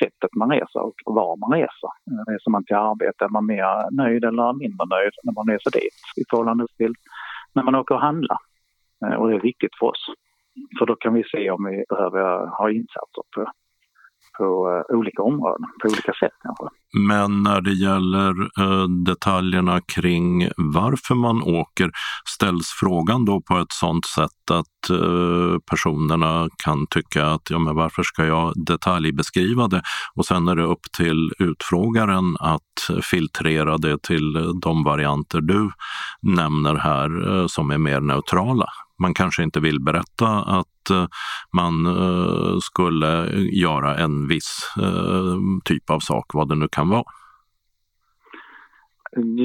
sättet 0.03 0.35
man 0.35 0.51
reser 0.51 0.81
och 0.81 0.95
var 1.05 1.37
man 1.37 1.51
reser? 1.59 1.91
Eh, 2.11 2.31
reser 2.31 2.51
man 2.51 2.65
till 2.65 2.75
arbete, 2.75 3.25
är 3.25 3.29
man 3.29 3.45
mer 3.45 3.91
nöjd 4.01 4.23
eller 4.23 4.53
mindre 4.53 4.85
nöjd 4.95 5.13
när 5.23 5.33
man 5.33 5.47
reser 5.53 5.71
dit 5.71 5.97
i 6.21 6.23
förhållande 6.29 6.65
till 6.77 6.93
när 7.53 7.63
man 7.63 7.75
åker 7.75 7.95
och 7.95 8.01
handlar? 8.01 8.37
Eh, 9.05 9.13
och 9.13 9.29
det 9.29 9.35
är 9.35 9.39
viktigt 9.39 9.75
för 9.79 9.85
oss. 9.85 10.05
För 10.79 10.85
då 10.85 10.95
kan 10.95 11.13
vi 11.13 11.23
se 11.23 11.51
om 11.51 11.65
vi 11.65 11.83
behöver 11.89 12.47
ha 12.57 12.71
insatser 12.71 13.23
på 13.35 13.51
på 14.37 14.83
eh, 14.89 14.95
olika 14.97 15.21
områden, 15.21 15.67
på 15.81 15.87
olika 15.87 16.13
sätt 16.13 16.31
kanske. 16.43 16.65
Men 17.07 17.43
när 17.43 17.61
det 17.61 17.73
gäller 17.73 18.29
eh, 18.59 18.87
detaljerna 19.05 19.81
kring 19.81 20.49
varför 20.57 21.15
man 21.15 21.43
åker, 21.43 21.91
ställs 22.35 22.67
frågan 22.79 23.25
då 23.25 23.41
på 23.41 23.57
ett 23.57 23.71
sådant 23.71 24.05
sätt 24.05 24.51
att 24.51 24.89
eh, 24.89 25.59
personerna 25.71 26.49
kan 26.63 26.87
tycka 26.87 27.25
att 27.25 27.49
ja, 27.49 27.59
men 27.59 27.75
varför 27.75 28.03
ska 28.03 28.25
jag 28.25 28.53
detaljbeskriva 28.55 29.67
det? 29.67 29.81
Och 30.15 30.25
sen 30.25 30.47
är 30.47 30.55
det 30.55 30.63
upp 30.63 30.91
till 30.97 31.31
utfrågaren 31.39 32.35
att 32.39 33.03
filtrera 33.11 33.77
det 33.77 34.03
till 34.03 34.59
de 34.61 34.83
varianter 34.83 35.41
du 35.41 35.71
nämner 36.21 36.75
här 36.75 37.47
som 37.47 37.71
är 37.71 37.77
mer 37.77 38.01
neutrala 38.01 38.65
man 39.03 39.13
kanske 39.13 39.43
inte 39.43 39.59
vill 39.59 39.79
berätta 39.81 40.27
att 40.27 40.67
Eh, 40.91 41.07
man 41.55 41.85
eh, 41.85 42.57
skulle 42.61 43.11
göra 43.65 43.95
en 43.95 44.27
viss 44.27 44.53
eh, 44.77 45.35
typ 45.65 45.89
av 45.89 45.99
sak, 45.99 46.25
vad 46.33 46.49
det 46.49 46.55
nu 46.55 46.67
kan 46.71 46.89
vara. 46.89 47.03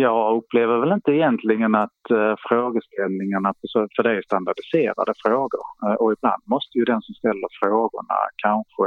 Jag 0.07 0.37
upplever 0.37 0.79
väl 0.79 0.93
inte 0.93 1.11
egentligen 1.11 1.75
att 1.75 2.03
frågeställningarna, 2.49 3.55
för 3.97 4.03
det 4.03 4.11
är 4.17 4.23
standardiserade 4.23 5.13
frågor 5.25 5.65
och 6.01 6.13
ibland 6.13 6.43
måste 6.55 6.79
ju 6.79 6.85
den 6.85 7.03
som 7.03 7.15
ställer 7.15 7.49
frågorna 7.63 8.17
kanske 8.47 8.87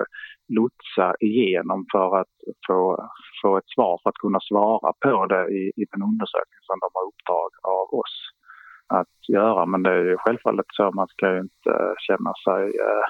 lotsa 0.58 1.08
igenom 1.20 1.86
för 1.91 2.10
att 2.22 2.36
få, 2.68 3.10
få 3.41 3.58
ett 3.58 3.70
svar 3.76 3.99
för 4.04 4.10
att 4.10 4.24
kunna 4.26 4.39
svara 4.49 4.93
på 5.06 5.26
det 5.26 5.43
i, 5.60 5.64
i 5.82 5.84
den 5.91 6.02
undersökning 6.10 6.62
som 6.70 6.78
de 6.84 6.89
har 6.95 7.04
uppdrag 7.10 7.52
av 7.78 7.88
oss 8.02 8.16
att 9.00 9.30
göra. 9.30 9.66
Men 9.66 9.84
det 9.84 9.89
är 9.89 10.04
ju 10.04 10.18
självfallet 10.18 10.66
så, 10.70 10.92
man 10.92 11.08
ska 11.08 11.34
ju 11.34 11.39
inte 11.39 11.74
känna 12.08 12.34
sig 12.46 12.64
eh, 12.88 13.08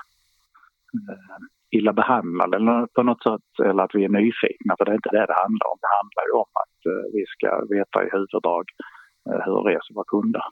eh, 1.09 1.41
illa 1.77 1.93
behandlad 1.93 2.53
eller 2.55 2.87
på 2.95 3.03
något 3.03 3.23
sätt, 3.23 3.49
eller 3.67 3.83
att 3.83 3.95
vi 3.95 4.03
är 4.05 4.09
nyfikna, 4.09 4.75
för 4.77 4.85
det 4.85 4.91
är 4.91 5.01
inte 5.01 5.15
det 5.17 5.25
det 5.31 5.41
handlar 5.45 5.67
om. 5.71 5.77
Det 5.85 5.93
handlar 5.99 6.23
ju 6.29 6.33
om 6.43 6.51
att 6.63 6.79
eh, 6.91 7.05
vi 7.15 7.23
ska 7.33 7.49
veta 7.75 7.97
i 8.05 8.09
huvuddrag 8.15 8.65
hur 9.45 9.63
reser 9.69 9.93
våra 9.93 10.05
kunder. 10.07 10.43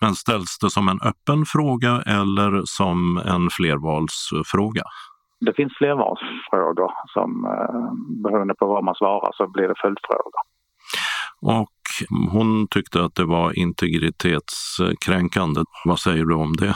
Men 0.00 0.14
ställs 0.14 0.58
det 0.62 0.70
som 0.70 0.88
en 0.88 1.00
öppen 1.10 1.40
fråga 1.54 1.92
eller 2.18 2.62
som 2.64 2.98
en 3.34 3.44
flervalsfråga? 3.56 4.82
Det 5.40 5.52
finns 5.52 5.72
flervalsfrågor 5.78 6.90
som 7.14 7.30
beroende 8.22 8.54
på 8.54 8.66
vad 8.66 8.84
man 8.84 8.94
svarar 8.94 9.30
så 9.32 9.48
blir 9.48 9.68
det 9.68 9.74
följdfrågor. 9.82 10.42
Och 11.42 11.81
hon 12.32 12.68
tyckte 12.68 13.04
att 13.04 13.14
det 13.14 13.24
var 13.24 13.58
integritetskränkande. 13.58 15.60
Vad 15.84 15.98
säger 15.98 16.24
du 16.24 16.34
om 16.34 16.52
det? 16.52 16.74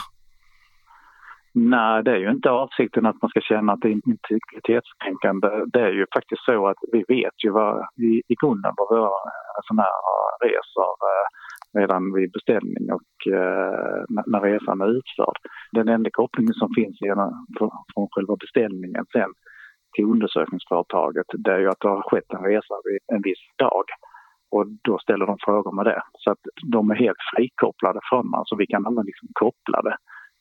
Nej, 1.59 2.03
det 2.05 2.11
är 2.11 2.17
ju 2.17 2.31
inte 2.31 2.51
avsikten 2.51 3.07
att 3.07 3.23
man 3.23 3.31
ska 3.31 3.41
känna 3.41 3.73
att 3.73 3.81
det 3.81 3.89
är 3.89 3.93
integritetskränkande. 3.93 5.49
Det 5.73 5.81
är 5.81 5.93
ju 5.93 6.07
faktiskt 6.15 6.45
så 6.45 6.67
att 6.67 6.77
vi 6.93 7.05
vet 7.09 7.45
ju 7.45 7.51
vad, 7.51 7.87
i, 8.09 8.11
i 8.33 8.35
grunden 8.41 8.73
vad 8.77 8.89
våra 8.89 9.07
eh, 9.07 9.51
resenärer 9.59 10.03
eh, 10.13 10.45
reser 10.45 10.57
resor 10.57 10.97
eh, 11.13 11.27
redan 11.81 12.03
vid 12.15 12.33
beställning 12.33 12.93
och 12.99 13.13
eh, 13.39 14.05
när 14.27 14.41
resan 14.41 14.81
är 14.81 14.91
utförd. 14.99 15.39
Den 15.73 15.89
enda 15.89 16.11
kopplingen 16.13 16.55
som 16.55 16.71
finns 16.79 16.97
genom, 17.01 17.47
från 17.95 18.09
själva 18.13 18.37
beställningen 18.37 19.05
sen 19.13 19.31
till 19.95 20.05
undersökningsföretaget 20.05 21.29
det 21.45 21.53
är 21.53 21.59
ju 21.59 21.69
att 21.69 21.81
det 21.81 21.89
har 21.89 22.11
skett 22.11 22.31
en 22.37 22.45
resa 22.51 22.75
vid 22.85 23.01
en 23.15 23.23
viss 23.23 23.45
dag 23.65 23.85
och 24.51 24.67
då 24.83 24.99
ställer 24.99 25.27
de 25.27 25.37
frågor 25.41 25.73
med 25.73 25.85
det. 25.85 26.03
Så 26.19 26.31
att 26.31 26.39
de 26.73 26.91
är 26.91 26.95
helt 26.95 27.23
frikopplade 27.35 28.01
från 28.11 28.31
man, 28.31 28.43
så 28.47 28.57
vi 28.57 28.67
kan 28.67 28.87
aldrig 28.87 29.07
liksom 29.07 29.29
koppla 29.33 29.83
det 29.83 29.97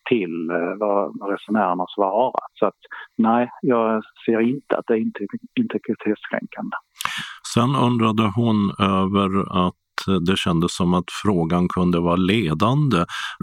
till 0.10 0.50
eh, 0.50 0.76
vad 0.80 1.30
resenärerna 1.32 1.86
svarat. 1.96 2.52
Så 2.60 2.66
att 2.66 2.82
nej, 3.18 3.50
jag 3.62 4.04
ser 4.26 4.40
inte 4.40 4.78
att 4.78 4.88
det 4.88 4.94
är 4.94 5.04
integritetskränkande. 5.64 6.76
Sen 7.54 7.76
undrade 7.88 8.32
hon 8.36 8.60
över 8.80 9.30
att 9.68 9.85
det 10.08 10.38
kändes 10.38 10.76
som 10.76 10.94
att 10.94 11.12
frågan 11.24 11.68
kunde 11.68 12.00
vara 12.00 12.16
ledande. 12.16 12.98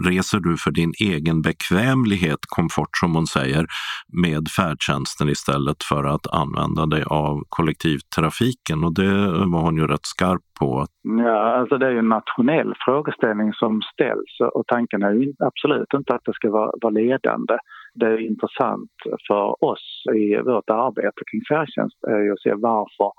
Reser 0.07 0.39
du 0.39 0.57
för 0.57 0.71
din 0.71 0.93
egen 0.99 1.41
bekvämlighet, 1.41 2.39
komfort 2.47 2.97
som 2.99 3.15
hon 3.15 3.27
säger, 3.27 3.65
med 4.07 4.47
färdtjänsten 4.57 5.29
istället 5.29 5.83
för 5.83 6.03
att 6.03 6.27
använda 6.33 6.85
dig 6.85 7.03
av 7.03 7.43
kollektivtrafiken? 7.49 8.83
Och 8.83 8.93
det 8.93 9.15
var 9.53 9.61
hon 9.61 9.77
ju 9.77 9.87
rätt 9.87 10.05
skarp 10.05 10.41
på. 10.59 10.85
Ja, 11.01 11.55
alltså 11.59 11.77
det 11.77 11.85
är 11.85 11.91
ju 11.91 11.99
en 11.99 12.09
nationell 12.09 12.73
frågeställning 12.85 13.53
som 13.53 13.81
ställs 13.81 14.31
och 14.53 14.63
tanken 14.67 15.03
är 15.03 15.11
ju 15.11 15.33
absolut 15.39 15.93
inte 15.93 16.13
att 16.13 16.25
det 16.25 16.33
ska 16.33 16.51
vara, 16.51 16.71
vara 16.81 16.93
ledande. 16.93 17.57
Det 17.95 18.05
är 18.05 18.27
intressant 18.31 18.91
för 19.27 19.63
oss 19.63 20.03
i 20.13 20.37
vårt 20.37 20.69
arbete 20.69 21.21
kring 21.31 21.41
färdtjänst 21.49 22.03
är 22.07 22.19
ju 22.19 22.31
att 22.33 22.41
se 22.41 22.53
varför 22.53 23.11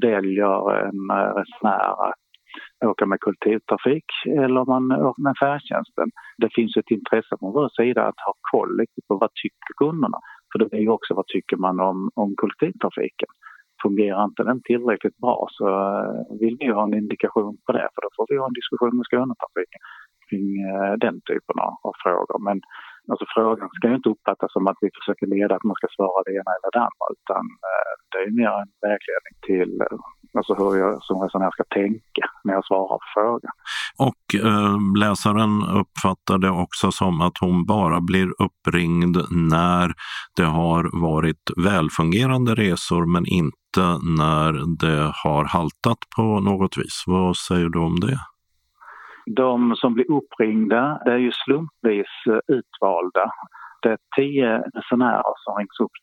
väljer 0.00 0.86
en 0.86 1.10
eh, 1.10 1.34
resenär 1.40 2.08
att 2.08 2.25
åka 2.84 3.06
med 3.06 3.20
kollektivtrafik 3.20 4.04
eller 4.26 4.60
om 4.60 4.68
man 4.68 4.84
åker 4.92 5.22
med 5.22 5.34
färdtjänsten. 5.40 6.08
Det 6.38 6.50
finns 6.54 6.76
ett 6.76 6.90
intresse 6.90 7.36
från 7.38 7.52
vår 7.52 7.68
sida 7.68 8.02
att 8.02 8.20
ha 8.26 8.32
koll 8.52 8.84
på 9.08 9.16
vad 9.16 9.30
tycker 9.42 9.72
kunderna? 9.76 10.18
För 10.52 10.58
det 10.58 10.76
är 10.76 10.80
ju 10.80 10.88
också 10.88 11.14
vad 11.14 11.26
tycker 11.26 11.56
man 11.56 11.80
om, 11.80 12.10
om 12.14 12.34
kollektivtrafiken? 12.36 13.30
Fungerar 13.82 14.24
inte 14.24 14.42
den 14.42 14.60
tillräckligt 14.62 15.18
bra 15.18 15.46
så 15.50 15.66
eh, 15.68 16.38
vill 16.40 16.56
vi 16.60 16.66
ha 16.76 16.82
en 16.84 16.94
indikation 16.94 17.56
på 17.66 17.72
det 17.72 17.88
för 17.94 18.00
då 18.02 18.08
får 18.16 18.26
vi 18.28 18.36
ha 18.38 18.46
en 18.46 18.60
diskussion 18.60 18.96
med 18.96 19.06
Skånetrafiken 19.06 19.82
kring 20.28 20.46
eh, 20.70 20.92
den 21.04 21.16
typen 21.30 21.56
av 21.86 21.92
frågor. 22.04 22.38
Men 22.48 22.60
alltså, 23.10 23.26
frågan 23.36 23.68
ska 23.76 23.88
ju 23.88 23.96
inte 24.00 24.14
uppfattas 24.14 24.52
som 24.52 24.66
att 24.70 24.78
vi 24.80 24.88
försöker 24.98 25.26
leda 25.26 25.52
att 25.56 25.68
man 25.70 25.78
ska 25.80 25.88
svara 25.96 26.18
det 26.26 26.32
ena 26.40 26.50
eller 26.56 26.70
det 26.76 26.82
andra 26.88 27.06
utan 27.16 27.44
eh, 27.68 27.92
det 28.12 28.18
är 28.26 28.30
mer 28.40 28.52
en 28.62 28.72
vägledning 28.86 29.34
till 29.48 29.72
eh, 29.80 29.98
alltså 30.38 30.54
hur 30.54 30.76
jag 30.82 31.02
som 31.02 31.22
resenär 31.22 31.50
ska 31.50 31.64
tänka 31.64 32.24
när 32.44 32.54
jag 32.54 32.64
svarar 32.66 32.98
på 33.04 33.08
frågan. 33.14 33.52
Och 34.08 34.24
eh, 34.48 34.76
läsaren 35.04 35.52
uppfattar 35.80 36.38
det 36.38 36.50
också 36.50 36.92
som 36.92 37.20
att 37.20 37.38
hon 37.40 37.66
bara 37.66 38.00
blir 38.00 38.28
uppringd 38.46 39.16
när 39.30 39.94
det 40.36 40.48
har 40.60 41.00
varit 41.02 41.44
välfungerande 41.64 42.54
resor 42.54 43.06
men 43.06 43.26
inte 43.26 43.84
när 44.18 44.52
det 44.82 45.12
har 45.24 45.44
haltat 45.44 45.98
på 46.16 46.40
något 46.40 46.76
vis. 46.76 47.04
Vad 47.06 47.36
säger 47.36 47.68
du 47.68 47.78
om 47.78 48.00
det? 48.00 48.18
De 49.26 49.76
som 49.76 49.94
blir 49.94 50.10
uppringda 50.10 51.00
det 51.04 51.12
är 51.12 51.18
ju 51.18 51.32
slumpvis 51.32 52.12
eh, 52.28 52.38
utvalda. 52.56 53.30
Det 53.82 53.88
är 53.88 53.98
tio 54.16 54.58
resenärer 54.58 55.34
som 55.36 55.56
rings 55.56 55.80
upp 55.80 55.96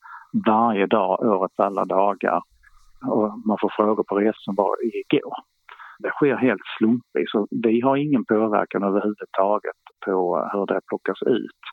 varje 0.48 0.86
dag, 0.86 1.20
årets 1.22 1.60
alla 1.60 1.86
dagar 1.86 2.42
och 3.08 3.40
man 3.46 3.58
får 3.62 3.72
frågor 3.76 4.04
på 4.04 4.16
resan 4.16 4.34
som 4.40 4.56
var 4.56 4.76
igår. 4.84 5.36
Det 6.00 6.10
sker 6.10 6.36
helt 6.36 6.62
slumpvis 6.78 7.34
och 7.34 7.48
vi 7.50 7.82
har 7.82 7.96
ingen 7.96 8.26
påverkan 8.26 8.84
överhuvudtaget 8.84 9.82
på 10.06 10.38
eh, 10.38 10.60
hur 10.60 10.66
det 10.66 10.82
plockas 10.88 11.22
ut. 11.26 11.64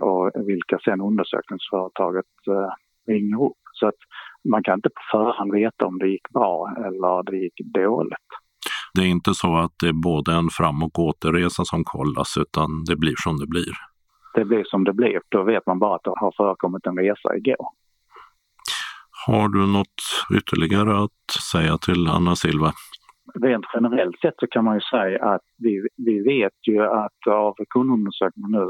och 0.00 0.30
vilka 0.34 0.78
sen 0.78 1.00
undersökningsföretaget 1.00 2.32
eh, 2.48 2.70
ringer 3.06 3.44
upp. 3.44 3.62
Så 3.72 3.86
att 3.88 4.00
man 4.48 4.62
kan 4.62 4.74
inte 4.74 4.88
på 4.88 5.02
förhand 5.12 5.52
veta 5.52 5.86
om 5.86 5.98
det 5.98 6.08
gick 6.08 6.28
bra 6.30 6.74
eller 6.76 7.22
det 7.22 7.36
gick 7.36 7.60
dåligt. 7.74 8.30
Det 8.98 9.04
är 9.04 9.10
inte 9.18 9.34
så 9.34 9.56
att 9.56 9.74
det 9.80 9.88
är 9.88 9.92
både 9.92 10.32
en 10.32 10.48
fram 10.50 10.82
och 10.82 10.98
återresa 10.98 11.64
som 11.64 11.84
kollas 11.84 12.36
utan 12.36 12.84
det 12.88 12.96
blir 12.96 13.14
som 13.16 13.36
det 13.38 13.46
blir? 13.46 13.72
Det 14.34 14.44
blir 14.44 14.64
som 14.64 14.84
det 14.84 14.92
blir. 14.92 15.20
Då 15.28 15.42
vet 15.42 15.66
man 15.66 15.78
bara 15.78 15.94
att 15.96 16.04
det 16.04 16.10
har 16.16 16.32
förekommit 16.36 16.86
en 16.86 16.98
resa 16.98 17.36
igår. 17.36 17.68
Har 19.26 19.48
du 19.48 19.66
något 19.66 20.00
ytterligare 20.38 21.04
att 21.04 21.24
säga 21.52 21.78
till 21.78 22.08
Anna 22.08 22.36
Silva? 22.36 22.72
Rent 23.34 23.66
generellt 23.74 24.20
sett 24.20 24.34
så 24.38 24.46
kan 24.46 24.64
man 24.64 24.74
ju 24.74 24.80
säga 24.80 25.24
att 25.24 25.46
vi, 25.58 25.88
vi 25.96 26.22
vet 26.22 26.58
ju 26.68 26.82
att 26.82 27.20
av 27.30 27.54
kundundersökningen 27.70 28.50
nu 28.50 28.66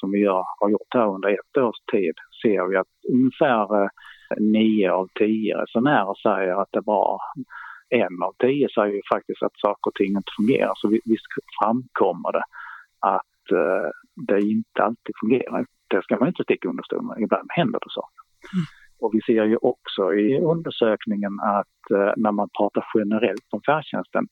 som 0.00 0.10
vi 0.10 0.18
gör, 0.18 0.44
har 0.60 0.70
gjort 0.70 0.94
här 0.94 1.08
under 1.14 1.28
ett 1.28 1.56
års 1.56 1.80
tid 1.92 2.14
ser 2.42 2.70
vi 2.70 2.76
att 2.76 2.92
ungefär 3.12 3.90
nio 4.40 4.92
av 4.92 5.08
tio 5.18 5.56
resenärer 5.62 6.14
säger 6.22 6.62
att 6.62 6.68
det 6.72 6.78
är 6.78 6.82
bra. 6.92 7.18
En 7.92 8.22
av 8.22 8.32
tio 8.38 8.68
säger 8.74 8.94
ju 8.94 9.02
faktiskt 9.14 9.42
att 9.42 9.56
saker 9.66 9.86
och 9.90 9.94
ting 9.94 10.12
inte 10.16 10.32
fungerar. 10.36 10.72
Så 10.76 10.88
visst 10.88 11.28
framkommer 11.58 12.32
det 12.32 12.44
att 13.00 13.44
uh, 13.52 13.90
det 14.28 14.40
inte 14.40 14.82
alltid 14.82 15.14
fungerar. 15.20 15.66
Det 15.90 16.02
ska 16.02 16.18
man 16.18 16.28
inte 16.28 16.44
sticka 16.44 16.68
under 16.68 16.82
stol 16.82 17.04
med. 17.06 17.16
Ibland 17.20 17.48
händer 17.58 17.78
det 17.82 17.92
saker. 18.00 18.22
Mm. 18.54 18.64
Och 19.02 19.10
vi 19.14 19.20
ser 19.28 19.44
ju 19.44 19.56
också 19.56 20.14
i 20.14 20.40
undersökningen 20.40 21.34
att 21.58 21.82
uh, 21.98 22.12
när 22.16 22.32
man 22.32 22.48
pratar 22.58 22.84
generellt 22.94 23.48
om 23.50 23.60
färdtjänsten 23.66 24.26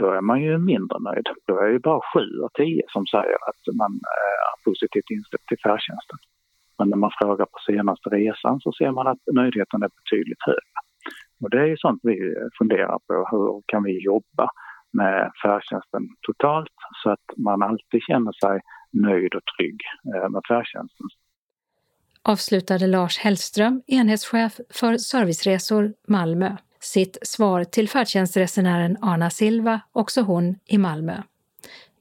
då 0.00 0.06
är 0.18 0.20
man 0.20 0.42
ju 0.42 0.58
mindre 0.58 0.98
nöjd. 1.08 1.26
Då 1.46 1.54
är 1.58 1.72
det 1.72 1.78
bara 1.78 2.00
sju 2.12 2.26
av 2.44 2.50
tio 2.54 2.82
som 2.88 3.06
säger 3.06 3.38
att 3.48 3.62
man 3.82 3.92
är 4.26 4.64
positivt 4.64 5.10
inställd 5.10 5.46
till 5.48 5.62
färdtjänsten. 5.66 6.18
Men 6.78 6.88
när 6.90 6.96
man 6.96 7.10
frågar 7.20 7.46
på 7.46 7.58
senaste 7.66 8.08
resan 8.10 8.60
så 8.60 8.72
ser 8.72 8.90
man 8.90 9.06
att 9.06 9.22
nöjdheten 9.32 9.82
är 9.82 9.90
betydligt 10.00 10.42
högre. 10.50 10.78
Och 11.40 11.50
det 11.50 11.60
är 11.60 11.66
ju 11.66 11.76
sånt 11.76 12.00
vi 12.02 12.34
funderar 12.58 12.98
på. 13.06 13.28
Hur 13.30 13.62
kan 13.66 13.82
vi 13.82 14.04
jobba 14.04 14.50
med 14.92 15.30
färdtjänsten 15.42 16.08
totalt 16.22 16.74
så 17.02 17.10
att 17.10 17.26
man 17.36 17.62
alltid 17.62 18.02
känner 18.02 18.32
sig 18.32 18.60
nöjd 18.92 19.34
och 19.34 19.42
trygg 19.56 19.80
eh, 20.14 20.28
med 20.28 20.42
färdtjänsten. 20.48 21.06
Avslutade 22.22 22.86
Lars 22.86 23.18
Hellström, 23.18 23.82
enhetschef 23.86 24.60
för 24.70 24.96
serviceresor 24.96 25.92
Malmö, 26.08 26.56
sitt 26.80 27.18
svar 27.22 27.64
till 27.64 27.88
färdtjänstresenären 27.88 28.96
Arna 29.02 29.30
Silva, 29.30 29.80
också 29.92 30.20
hon 30.20 30.54
i 30.66 30.78
Malmö. 30.78 31.16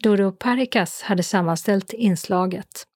Doro 0.04 0.32
Parikas 0.32 1.02
hade 1.02 1.24
sammanställt 1.24 1.94
inslaget. 1.94 2.89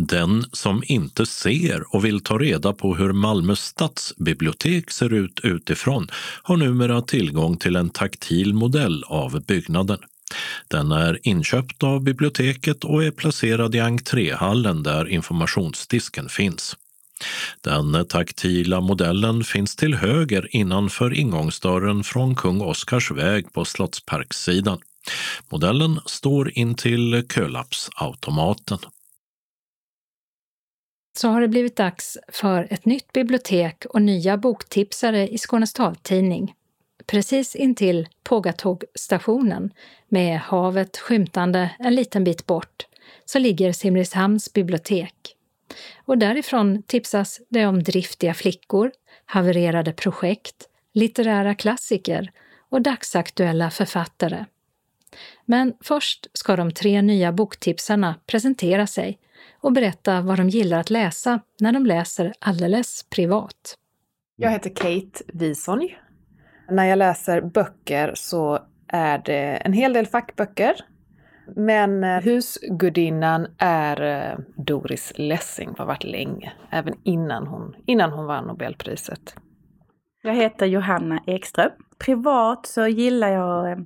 Den 0.00 0.44
som 0.52 0.82
inte 0.86 1.26
ser 1.26 1.94
och 1.94 2.04
vill 2.04 2.20
ta 2.20 2.38
reda 2.38 2.72
på 2.72 2.94
hur 2.94 3.12
Malmö 3.12 3.56
stadsbibliotek 3.56 4.90
ser 4.90 5.14
ut 5.14 5.40
utifrån 5.42 6.08
har 6.42 6.56
numera 6.56 7.02
tillgång 7.02 7.56
till 7.56 7.76
en 7.76 7.90
taktil 7.90 8.54
modell 8.54 9.04
av 9.06 9.44
byggnaden. 9.46 9.98
Den 10.68 10.92
är 10.92 11.18
inköpt 11.22 11.82
av 11.82 12.02
biblioteket 12.02 12.84
och 12.84 13.04
är 13.04 13.10
placerad 13.10 13.74
i 13.74 13.80
entréhallen 13.80 14.82
där 14.82 15.08
informationsdisken 15.08 16.28
finns. 16.28 16.76
Den 17.60 18.06
taktila 18.08 18.80
modellen 18.80 19.44
finns 19.44 19.76
till 19.76 19.94
höger 19.94 20.56
innanför 20.56 21.14
ingångsdörren 21.14 22.04
från 22.04 22.34
Kung 22.34 22.60
Oscars 22.60 23.10
väg 23.10 23.52
på 23.52 23.64
Slottsparkssidan. 23.64 24.78
Modellen 25.48 26.00
står 26.06 26.58
intill 26.58 27.24
kölappsautomaten 27.34 28.78
så 31.18 31.28
har 31.28 31.40
det 31.40 31.48
blivit 31.48 31.76
dags 31.76 32.18
för 32.28 32.68
ett 32.70 32.84
nytt 32.84 33.12
bibliotek 33.12 33.84
och 33.84 34.02
nya 34.02 34.36
boktipsare 34.36 35.28
i 35.28 35.38
Skånes 35.38 35.72
taltidning. 35.72 36.54
Precis 37.06 37.56
intill 37.56 38.08
Pågatågstationen, 38.22 39.72
med 40.08 40.40
havet 40.40 40.96
skymtande 40.98 41.70
en 41.78 41.94
liten 41.94 42.24
bit 42.24 42.46
bort, 42.46 42.86
så 43.24 43.38
ligger 43.38 43.72
Simrishamns 43.72 44.52
bibliotek. 44.52 45.14
Och 46.04 46.18
därifrån 46.18 46.82
tipsas 46.82 47.40
det 47.48 47.66
om 47.66 47.82
driftiga 47.82 48.34
flickor, 48.34 48.90
havererade 49.26 49.92
projekt, 49.92 50.68
litterära 50.94 51.54
klassiker 51.54 52.32
och 52.68 52.82
dagsaktuella 52.82 53.70
författare. 53.70 54.44
Men 55.44 55.74
först 55.80 56.26
ska 56.32 56.56
de 56.56 56.72
tre 56.72 57.02
nya 57.02 57.32
boktipsarna 57.32 58.14
presentera 58.26 58.86
sig 58.86 59.18
och 59.60 59.72
berätta 59.72 60.20
vad 60.20 60.36
de 60.36 60.48
gillar 60.48 60.80
att 60.80 60.90
läsa 60.90 61.40
när 61.60 61.72
de 61.72 61.86
läser 61.86 62.32
alldeles 62.38 63.06
privat. 63.10 63.74
Jag 64.36 64.50
heter 64.50 64.70
Kate 64.70 65.24
Wisonj. 65.32 65.98
När 66.70 66.84
jag 66.84 66.98
läser 66.98 67.40
böcker 67.40 68.12
så 68.14 68.58
är 68.88 69.18
det 69.18 69.56
en 69.56 69.72
hel 69.72 69.92
del 69.92 70.06
fackböcker. 70.06 70.74
Men 71.56 72.04
eh, 72.04 72.20
husgudinnan 72.20 73.46
är 73.58 74.02
eh, 74.02 74.38
Doris 74.56 75.12
Lessing, 75.16 75.74
har 75.78 75.86
varit 75.86 76.04
länge, 76.04 76.52
även 76.70 76.94
innan 77.02 77.46
hon, 77.46 77.76
innan 77.86 78.12
hon 78.12 78.26
vann 78.26 78.46
Nobelpriset. 78.46 79.34
Jag 80.22 80.34
heter 80.34 80.66
Johanna 80.66 81.22
Ekström. 81.26 81.70
Privat 81.98 82.66
så 82.66 82.86
gillar 82.86 83.28
jag 83.28 83.72
eh, 83.72 83.78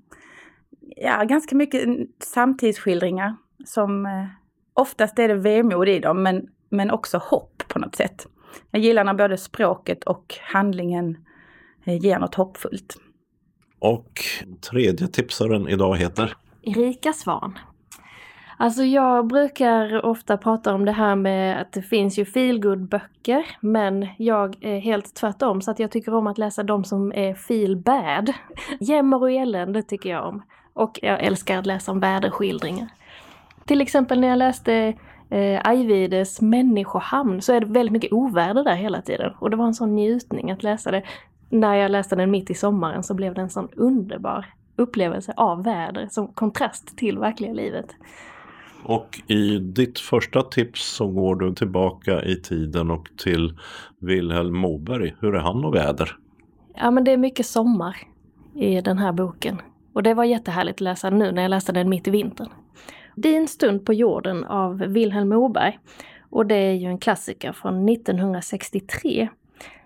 ja, 0.96 1.24
ganska 1.24 1.56
mycket 1.56 1.88
samtidsskildringar 2.24 3.36
som 3.64 4.06
Oftast 4.74 5.18
är 5.18 5.28
det 5.28 5.34
vemod 5.34 5.88
i 5.88 5.98
dem, 5.98 6.22
men, 6.22 6.46
men 6.68 6.90
också 6.90 7.18
hopp 7.18 7.62
på 7.68 7.78
något 7.78 7.94
sätt. 7.94 8.26
Jag 8.70 8.82
gillar 8.82 9.04
när 9.04 9.14
både 9.14 9.38
språket 9.38 10.04
och 10.04 10.34
handlingen 10.42 11.16
eh, 11.84 11.96
ger 11.96 12.18
något 12.18 12.34
hoppfullt. 12.34 12.96
Och 13.78 14.20
tredje 14.70 15.08
tipsaren 15.08 15.68
idag 15.68 15.96
heter? 15.96 16.36
Erika 16.62 17.12
Svan. 17.12 17.58
Alltså 18.56 18.82
jag 18.82 19.26
brukar 19.26 20.04
ofta 20.06 20.36
prata 20.36 20.74
om 20.74 20.84
det 20.84 20.92
här 20.92 21.16
med 21.16 21.60
att 21.60 21.72
det 21.72 21.82
finns 21.82 22.18
ju 22.18 22.24
feelgood 22.24 22.88
böcker 22.88 23.46
men 23.60 24.08
jag 24.18 24.64
är 24.64 24.78
helt 24.78 25.14
tvärtom 25.14 25.62
så 25.62 25.70
att 25.70 25.78
jag 25.78 25.90
tycker 25.90 26.14
om 26.14 26.26
att 26.26 26.38
läsa 26.38 26.62
de 26.62 26.84
som 26.84 27.12
är 27.12 27.34
feel 27.34 27.76
bad. 27.76 28.32
Jämmer 28.80 29.22
och 29.22 29.30
elände 29.30 29.82
tycker 29.82 30.10
jag 30.10 30.28
om. 30.28 30.42
Och 30.72 30.98
jag 31.02 31.24
älskar 31.24 31.58
att 31.58 31.66
läsa 31.66 31.92
om 31.92 32.00
väderskildringar. 32.00 32.88
Till 33.66 33.80
exempel 33.80 34.20
när 34.20 34.28
jag 34.28 34.38
läste 34.38 34.94
eh, 35.30 35.60
Ajvides 35.64 36.40
Människohamn 36.40 37.42
så 37.42 37.52
är 37.52 37.60
det 37.60 37.66
väldigt 37.66 37.92
mycket 37.92 38.12
oväder 38.12 38.64
där 38.64 38.74
hela 38.74 39.02
tiden. 39.02 39.32
Och 39.38 39.50
det 39.50 39.56
var 39.56 39.66
en 39.66 39.74
sån 39.74 39.94
njutning 39.94 40.50
att 40.50 40.62
läsa 40.62 40.90
det. 40.90 41.02
När 41.48 41.74
jag 41.74 41.90
läste 41.90 42.16
den 42.16 42.30
mitt 42.30 42.50
i 42.50 42.54
sommaren 42.54 43.02
så 43.02 43.14
blev 43.14 43.34
det 43.34 43.40
en 43.40 43.50
sån 43.50 43.68
underbar 43.76 44.46
upplevelse 44.76 45.32
av 45.36 45.64
väder 45.64 46.08
som 46.10 46.28
kontrast 46.28 46.96
till 46.98 47.18
verkliga 47.18 47.52
livet. 47.52 47.86
Och 48.84 49.20
i 49.26 49.58
ditt 49.58 49.98
första 49.98 50.42
tips 50.42 50.94
så 50.94 51.06
går 51.06 51.36
du 51.36 51.54
tillbaka 51.54 52.24
i 52.24 52.36
tiden 52.36 52.90
och 52.90 53.08
till 53.16 53.58
Vilhelm 53.98 54.56
Moberg. 54.56 55.14
Hur 55.20 55.34
är 55.34 55.40
han 55.40 55.64
och 55.64 55.74
väder? 55.74 56.16
Ja 56.74 56.90
men 56.90 57.04
det 57.04 57.12
är 57.12 57.16
mycket 57.16 57.46
sommar 57.46 57.96
i 58.54 58.80
den 58.80 58.98
här 58.98 59.12
boken. 59.12 59.60
Och 59.92 60.02
det 60.02 60.14
var 60.14 60.24
jättehärligt 60.24 60.76
att 60.76 60.80
läsa 60.80 61.10
nu 61.10 61.32
när 61.32 61.42
jag 61.42 61.50
läste 61.50 61.72
den 61.72 61.88
mitt 61.88 62.08
i 62.08 62.10
vintern. 62.10 62.48
Din 63.14 63.48
stund 63.48 63.86
på 63.86 63.92
jorden 63.92 64.44
av 64.44 64.78
Vilhelm 64.78 65.28
Moberg. 65.28 65.78
Och 66.30 66.46
det 66.46 66.54
är 66.54 66.72
ju 66.72 66.86
en 66.86 66.98
klassiker 66.98 67.52
från 67.52 67.88
1963. 67.88 69.28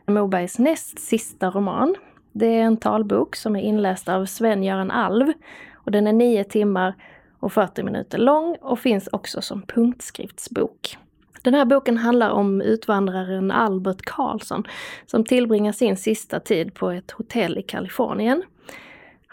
Mobergs 0.07 0.59
näst 0.59 0.99
sista 0.99 1.51
roman. 1.51 1.95
Det 2.33 2.47
är 2.47 2.63
en 2.63 2.77
talbok 2.77 3.37
som 3.37 3.57
är 3.57 3.61
inläst 3.61 4.09
av 4.09 4.27
Sven-Göran 4.27 4.91
Alv 4.91 5.33
och 5.75 5.91
den 5.91 6.07
är 6.07 6.13
9 6.13 6.45
timmar 6.45 6.95
och 7.39 7.53
40 7.53 7.83
minuter 7.83 8.19
lång 8.19 8.57
och 8.61 8.79
finns 8.79 9.09
också 9.13 9.43
som 9.43 9.63
punktskriftsbok. 9.63 10.99
Den 11.43 11.55
här 11.55 11.65
boken 11.65 11.97
handlar 11.97 12.31
om 12.31 12.61
utvandraren 12.61 13.51
Albert 13.51 14.03
Karlsson 14.03 14.65
som 15.07 15.25
tillbringar 15.25 15.73
sin 15.73 15.97
sista 15.97 16.41
tid 16.41 16.75
på 16.75 16.91
ett 16.91 17.11
hotell 17.11 17.59
i 17.59 17.63
Kalifornien. 17.63 18.43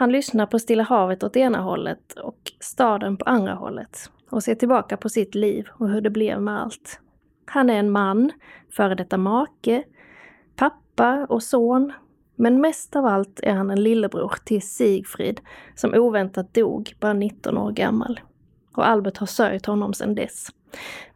Han 0.04 0.12
lyssnar 0.12 0.46
på 0.46 0.60
Stilla 0.60 0.84
havet 0.84 1.24
åt 1.24 1.36
ena 1.36 1.62
hållet 1.62 2.14
och 2.14 2.52
staden 2.60 3.18
på 3.18 3.26
andra 3.26 3.54
hållet 3.54 4.12
och 4.30 4.44
ser 4.44 4.56
tillbaka 4.56 4.98
på 4.98 5.10
sitt 5.10 5.36
liv 5.36 5.68
och 5.72 5.90
hur 5.90 6.02
det 6.02 6.10
blev 6.10 6.42
med 6.42 6.62
allt. 6.62 7.00
Han 7.46 7.70
är 7.70 7.80
en 7.80 7.92
man, 7.92 8.32
före 8.72 8.96
detta 8.96 9.18
make, 9.18 9.84
pappa 10.56 11.26
och 11.30 11.44
son. 11.44 11.94
Men 12.36 12.62
mest 12.62 12.96
av 12.96 13.06
allt 13.06 13.40
är 13.44 13.54
han 13.54 13.72
en 13.72 13.84
lillebror 13.84 14.34
till 14.46 14.62
Sigfrid 14.62 15.42
som 15.76 15.94
oväntat 15.94 16.54
dog, 16.54 16.94
bara 17.00 17.14
19 17.14 17.58
år 17.58 17.72
gammal. 17.72 18.20
Och 18.76 18.88
Albert 18.88 19.18
har 19.18 19.28
sörjt 19.28 19.66
honom 19.66 19.94
sedan 19.94 20.16
dess. 20.16 20.48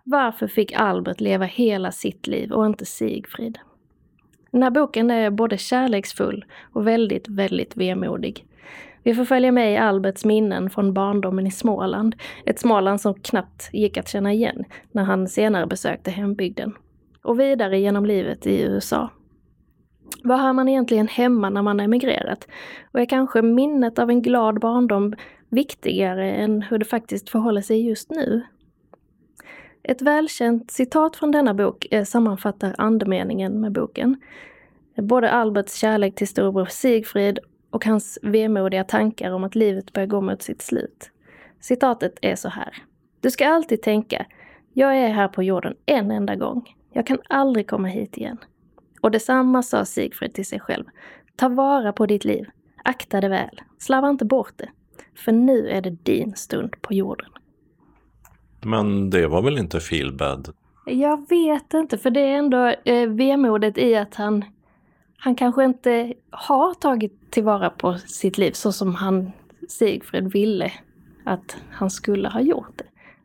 Varför 0.04 0.48
fick 0.48 0.74
Albert 0.74 1.20
leva 1.20 1.46
hela 1.46 1.92
sitt 1.92 2.28
liv 2.28 2.52
och 2.52 2.66
inte 2.66 2.86
Sigfrid? 2.86 3.60
Den 4.52 4.64
här 4.64 4.72
boken 4.72 5.12
är 5.12 5.30
både 5.30 5.58
kärleksfull 5.58 6.46
och 6.74 6.88
väldigt, 6.88 7.28
väldigt 7.28 7.78
vemodig. 7.78 8.46
Vi 9.08 9.16
får 9.16 9.26
följa 9.26 9.52
med 9.52 9.74
i 9.74 9.78
Alberts 9.78 10.26
minnen 10.26 10.70
från 10.70 10.94
barndomen 10.94 11.48
i 11.48 11.52
Småland. 11.52 12.16
Ett 12.46 12.60
Småland 12.60 13.02
som 13.02 13.14
knappt 13.14 13.70
gick 13.74 13.98
att 13.98 14.08
känna 14.08 14.34
igen 14.34 14.64
när 14.92 15.04
han 15.04 15.28
senare 15.28 15.68
besökte 15.68 16.12
hembygden. 16.12 16.74
Och 17.24 17.40
vidare 17.40 17.80
genom 17.80 18.06
livet 18.06 18.48
i 18.48 18.62
USA. 18.62 19.10
Vad 20.24 20.40
hör 20.40 20.54
man 20.54 20.70
egentligen 20.70 21.08
hemma 21.08 21.50
när 21.50 21.62
man 21.62 21.80
emigrerat? 21.80 22.48
Och 22.92 23.00
är 23.00 23.06
kanske 23.06 23.42
minnet 23.42 24.00
av 24.00 24.10
en 24.10 24.22
glad 24.22 24.60
barndom 24.60 25.16
viktigare 25.50 26.32
än 26.32 26.62
hur 26.62 26.78
det 26.78 26.86
faktiskt 26.86 27.30
förhåller 27.30 27.62
sig 27.62 27.88
just 27.88 28.12
nu? 28.12 28.42
Ett 29.84 30.02
välkänt 30.02 30.72
citat 30.72 31.16
från 31.16 31.32
denna 31.32 31.54
bok 31.54 31.88
eh, 31.92 32.04
sammanfattar 32.04 32.76
andemeningen 32.78 33.62
med 33.62 33.72
boken. 33.72 34.22
Både 34.96 35.32
Alberts 35.32 35.76
kärlek 35.76 36.16
till 36.16 36.28
storebror 36.28 36.66
Sigfrid 36.66 37.40
och 37.70 37.86
hans 37.86 38.20
vemodiga 38.22 38.84
tankar 38.84 39.32
om 39.32 39.44
att 39.44 39.56
livet 39.56 39.94
börjar 39.94 40.08
gå 40.08 40.22
mot 40.22 40.42
sitt 40.42 40.62
slut. 40.62 41.12
Citatet 41.60 42.14
är 42.22 42.36
så 42.36 42.50
här. 42.50 42.74
Du 43.22 43.32
ska 43.32 43.48
alltid 43.48 43.82
tänka, 43.82 44.26
jag 44.74 44.98
är 44.98 45.10
här 45.10 45.28
på 45.28 45.44
jorden 45.44 45.76
en 45.86 46.12
enda 46.12 46.36
gång. 46.36 46.76
Jag 46.94 47.08
kan 47.08 47.20
aldrig 47.30 47.70
komma 47.70 47.88
hit 47.88 48.18
igen. 48.18 48.38
Och 49.02 49.12
detsamma 49.12 49.64
sa 49.64 49.86
Sigfrid 49.86 50.34
till 50.34 50.46
sig 50.46 50.60
själv. 50.60 50.86
Ta 51.36 51.50
vara 51.50 51.94
på 51.94 52.06
ditt 52.06 52.26
liv. 52.26 52.46
Akta 52.84 53.22
det 53.22 53.30
väl. 53.30 53.62
Slarva 53.78 54.10
inte 54.10 54.26
bort 54.26 54.54
det. 54.56 54.70
För 55.16 55.32
nu 55.32 55.70
är 55.70 55.82
det 55.82 55.90
din 55.90 56.36
stund 56.36 56.82
på 56.82 56.94
jorden. 56.94 57.30
Men 58.62 59.10
det 59.10 59.28
var 59.28 59.42
väl 59.42 59.58
inte 59.58 59.78
feelbad? 59.78 60.54
Jag 60.86 61.30
vet 61.30 61.74
inte, 61.74 61.98
för 61.98 62.10
det 62.10 62.20
är 62.20 62.38
ändå 62.38 62.74
eh, 62.86 63.10
vemodet 63.10 63.78
i 63.78 63.96
att 63.96 64.16
han, 64.16 64.46
han 65.18 65.36
kanske 65.36 65.64
inte 65.64 66.14
har 66.30 66.74
tagit 66.74 67.32
tillvara 67.32 67.70
på 67.70 67.98
sitt 67.98 68.38
liv 68.38 68.52
så 68.52 68.72
som 68.72 68.96
han, 68.96 69.32
Sigfrid, 69.70 70.32
ville 70.32 70.72
att 71.24 71.58
han 71.72 71.90
skulle 71.90 72.30
ha 72.30 72.42
gjort 72.42 72.78
det. 72.78 72.84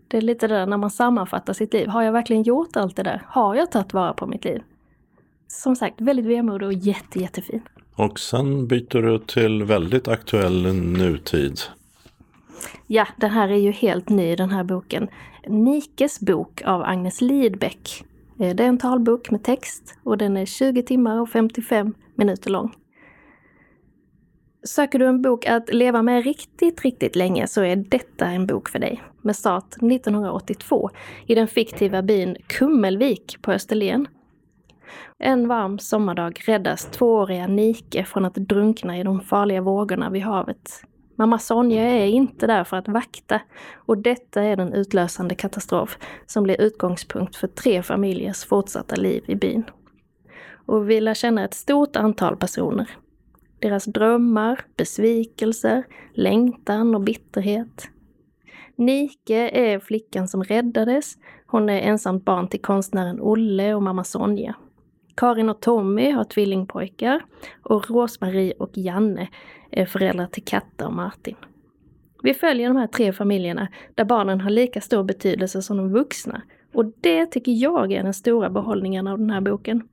Det 0.08 0.16
är 0.16 0.22
lite 0.22 0.48
det 0.48 0.54
där 0.54 0.66
när 0.66 0.76
man 0.76 0.90
sammanfattar 0.90 1.52
sitt 1.52 1.72
liv. 1.72 1.88
Har 1.88 2.02
jag 2.02 2.12
verkligen 2.12 2.42
gjort 2.42 2.76
allt 2.76 2.96
det 2.96 3.02
där? 3.02 3.22
Har 3.26 3.54
jag 3.54 3.70
tagit 3.70 3.92
vara 3.92 4.12
på 4.12 4.26
mitt 4.26 4.44
liv? 4.44 4.62
Som 5.46 5.76
sagt, 5.76 6.00
väldigt 6.00 6.26
vemodig 6.26 6.66
och 6.66 6.72
jätte, 6.72 7.18
jättefin. 7.18 7.62
Och 7.94 8.20
sen 8.20 8.66
byter 8.66 9.02
du 9.02 9.18
till 9.18 9.64
väldigt 9.64 10.08
aktuell 10.08 10.74
nutid. 10.74 11.60
Ja, 12.86 13.06
den 13.16 13.30
här 13.30 13.48
är 13.48 13.56
ju 13.56 13.70
helt 13.70 14.08
ny 14.08 14.36
den 14.36 14.50
här 14.50 14.64
boken. 14.64 15.08
Nikes 15.46 16.20
bok 16.20 16.62
av 16.64 16.82
Agnes 16.82 17.20
Lidbeck. 17.20 18.04
Eh, 18.42 18.54
det 18.54 18.64
är 18.64 18.68
en 18.68 18.78
talbok 18.78 19.30
med 19.30 19.42
text 19.42 19.98
och 20.04 20.18
den 20.18 20.36
är 20.36 20.46
20 20.46 20.82
timmar 20.82 21.20
och 21.20 21.28
55 21.28 21.94
minuter 22.14 22.50
lång. 22.50 22.74
Söker 24.64 24.98
du 24.98 25.06
en 25.06 25.22
bok 25.22 25.46
att 25.46 25.74
leva 25.74 26.02
med 26.02 26.24
riktigt, 26.24 26.80
riktigt 26.80 27.16
länge 27.16 27.46
så 27.46 27.62
är 27.62 27.76
detta 27.76 28.26
en 28.26 28.46
bok 28.46 28.68
för 28.68 28.78
dig. 28.78 29.02
Med 29.22 29.36
start 29.36 29.74
1982 29.82 30.90
i 31.26 31.34
den 31.34 31.48
fiktiva 31.48 32.02
byn 32.02 32.36
Kummelvik 32.46 33.42
på 33.42 33.52
Österlen. 33.52 34.08
En 35.18 35.48
varm 35.48 35.78
sommardag 35.78 36.40
räddas 36.46 36.84
tvååriga 36.90 37.46
Nike 37.46 38.04
från 38.04 38.24
att 38.24 38.34
drunkna 38.34 38.98
i 38.98 39.02
de 39.02 39.20
farliga 39.20 39.60
vågorna 39.60 40.10
vid 40.10 40.22
havet. 40.22 40.82
Mamma 41.16 41.38
Sonja 41.38 41.82
är 41.82 42.06
inte 42.06 42.46
där 42.46 42.64
för 42.64 42.76
att 42.76 42.88
vakta 42.88 43.40
och 43.74 43.98
detta 43.98 44.42
är 44.42 44.56
den 44.56 44.72
utlösande 44.72 45.34
katastrof 45.34 45.98
som 46.26 46.42
blir 46.42 46.60
utgångspunkt 46.60 47.36
för 47.36 47.46
tre 47.46 47.82
familjers 47.82 48.44
fortsatta 48.44 48.96
liv 48.96 49.24
i 49.26 49.34
byn. 49.34 49.64
Och 50.66 50.90
vi 50.90 51.00
lär 51.00 51.14
känna 51.14 51.44
ett 51.44 51.54
stort 51.54 51.96
antal 51.96 52.36
personer. 52.36 52.90
Deras 53.58 53.84
drömmar, 53.84 54.60
besvikelser, 54.76 55.84
längtan 56.14 56.94
och 56.94 57.00
bitterhet. 57.00 57.88
Nike 58.76 59.48
är 59.48 59.78
flickan 59.78 60.28
som 60.28 60.44
räddades. 60.44 61.14
Hon 61.46 61.68
är 61.68 61.80
ensamt 61.80 62.24
barn 62.24 62.48
till 62.48 62.62
konstnären 62.62 63.20
Olle 63.20 63.74
och 63.74 63.82
mamma 63.82 64.04
Sonja. 64.04 64.54
Karin 65.16 65.48
och 65.48 65.60
Tommy 65.60 66.10
har 66.10 66.24
tvillingpojkar 66.24 67.24
och 67.62 67.90
Rosmarie 67.90 68.52
och 68.58 68.70
Janne 68.74 69.28
är 69.72 69.86
föräldrar 69.86 70.26
till 70.26 70.44
Katta 70.44 70.86
och 70.86 70.92
Martin. 70.92 71.36
Vi 72.22 72.34
följer 72.34 72.68
de 72.68 72.76
här 72.76 72.86
tre 72.86 73.12
familjerna 73.12 73.68
där 73.94 74.04
barnen 74.04 74.40
har 74.40 74.50
lika 74.50 74.80
stor 74.80 75.02
betydelse 75.02 75.62
som 75.62 75.76
de 75.76 75.92
vuxna. 75.92 76.42
Och 76.74 76.84
det 77.00 77.26
tycker 77.26 77.52
jag 77.52 77.92
är 77.92 78.02
den 78.02 78.14
stora 78.14 78.50
behållningen 78.50 79.06
av 79.06 79.18
den 79.18 79.30
här 79.30 79.40
boken. 79.40 79.88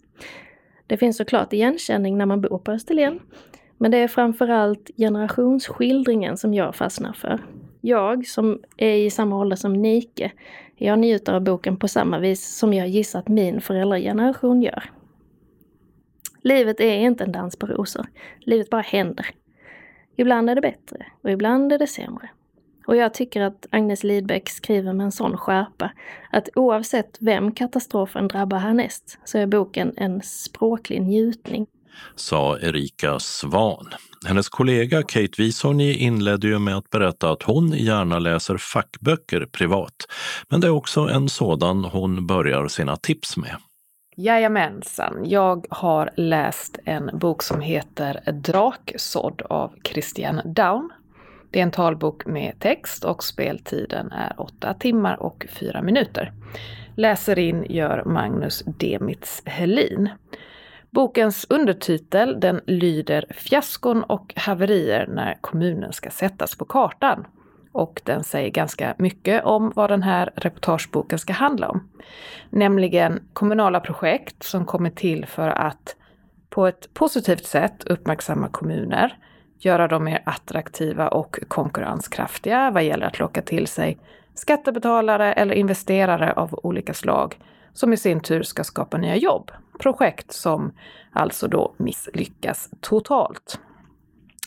Det 0.88 0.98
finns 0.98 1.18
såklart 1.18 1.54
igenkänning 1.54 2.18
när 2.18 2.26
man 2.26 2.42
bor 2.42 2.60
på 2.60 2.72
Österlen. 2.72 3.20
Men 3.78 3.92
det 3.92 3.98
är 3.98 4.08
framförallt 4.08 4.92
generationsskildringen 4.98 6.38
som 6.38 6.54
jag 6.54 6.76
fastnar 6.76 7.14
för. 7.14 7.40
Jag, 7.82 8.28
som 8.28 8.60
är 8.78 8.96
i 8.96 9.10
samma 9.10 9.40
ålder 9.40 9.56
som 9.56 9.74
Nike, 9.74 10.32
jag 10.76 11.00
njuter 11.00 11.34
av 11.34 11.42
boken 11.42 11.78
på 11.78 11.88
samma 11.88 12.20
vis 12.20 12.58
som 12.58 12.74
jag 12.74 12.88
gissar 12.88 13.20
att 13.20 13.28
min 13.28 13.62
föräldrageneration 13.62 14.62
gör. 14.62 14.84
Livet 16.42 16.80
är 16.80 17.00
inte 17.00 17.24
en 17.24 17.32
dans 17.32 17.56
på 17.56 17.68
rosor. 17.68 18.06
Livet 18.40 18.70
bara 18.70 18.82
händer. 18.82 19.26
Ibland 20.20 20.50
är 20.50 20.56
det 20.56 20.62
bättre 20.62 21.06
och 21.24 21.32
ibland 21.32 21.74
är 21.74 21.78
det 21.78 21.88
sämre. 21.88 22.30
Och 22.88 22.96
jag 22.96 23.14
tycker 23.14 23.42
att 23.42 23.66
Agnes 23.70 24.04
Lidbeck 24.04 24.50
skriver 24.50 24.94
med 24.94 25.04
en 25.04 25.12
sån 25.12 25.38
skärpa 25.38 25.92
att 26.32 26.50
oavsett 26.56 27.18
vem 27.20 27.52
katastrofen 27.52 28.28
drabbar 28.28 28.58
härnäst 28.58 29.20
så 29.26 29.38
är 29.38 29.48
boken 29.48 29.94
en 29.98 30.22
språklig 30.22 31.02
njutning. 31.02 31.68
Sa 32.16 32.58
Erika 32.60 33.20
Svan. 33.20 33.88
Hennes 34.26 34.50
kollega 34.50 35.04
Kate 35.04 35.34
Wisoni 35.38 35.94
inledde 35.94 36.48
ju 36.48 36.60
med 36.60 36.78
att 36.78 36.90
berätta 36.90 37.32
att 37.32 37.44
hon 37.44 37.72
gärna 37.72 38.20
läser 38.20 38.58
fackböcker 38.58 39.46
privat. 39.46 39.96
Men 40.50 40.62
det 40.62 40.68
är 40.68 40.72
också 40.72 41.02
en 41.02 41.30
sådan 41.30 41.84
hon 41.84 42.28
börjar 42.28 42.68
sina 42.68 42.96
tips 42.96 43.38
med. 43.38 43.56
Jajamensan, 44.22 45.26
jag 45.26 45.66
har 45.70 46.10
läst 46.16 46.80
en 46.86 47.10
bok 47.14 47.44
som 47.44 47.62
heter 47.62 48.32
Draksådd 48.32 49.42
av 49.50 49.74
Christian 49.84 50.42
Daun. 50.46 50.90
Det 51.52 51.60
är 51.60 51.64
en 51.64 51.72
talbok 51.72 52.26
med 52.26 52.60
text 52.60 53.06
och 53.06 53.24
speltiden 53.24 54.12
är 54.12 54.42
8 54.42 54.74
timmar 54.74 55.24
och 55.24 55.46
4 55.50 55.82
minuter. 55.82 56.32
Läser 56.96 57.40
in 57.40 57.66
gör 57.70 58.04
Magnus 58.06 58.64
Demitz 58.66 59.42
Helin. 59.46 60.10
Bokens 60.90 61.46
undertitel 61.50 62.40
den 62.40 62.62
lyder 62.66 63.26
Fiaskon 63.30 64.04
och 64.04 64.34
haverier 64.36 65.08
när 65.08 65.38
kommunen 65.42 65.94
ska 65.94 66.10
sättas 66.10 66.56
på 66.56 66.66
kartan. 66.66 67.26
Och 67.72 68.02
den 68.04 68.24
säger 68.24 68.50
ganska 68.50 68.96
mycket 68.98 69.44
om 69.44 69.72
vad 69.76 69.90
den 69.90 70.04
här 70.04 70.32
reportageboken 70.36 71.20
ska 71.20 71.34
handla 71.34 71.70
om. 71.70 71.90
Nämligen 72.50 73.24
kommunala 73.34 73.80
projekt 73.80 74.44
som 74.44 74.66
kommer 74.66 74.90
till 74.90 75.26
för 75.26 75.50
att 75.50 75.96
på 76.50 76.68
ett 76.68 76.94
positivt 76.94 77.46
sätt 77.46 77.84
uppmärksamma 77.84 78.48
kommuner, 78.48 79.18
göra 79.60 79.88
dem 79.88 80.04
mer 80.04 80.22
attraktiva 80.26 81.08
och 81.08 81.40
konkurrenskraftiga 81.48 82.72
vad 82.72 82.84
gäller 82.84 83.06
att 83.06 83.20
locka 83.20 83.42
till 83.42 83.68
sig 83.68 83.98
skattebetalare 84.34 85.34
eller 85.34 85.56
investerare 85.56 86.34
av 86.34 86.60
olika 86.64 86.94
slag 86.94 87.40
som 87.74 87.94
i 87.94 87.98
sin 87.98 88.20
tur 88.20 88.44
ska 88.44 88.64
skapa 88.64 88.98
nya 88.98 89.16
jobb. 89.16 89.52
Projekt 89.80 90.34
som 90.34 90.72
alltså 91.12 91.48
då 91.48 91.74
misslyckas 91.78 92.70
totalt. 92.82 93.60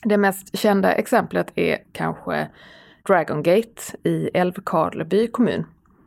Det 0.02 0.16
mest 0.16 0.58
kända 0.58 0.92
exemplet 0.92 1.52
är 1.54 1.78
kanske 1.92 2.48
Dragon 3.06 3.42
Gate 3.42 3.82
i 4.02 4.30
Älvkarleby 4.34 5.28
kommun, 5.28 5.64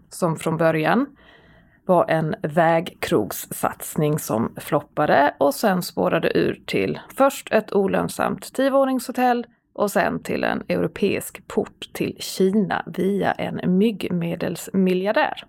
som 0.10 0.36
från 0.36 0.58
början 0.58 1.06
var 1.86 2.10
en 2.10 2.36
vägkrogssatsning 2.42 4.20
som 4.20 4.56
floppade 4.58 5.36
och 5.38 5.54
sen 5.54 5.82
spårade 5.82 6.38
ur 6.38 6.62
till 6.66 7.00
först 7.18 7.54
ett 7.54 7.74
olönsamt 7.74 8.54
tiovåningshotell 8.54 9.46
och 9.74 9.92
sen 9.92 10.24
till 10.24 10.44
en 10.44 10.64
europeisk 10.70 11.48
port 11.48 11.90
till 11.94 12.18
Kina 12.20 12.84
via 12.86 13.32
en 13.32 13.78
myggmedelsmiljardär. 13.78 15.44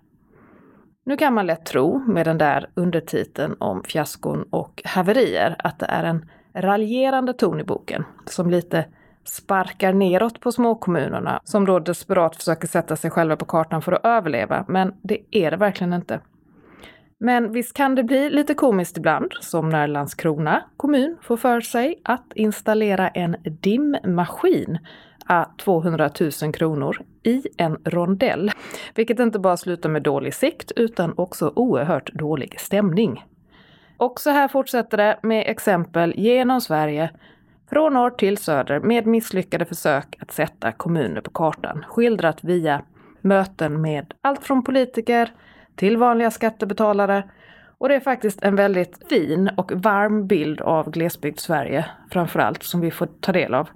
Nu 1.05 1.17
kan 1.17 1.33
man 1.33 1.47
lätt 1.47 1.65
tro 1.65 1.99
med 1.99 2.27
den 2.27 2.37
där 2.37 2.69
undertiteln 2.73 3.55
om 3.59 3.83
fiaskon 3.83 4.43
och 4.49 4.81
haverier 4.85 5.55
att 5.59 5.79
det 5.79 5.85
är 5.85 6.03
en 6.03 6.29
raljerande 6.53 7.33
ton 7.33 7.59
i 7.59 7.63
boken 7.63 8.03
som 8.25 8.49
lite 8.49 8.85
sparkar 9.27 9.93
neråt 9.93 10.39
på 10.39 10.51
småkommunerna 10.51 11.39
som 11.43 11.65
då 11.65 11.79
desperat 11.79 12.35
försöker 12.35 12.67
sätta 12.67 12.95
sig 12.95 13.11
själva 13.11 13.35
på 13.35 13.45
kartan 13.45 13.81
för 13.81 13.91
att 13.91 14.05
överleva. 14.05 14.65
Men 14.67 14.93
det 15.01 15.19
är 15.31 15.51
det 15.51 15.57
verkligen 15.57 15.93
inte. 15.93 16.19
Men 17.19 17.51
visst 17.51 17.73
kan 17.73 17.95
det 17.95 18.03
bli 18.03 18.29
lite 18.29 18.53
komiskt 18.53 18.97
ibland, 18.97 19.31
som 19.39 19.69
när 19.69 19.87
Landskrona 19.87 20.63
kommun 20.77 21.17
får 21.21 21.37
för 21.37 21.61
sig 21.61 22.01
att 22.03 22.31
installera 22.35 23.09
en 23.09 23.35
dimmaskin 23.43 24.77
a 25.25 25.45
200 25.57 26.09
000 26.41 26.53
kronor 26.53 27.01
i 27.23 27.43
en 27.57 27.77
rondell. 27.83 28.51
Vilket 28.95 29.19
inte 29.19 29.39
bara 29.39 29.57
slutar 29.57 29.89
med 29.89 30.03
dålig 30.03 30.33
sikt 30.33 30.71
utan 30.75 31.13
också 31.17 31.53
oerhört 31.55 32.13
dålig 32.13 32.59
stämning. 32.59 33.25
Och 33.97 34.19
så 34.19 34.29
här 34.29 34.47
fortsätter 34.47 34.97
det 34.97 35.19
med 35.23 35.43
exempel 35.47 36.13
genom 36.17 36.61
Sverige 36.61 37.09
från 37.69 37.93
norr 37.93 38.09
till 38.09 38.37
söder 38.37 38.79
med 38.79 39.05
misslyckade 39.07 39.65
försök 39.65 40.15
att 40.19 40.31
sätta 40.31 40.71
kommuner 40.71 41.21
på 41.21 41.31
kartan, 41.31 41.85
skildrat 41.87 42.43
via 42.43 42.81
möten 43.21 43.81
med 43.81 44.13
allt 44.21 44.43
från 44.43 44.63
politiker 44.63 45.31
till 45.75 45.97
vanliga 45.97 46.31
skattebetalare. 46.31 47.29
Och 47.77 47.89
det 47.89 47.95
är 47.95 47.99
faktiskt 47.99 48.43
en 48.43 48.55
väldigt 48.55 49.07
fin 49.09 49.49
och 49.57 49.71
varm 49.71 50.27
bild 50.27 50.61
av 50.61 50.91
glesbygd-Sverige 50.91 51.85
framförallt 52.11 52.63
som 52.63 52.81
vi 52.81 52.91
får 52.91 53.07
ta 53.21 53.31
del 53.31 53.53
av. 53.53 53.69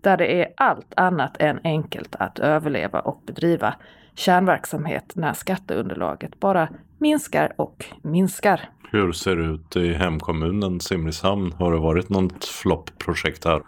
Där 0.00 0.16
det 0.16 0.42
är 0.42 0.52
allt 0.56 0.92
annat 0.96 1.36
än 1.38 1.60
enkelt 1.64 2.16
att 2.18 2.38
överleva 2.38 3.00
och 3.00 3.22
bedriva 3.26 3.74
kärnverksamhet 4.14 5.12
när 5.14 5.32
skatteunderlaget 5.32 6.40
bara 6.40 6.68
minskar 6.98 7.52
och 7.56 7.84
minskar. 8.02 8.68
Hur 8.92 9.12
ser 9.12 9.36
det 9.36 9.44
ut 9.44 9.76
i 9.76 9.92
hemkommunen 9.92 10.80
Simrishamn? 10.80 11.52
Har 11.52 11.72
det 11.72 11.78
varit 11.78 12.08
något 12.08 12.44
floppprojekt 12.44 13.44
här? 13.44 13.62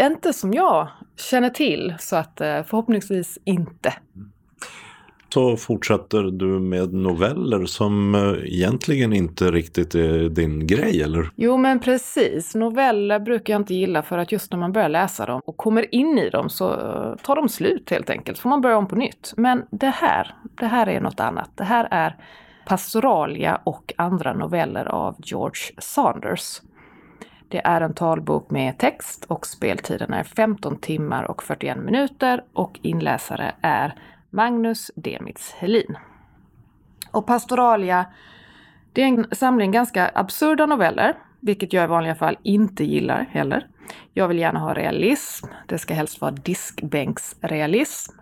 Inte 0.00 0.32
som 0.32 0.54
jag 0.54 0.88
känner 1.16 1.50
till, 1.50 1.94
så 1.98 2.16
att 2.16 2.40
eh, 2.40 2.62
förhoppningsvis 2.62 3.38
inte. 3.44 3.94
Så 5.34 5.56
fortsätter 5.56 6.22
du 6.22 6.46
med 6.46 6.94
noveller 6.94 7.66
som 7.66 8.14
eh, 8.14 8.54
egentligen 8.54 9.12
inte 9.12 9.50
riktigt 9.50 9.94
är 9.94 10.28
din 10.28 10.66
grej, 10.66 11.02
eller? 11.02 11.30
Jo, 11.36 11.56
men 11.56 11.80
precis. 11.80 12.54
Noveller 12.54 13.20
brukar 13.20 13.54
jag 13.54 13.60
inte 13.60 13.74
gilla 13.74 14.02
för 14.02 14.18
att 14.18 14.32
just 14.32 14.52
när 14.52 14.58
man 14.58 14.72
börjar 14.72 14.88
läsa 14.88 15.26
dem 15.26 15.40
och 15.44 15.56
kommer 15.56 15.94
in 15.94 16.18
i 16.18 16.30
dem 16.30 16.50
så 16.50 16.72
eh, 16.72 17.14
tar 17.22 17.36
de 17.36 17.48
slut 17.48 17.90
helt 17.90 18.10
enkelt. 18.10 18.38
Så 18.38 18.42
får 18.42 18.50
man 18.50 18.60
börja 18.60 18.76
om 18.76 18.88
på 18.88 18.96
nytt. 18.96 19.32
Men 19.36 19.64
det 19.70 19.92
här, 19.94 20.34
det 20.60 20.66
här 20.66 20.88
är 20.88 21.00
något 21.00 21.20
annat. 21.20 21.50
Det 21.54 21.64
här 21.64 21.88
är 21.90 22.16
Pastoralia 22.64 23.60
och 23.64 23.92
andra 23.96 24.32
noveller 24.32 24.84
av 24.84 25.16
George 25.18 25.74
Saunders. 25.78 26.60
Det 27.48 27.66
är 27.66 27.80
en 27.80 27.94
talbok 27.94 28.50
med 28.50 28.78
text 28.78 29.24
och 29.28 29.46
speltiden 29.46 30.12
är 30.12 30.24
15 30.24 30.76
timmar 30.76 31.24
och 31.24 31.42
41 31.42 31.78
minuter 31.78 32.44
och 32.52 32.78
inläsare 32.82 33.54
är 33.60 33.94
Magnus 34.30 34.90
Demitz 34.94 35.52
Helin. 35.52 35.96
Och 37.10 37.26
Pastoralia, 37.26 38.06
det 38.92 39.02
är 39.02 39.06
en 39.06 39.26
samling 39.32 39.70
ganska 39.70 40.10
absurda 40.14 40.66
noveller, 40.66 41.14
vilket 41.40 41.72
jag 41.72 41.84
i 41.84 41.86
vanliga 41.86 42.14
fall 42.14 42.36
inte 42.42 42.84
gillar 42.84 43.28
heller. 43.30 43.66
Jag 44.12 44.28
vill 44.28 44.38
gärna 44.38 44.58
ha 44.58 44.74
realism. 44.74 45.46
Det 45.66 45.78
ska 45.78 45.94
helst 45.94 46.20
vara 46.20 46.30
diskbänksrealism. 46.30 48.12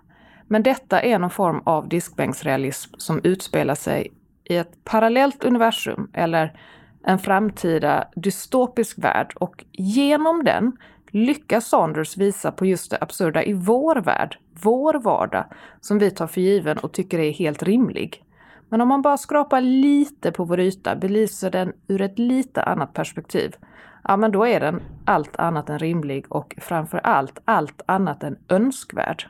Men 0.46 0.62
detta 0.62 1.00
är 1.00 1.18
någon 1.18 1.30
form 1.30 1.62
av 1.64 1.88
diskbänksrealism 1.88 2.94
som 2.98 3.20
utspelar 3.24 3.74
sig 3.74 4.12
i 4.50 4.56
ett 4.56 4.84
parallellt 4.84 5.44
universum 5.44 6.10
eller 6.12 6.52
en 7.04 7.18
framtida 7.18 8.08
dystopisk 8.16 8.98
värld 8.98 9.32
och 9.36 9.64
genom 9.72 10.44
den 10.44 10.72
lyckas 11.10 11.66
Saunders 11.66 12.16
visa 12.16 12.52
på 12.52 12.66
just 12.66 12.90
det 12.90 12.98
absurda 13.00 13.44
i 13.44 13.52
vår 13.52 13.96
värld, 13.96 14.38
vår 14.62 14.94
vardag, 14.94 15.44
som 15.80 15.98
vi 15.98 16.10
tar 16.10 16.26
för 16.26 16.40
given 16.40 16.78
och 16.78 16.92
tycker 16.92 17.18
är 17.18 17.32
helt 17.32 17.62
rimlig. 17.62 18.24
Men 18.68 18.80
om 18.80 18.88
man 18.88 19.02
bara 19.02 19.16
skrapar 19.16 19.60
lite 19.60 20.32
på 20.32 20.44
vår 20.44 20.60
yta, 20.60 20.96
belyser 20.96 21.50
den 21.50 21.72
ur 21.88 22.00
ett 22.00 22.18
lite 22.18 22.62
annat 22.62 22.94
perspektiv, 22.94 23.56
ja 24.04 24.16
men 24.16 24.32
då 24.32 24.46
är 24.46 24.60
den 24.60 24.82
allt 25.04 25.36
annat 25.36 25.70
än 25.70 25.78
rimlig 25.78 26.24
och 26.28 26.54
framför 26.58 26.98
allt 26.98 27.38
allt 27.44 27.82
annat 27.86 28.22
än 28.22 28.38
önskvärd. 28.48 29.26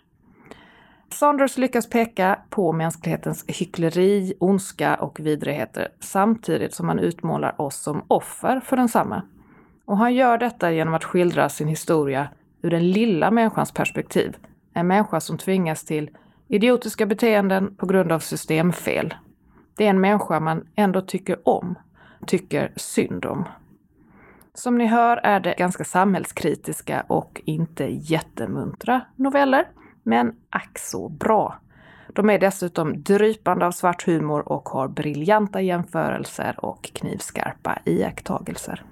Saunders 1.13 1.59
lyckas 1.59 1.91
peka 1.91 2.39
på 2.51 2.73
mänsklighetens 2.73 3.45
hyckleri, 3.49 4.35
ondska 4.41 4.95
och 4.95 5.21
vidrigheter 5.21 5.89
samtidigt 6.01 6.75
som 6.75 6.89
han 6.89 6.99
utmålar 6.99 7.61
oss 7.61 7.77
som 7.77 8.05
offer 8.09 8.61
för 8.61 8.77
densamma. 8.77 9.23
Och 9.85 9.99
han 9.99 10.15
gör 10.15 10.39
detta 10.39 10.73
genom 10.73 10.95
att 10.95 11.05
skildra 11.05 11.49
sin 11.49 11.69
historia 11.69 12.29
ur 12.63 12.71
den 12.71 12.91
lilla 12.91 13.31
människans 13.31 13.73
perspektiv. 13.73 14.37
En 14.75 14.87
människa 14.87 15.21
som 15.21 15.39
tvingas 15.39 15.85
till 15.85 16.11
idiotiska 16.49 17.07
beteenden 17.07 17.77
på 17.77 17.87
grund 17.87 18.13
av 18.13 18.19
systemfel. 18.19 19.15
Det 19.77 19.87
är 19.87 19.91
en 19.91 20.01
människa 20.01 20.41
man 20.41 20.69
ändå 20.75 21.01
tycker 21.01 21.49
om, 21.49 21.75
tycker 22.27 22.73
synd 22.77 23.25
om. 23.25 23.45
Som 24.55 24.79
ni 24.79 24.87
hör 24.87 25.17
är 25.17 25.41
det 25.41 25.55
ganska 25.59 25.85
samhällskritiska 25.85 27.05
och 27.09 27.41
inte 27.45 27.85
jättemuntra 27.85 29.01
noveller, 29.17 29.67
men 30.03 30.33
ack 30.51 30.79
så 30.79 31.09
bra. 31.09 31.61
De 32.15 32.31
är 32.31 32.39
dessutom 32.39 33.03
drypande 33.03 33.67
av 33.67 33.71
svart 33.71 34.07
humor 34.07 34.53
och 34.53 34.69
har 34.69 34.89
briljanta 34.89 35.61
jämförelser 35.61 36.65
och 36.65 36.91
knivskarpa 36.95 37.79
iakttagelser. 37.85 38.85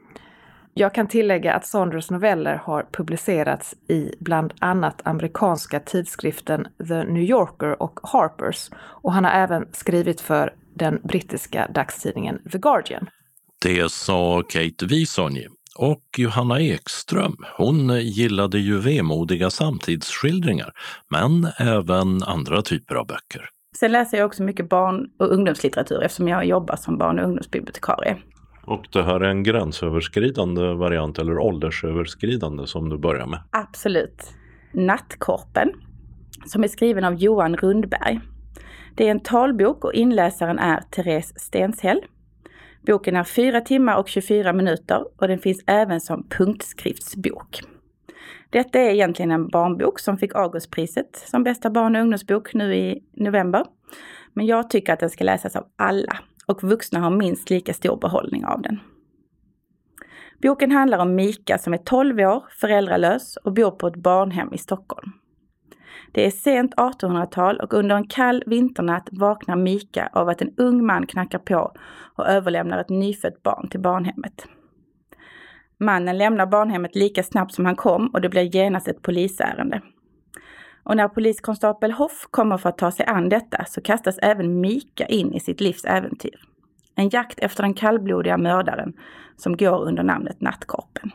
Jag 0.75 0.95
kan 0.95 1.09
tillägga 1.09 1.55
att 1.55 1.67
Saunders 1.67 2.11
noveller 2.11 2.55
har 2.55 2.87
publicerats 2.93 3.75
i 3.89 4.15
bland 4.21 4.55
annat 4.59 5.01
amerikanska 5.05 5.81
tidskriften 5.81 6.67
The 6.89 7.05
New 7.05 7.23
Yorker 7.23 7.83
och 7.83 8.01
Harpers 8.03 8.71
och 8.77 9.13
han 9.13 9.25
har 9.25 9.33
även 9.33 9.69
skrivit 9.73 10.21
för 10.21 10.55
den 10.75 11.01
brittiska 11.05 11.69
dagstidningen 11.75 12.39
The 12.53 12.59
Guardian. 12.59 13.09
Det 13.63 13.91
sa 13.91 14.43
Kate 14.49 14.87
Wisonji. 14.87 15.49
Och 15.81 16.05
Johanna 16.19 16.61
Ekström, 16.61 17.37
hon 17.57 18.01
gillade 18.01 18.59
ju 18.59 18.79
vemodiga 18.79 19.51
samtidsskildringar, 19.51 20.73
men 21.11 21.47
även 21.59 22.23
andra 22.23 22.63
typer 22.63 22.95
av 22.95 23.07
böcker. 23.07 23.49
Sen 23.77 23.93
läser 23.93 24.19
jag 24.19 24.27
också 24.27 24.43
mycket 24.43 24.69
barn 24.69 25.07
och 25.19 25.33
ungdomslitteratur 25.33 26.03
eftersom 26.03 26.29
jag 26.29 26.45
jobbar 26.45 26.77
som 26.77 26.99
barn 26.99 27.19
och 27.19 27.25
ungdomsbibliotekarie. 27.25 28.17
Och 28.65 28.85
det 28.93 29.03
här 29.03 29.21
är 29.21 29.29
en 29.31 29.43
gränsöverskridande 29.43 30.63
variant 30.63 31.19
eller 31.19 31.39
åldersöverskridande 31.39 32.67
som 32.67 32.89
du 32.89 32.99
börjar 32.99 33.27
med? 33.27 33.41
Absolut. 33.51 34.35
Nattkorpen, 34.73 35.73
som 36.47 36.65
är 36.65 36.69
skriven 36.69 37.05
av 37.05 37.15
Johan 37.15 37.57
Rundberg. 37.57 38.21
Det 38.97 39.07
är 39.07 39.11
en 39.11 39.21
talbok 39.21 39.85
och 39.85 39.95
inläsaren 39.95 40.59
är 40.59 40.81
Therese 40.91 41.33
Stenshäll. 41.37 42.01
Boken 42.89 43.17
är 43.17 43.25
4 43.25 43.61
timmar 43.61 43.97
och 43.97 44.09
24 44.09 44.53
minuter 44.53 45.05
och 45.17 45.29
den 45.29 45.39
finns 45.39 45.63
även 45.67 46.01
som 46.01 46.29
punktskriftsbok. 46.29 47.61
Detta 48.51 48.79
är 48.79 48.91
egentligen 48.91 49.31
en 49.31 49.49
barnbok 49.49 50.01
som 50.01 50.19
fick 50.19 50.35
Augustpriset 50.35 51.17
som 51.17 51.45
bästa 51.45 51.71
barn 51.71 51.97
och 51.97 52.03
ungdomsbok 52.03 52.55
nu 52.55 52.75
i 52.75 53.03
november. 53.13 53.65
Men 54.33 54.47
jag 54.47 54.71
tycker 54.71 54.93
att 54.93 55.01
den 55.01 55.11
ska 55.11 55.25
läsas 55.25 55.57
av 55.57 55.65
alla 55.77 56.19
och 56.47 56.63
vuxna 56.63 57.01
har 57.01 57.11
minst 57.11 57.51
lika 57.51 57.75
stor 57.75 57.97
behållning 57.97 58.45
av 58.45 58.63
den. 58.63 58.81
Boken 60.43 60.71
handlar 60.71 60.99
om 60.99 61.15
Mika 61.15 61.59
som 61.59 61.73
är 61.73 61.79
12 61.79 62.19
år, 62.19 62.45
föräldralös 62.61 63.37
och 63.37 63.53
bor 63.53 63.71
på 63.71 63.87
ett 63.87 63.97
barnhem 63.97 64.55
i 64.55 64.59
Stockholm. 64.59 65.13
Det 66.13 66.27
är 66.27 66.31
sent 66.31 66.75
1800-tal 66.75 67.61
och 67.61 67.75
under 67.75 67.97
en 67.97 68.07
kall 68.07 68.43
vinternatt 68.47 69.09
vaknar 69.13 69.57
Mika 69.57 70.11
av 70.13 70.29
att 70.29 70.43
en 70.43 70.55
ung 70.57 70.87
man 70.87 71.07
knackar 71.07 71.39
på 71.39 71.73
och 72.15 72.27
överlämnar 72.27 72.79
ett 72.79 72.89
nyfött 72.89 73.43
barn 73.43 73.69
till 73.69 73.81
barnhemmet. 73.81 74.47
Mannen 75.81 76.19
lämnar 76.19 76.47
barnhemmet 76.47 76.95
lika 76.95 77.23
snabbt 77.23 77.55
som 77.55 77.67
han 77.67 77.77
kom 77.77 78.07
och 78.07 78.21
det 78.21 78.29
blir 78.29 78.57
genast 78.57 78.89
ett 78.89 79.03
polisärende. 79.03 79.83
Och 80.83 80.97
när 80.97 81.09
poliskonstapel 81.09 81.93
Hoff 81.93 82.27
kommer 82.31 82.59
för 82.59 82.69
att 82.69 82.79
ta 82.79 82.91
sig 82.91 83.07
an 83.07 83.29
detta 83.29 83.65
så 83.65 83.81
kastas 83.81 84.19
även 84.23 84.61
Mika 84.61 85.07
in 85.07 85.33
i 85.33 85.41
sitt 85.41 85.61
livs 85.61 85.85
äventyr. 85.85 86.41
En 86.95 87.09
jakt 87.09 87.39
efter 87.39 87.63
den 87.63 87.75
kallblodiga 87.75 88.37
mördaren 88.37 88.93
som 89.37 89.57
går 89.57 89.83
under 89.83 90.03
namnet 90.03 90.41
Nattkorpen. 90.41 91.11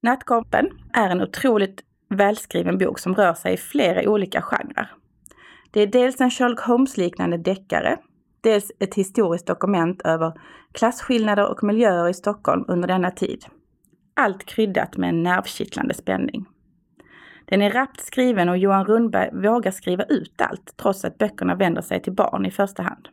Nattkorpen 0.00 0.70
är 0.92 1.10
en 1.10 1.22
otroligt 1.22 1.80
välskriven 2.16 2.78
bok 2.78 2.98
som 2.98 3.14
rör 3.14 3.34
sig 3.34 3.54
i 3.54 3.56
flera 3.56 4.10
olika 4.10 4.42
genrer. 4.42 4.90
Det 5.70 5.80
är 5.80 5.86
dels 5.86 6.20
en 6.20 6.30
Sherlock 6.30 6.60
Holmes-liknande 6.60 7.36
deckare, 7.36 7.98
dels 8.40 8.72
ett 8.78 8.94
historiskt 8.94 9.46
dokument 9.46 10.02
över 10.04 10.32
klasskillnader 10.72 11.50
och 11.50 11.64
miljöer 11.64 12.08
i 12.08 12.14
Stockholm 12.14 12.64
under 12.68 12.88
denna 12.88 13.10
tid. 13.10 13.44
Allt 14.14 14.44
kryddat 14.44 14.96
med 14.96 15.08
en 15.08 15.22
nervkittlande 15.22 15.94
spänning. 15.94 16.46
Den 17.44 17.62
är 17.62 17.70
rappt 17.70 18.00
skriven 18.00 18.48
och 18.48 18.58
Johan 18.58 18.86
Rundberg 18.86 19.30
vågar 19.32 19.70
skriva 19.70 20.04
ut 20.04 20.40
allt, 20.40 20.74
trots 20.76 21.04
att 21.04 21.18
böckerna 21.18 21.54
vänder 21.54 21.82
sig 21.82 22.02
till 22.02 22.12
barn 22.12 22.46
i 22.46 22.50
första 22.50 22.82
hand. 22.82 23.08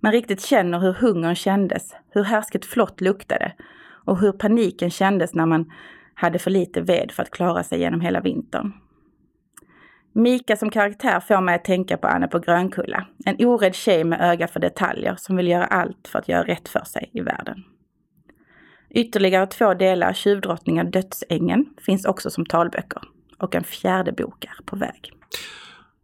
Man 0.00 0.12
riktigt 0.12 0.40
känner 0.40 0.78
hur 0.78 0.92
hungern 0.92 1.34
kändes, 1.34 1.94
hur 2.10 2.24
härsket 2.24 2.66
flott 2.66 3.00
luktade 3.00 3.52
och 4.04 4.20
hur 4.20 4.32
paniken 4.32 4.90
kändes 4.90 5.34
när 5.34 5.46
man 5.46 5.72
hade 6.14 6.38
för 6.38 6.50
lite 6.50 6.80
ved 6.80 7.10
för 7.12 7.22
att 7.22 7.30
klara 7.30 7.62
sig 7.62 7.80
genom 7.80 8.00
hela 8.00 8.20
vintern. 8.20 8.72
Mika 10.12 10.56
som 10.56 10.70
karaktär 10.70 11.20
får 11.20 11.40
mig 11.40 11.54
att 11.54 11.64
tänka 11.64 11.96
på 11.96 12.06
Anne 12.06 12.28
på 12.28 12.38
Grönkulla. 12.38 13.06
En 13.24 13.46
orädd 13.46 13.74
tjej 13.74 14.04
med 14.04 14.20
öga 14.20 14.48
för 14.48 14.60
detaljer 14.60 15.14
som 15.18 15.36
vill 15.36 15.48
göra 15.48 15.64
allt 15.64 16.08
för 16.08 16.18
att 16.18 16.28
göra 16.28 16.42
rätt 16.42 16.68
för 16.68 16.84
sig 16.84 17.10
i 17.12 17.20
världen. 17.20 17.64
Ytterligare 18.90 19.46
två 19.46 19.74
delar, 19.74 20.12
Tjuvdrottningen 20.12 20.86
och 20.86 20.92
Dödsängen, 20.92 21.66
finns 21.86 22.04
också 22.04 22.30
som 22.30 22.46
talböcker. 22.46 23.02
Och 23.38 23.54
en 23.54 23.64
fjärde 23.64 24.12
bok 24.12 24.44
är 24.44 24.64
på 24.64 24.76
väg. 24.76 25.12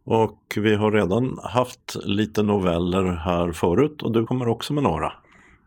Och 0.03 0.57
vi 0.57 0.75
har 0.75 0.91
redan 0.91 1.39
haft 1.43 1.95
lite 2.05 2.43
noveller 2.43 3.03
här 3.03 3.51
förut 3.51 4.01
och 4.01 4.11
du 4.11 4.25
kommer 4.25 4.47
också 4.47 4.73
med 4.73 4.83
några. 4.83 5.13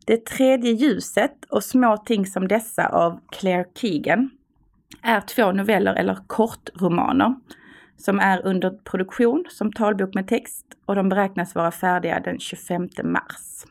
Det 0.06 0.26
tredje 0.26 0.72
ljuset 0.72 1.44
och 1.50 1.64
Små 1.64 1.96
ting 1.96 2.26
som 2.26 2.48
dessa 2.48 2.88
av 2.88 3.20
Claire 3.32 3.64
Keegan 3.74 4.30
är 5.02 5.20
två 5.20 5.52
noveller 5.52 5.94
eller 5.94 6.18
kortromaner 6.26 7.34
som 7.96 8.20
är 8.20 8.46
under 8.46 8.70
produktion 8.70 9.44
som 9.48 9.72
talbok 9.72 10.14
med 10.14 10.28
text 10.28 10.66
och 10.86 10.94
de 10.94 11.08
beräknas 11.08 11.54
vara 11.54 11.70
färdiga 11.70 12.20
den 12.20 12.38
25 12.38 12.88
mars. 13.04 13.64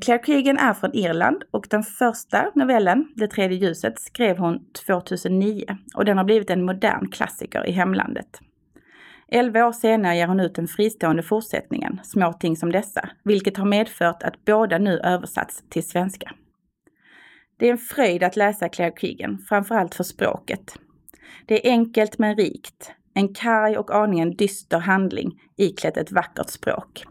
Claire 0.00 0.22
Keegan 0.26 0.58
är 0.58 0.74
från 0.74 0.94
Irland 0.94 1.44
och 1.50 1.66
den 1.70 1.82
första 1.82 2.50
novellen, 2.54 3.08
Det 3.16 3.28
tredje 3.28 3.58
ljuset, 3.58 4.00
skrev 4.00 4.38
hon 4.38 4.64
2009 4.86 5.78
och 5.94 6.04
den 6.04 6.18
har 6.18 6.24
blivit 6.24 6.50
en 6.50 6.64
modern 6.64 7.10
klassiker 7.10 7.66
i 7.66 7.72
hemlandet. 7.72 8.40
Elva 9.28 9.66
år 9.66 9.72
senare 9.72 10.16
ger 10.16 10.26
hon 10.26 10.40
ut 10.40 10.54
den 10.54 10.68
fristående 10.68 11.22
fortsättningen, 11.22 12.00
Små 12.04 12.32
ting 12.32 12.56
som 12.56 12.72
dessa, 12.72 13.08
vilket 13.24 13.56
har 13.56 13.66
medfört 13.66 14.22
att 14.22 14.44
båda 14.44 14.78
nu 14.78 14.98
översatts 14.98 15.64
till 15.68 15.88
svenska. 15.88 16.32
Det 17.58 17.68
är 17.68 17.72
en 17.72 17.78
fröjd 17.78 18.22
att 18.22 18.36
läsa 18.36 18.68
Claire 18.68 18.94
Keegan, 19.00 19.38
framförallt 19.48 19.94
för 19.94 20.04
språket. 20.04 20.78
Det 21.46 21.66
är 21.66 21.70
enkelt 21.70 22.18
men 22.18 22.36
rikt, 22.36 22.92
en 23.14 23.34
karg 23.34 23.76
och 23.76 23.94
aningen 23.94 24.36
dyster 24.36 24.78
handling 24.78 25.40
iklätt 25.56 25.96
ett 25.96 26.12
vackert 26.12 26.50
språk. 26.50 27.04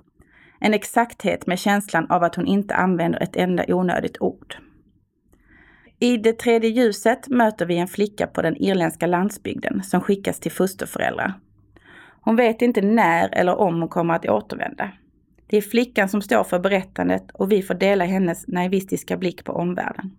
En 0.60 0.74
exakthet 0.74 1.48
med 1.48 1.60
känslan 1.60 2.12
av 2.12 2.24
att 2.24 2.36
hon 2.36 2.48
inte 2.48 2.76
använder 2.76 3.24
ett 3.24 3.36
enda 3.36 3.66
onödigt 3.68 4.22
ord. 4.22 4.58
I 6.00 6.18
Det 6.18 6.34
tredje 6.34 6.70
ljuset 6.70 7.28
möter 7.28 7.66
vi 7.66 7.78
en 7.78 7.88
flicka 7.88 8.28
på 8.28 8.42
den 8.42 8.58
irländska 8.58 9.08
landsbygden 9.08 9.84
som 9.84 10.02
skickas 10.02 10.40
till 10.40 10.52
fosterföräldrar. 10.52 11.34
Hon 12.26 12.36
vet 12.36 12.62
inte 12.62 12.82
när 12.82 13.30
eller 13.36 13.56
om 13.56 13.80
hon 13.80 13.90
kommer 13.90 14.14
att 14.14 14.30
återvända. 14.30 14.92
Det 15.48 15.58
är 15.58 15.62
flickan 15.62 16.10
som 16.10 16.22
står 16.22 16.44
för 16.44 16.60
berättandet 16.60 17.32
och 17.34 17.52
vi 17.52 17.62
får 17.62 17.74
dela 17.74 18.06
hennes 18.06 18.48
naivistiska 18.48 19.18
blick 19.18 19.44
på 19.44 19.52
omvärlden. 19.52 20.12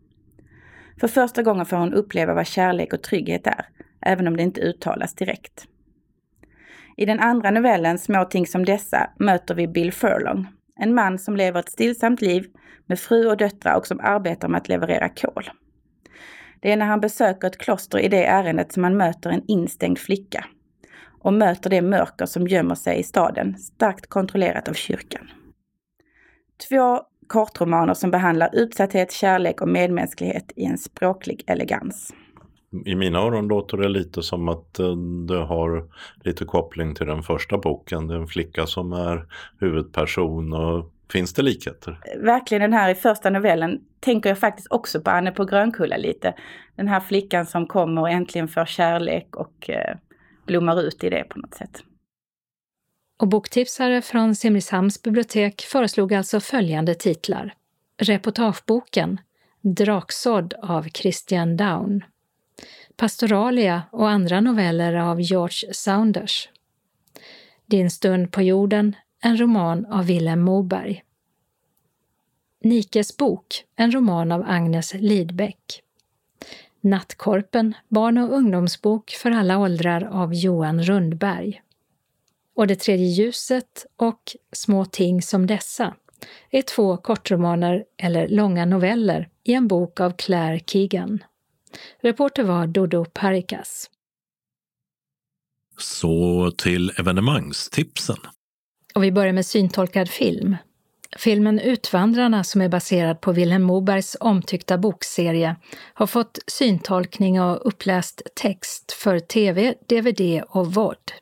För 1.00 1.08
första 1.08 1.42
gången 1.42 1.66
får 1.66 1.76
hon 1.76 1.94
uppleva 1.94 2.34
vad 2.34 2.46
kärlek 2.46 2.92
och 2.92 3.02
trygghet 3.02 3.46
är, 3.46 3.66
även 4.00 4.28
om 4.28 4.36
det 4.36 4.42
inte 4.42 4.60
uttalas 4.60 5.14
direkt. 5.14 5.66
I 6.96 7.04
den 7.04 7.20
andra 7.20 7.50
novellen, 7.50 7.98
Små 7.98 8.24
ting 8.24 8.46
som 8.46 8.64
dessa, 8.64 9.10
möter 9.18 9.54
vi 9.54 9.68
Bill 9.68 9.92
Furlong. 9.92 10.46
En 10.80 10.94
man 10.94 11.18
som 11.18 11.36
lever 11.36 11.60
ett 11.60 11.70
stillsamt 11.70 12.20
liv 12.20 12.46
med 12.86 13.00
fru 13.00 13.26
och 13.26 13.36
döttrar 13.36 13.76
och 13.76 13.86
som 13.86 14.00
arbetar 14.00 14.48
med 14.48 14.58
att 14.58 14.68
leverera 14.68 15.08
kol. 15.08 15.50
Det 16.60 16.72
är 16.72 16.76
när 16.76 16.86
han 16.86 17.00
besöker 17.00 17.48
ett 17.48 17.58
kloster 17.58 17.98
i 17.98 18.08
det 18.08 18.24
ärendet 18.24 18.72
som 18.72 18.84
han 18.84 18.96
möter 18.96 19.30
en 19.30 19.44
instängd 19.46 19.98
flicka 19.98 20.44
och 21.24 21.32
möter 21.32 21.70
det 21.70 21.82
mörker 21.82 22.26
som 22.26 22.48
gömmer 22.48 22.74
sig 22.74 22.98
i 22.98 23.02
staden, 23.02 23.58
starkt 23.58 24.06
kontrollerat 24.06 24.68
av 24.68 24.72
kyrkan. 24.72 25.30
Två 26.68 27.00
kortromaner 27.26 27.94
som 27.94 28.10
behandlar 28.10 28.50
utsatthet, 28.52 29.12
kärlek 29.12 29.60
och 29.60 29.68
medmänsklighet 29.68 30.52
i 30.56 30.64
en 30.64 30.78
språklig 30.78 31.44
elegans. 31.46 32.14
I 32.86 32.94
mina 32.94 33.18
öron 33.18 33.48
låter 33.48 33.76
det 33.76 33.88
lite 33.88 34.22
som 34.22 34.48
att 34.48 34.78
eh, 34.78 34.96
det 35.28 35.44
har 35.44 35.88
lite 36.24 36.44
koppling 36.44 36.94
till 36.94 37.06
den 37.06 37.22
första 37.22 37.58
boken. 37.58 38.06
Det 38.06 38.14
är 38.14 38.18
en 38.18 38.26
flicka 38.26 38.66
som 38.66 38.92
är 38.92 39.26
huvudperson 39.60 40.52
och 40.52 40.90
finns 41.12 41.34
det 41.34 41.42
likheter? 41.42 42.00
Verkligen 42.22 42.60
den 42.60 42.72
här 42.72 42.90
i 42.90 42.94
första 42.94 43.30
novellen 43.30 43.80
tänker 44.00 44.28
jag 44.28 44.38
faktiskt 44.38 44.68
också 44.70 45.00
på 45.00 45.10
Anne 45.10 45.30
på 45.30 45.44
Grönkulla 45.44 45.96
lite. 45.96 46.34
Den 46.76 46.88
här 46.88 47.00
flickan 47.00 47.46
som 47.46 47.66
kommer 47.66 48.02
och 48.02 48.10
äntligen 48.10 48.48
får 48.48 48.64
kärlek 48.64 49.36
och 49.36 49.70
eh, 49.70 49.96
blommar 50.46 50.82
ut 50.82 51.04
i 51.04 51.10
det 51.10 51.24
på 51.24 51.38
något 51.38 51.54
sätt. 51.54 51.82
Och 53.16 53.28
boktipsare 53.28 54.02
från 54.02 54.34
Simrishamns 54.34 55.02
bibliotek 55.02 55.62
föreslog 55.62 56.14
alltså 56.14 56.40
följande 56.40 56.94
titlar. 56.94 57.54
Reportageboken 57.98 59.20
Draksådd 59.60 60.54
av 60.62 60.88
Christian 60.88 61.56
Down. 61.56 62.04
Pastoralia 62.96 63.82
och 63.90 64.10
andra 64.10 64.40
noveller 64.40 64.94
av 64.94 65.20
George 65.20 65.74
Saunders. 65.74 66.48
Din 67.66 67.90
stund 67.90 68.32
på 68.32 68.42
jorden, 68.42 68.96
en 69.22 69.36
roman 69.36 69.86
av 69.86 70.06
Vilhelm 70.06 70.40
Moberg. 70.40 71.02
Nikes 72.60 73.16
bok, 73.16 73.64
en 73.76 73.92
roman 73.92 74.32
av 74.32 74.44
Agnes 74.46 74.94
Lidbeck. 74.94 75.83
Nattkorpen, 76.84 77.74
barn 77.88 78.18
och 78.18 78.32
ungdomsbok 78.32 79.10
för 79.10 79.30
alla 79.30 79.58
åldrar 79.58 80.04
av 80.04 80.34
Johan 80.34 80.82
Rundberg. 80.82 81.62
Och 82.56 82.66
Det 82.66 82.76
tredje 82.76 83.06
ljuset 83.06 83.86
och 83.96 84.36
Små 84.52 84.84
ting 84.84 85.22
som 85.22 85.46
dessa 85.46 85.94
är 86.50 86.62
två 86.62 86.96
kortromaner 86.96 87.84
eller 87.96 88.28
långa 88.28 88.64
noveller 88.64 89.28
i 89.44 89.54
en 89.54 89.68
bok 89.68 90.00
av 90.00 90.10
Claire 90.10 90.60
Keegan. 90.66 91.24
Reporter 92.00 92.42
var 92.42 92.66
Dodo 92.66 93.04
Parikas. 93.04 93.90
Så 95.78 96.50
till 96.50 96.90
evenemangstipsen. 96.98 98.18
Och 98.94 99.04
vi 99.04 99.12
börjar 99.12 99.32
med 99.32 99.46
syntolkad 99.46 100.08
film. 100.08 100.56
Filmen 101.16 101.60
Utvandrarna, 101.60 102.44
som 102.44 102.60
är 102.60 102.68
baserad 102.68 103.20
på 103.20 103.32
Vilhelm 103.32 103.62
Mobergs 103.62 104.16
omtyckta 104.20 104.78
bokserie, 104.78 105.56
har 105.94 106.06
fått 106.06 106.38
syntolkning 106.46 107.40
och 107.40 107.66
uppläst 107.66 108.22
text 108.34 108.92
för 108.92 109.18
tv, 109.18 109.74
dvd 109.88 110.42
och 110.48 110.74
vod. 110.74 111.12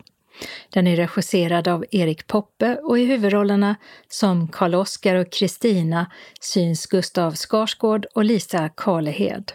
Den 0.70 0.86
är 0.86 0.96
regisserad 0.96 1.68
av 1.68 1.84
Erik 1.90 2.26
Poppe 2.26 2.76
och 2.76 2.98
i 2.98 3.04
huvudrollerna 3.04 3.76
som 4.08 4.48
Karl-Oskar 4.48 5.14
och 5.14 5.32
Kristina 5.32 6.10
syns 6.40 6.86
Gustav 6.86 7.34
Skarsgård 7.34 8.06
och 8.14 8.24
Lisa 8.24 8.68
Karlehed. 8.68 9.52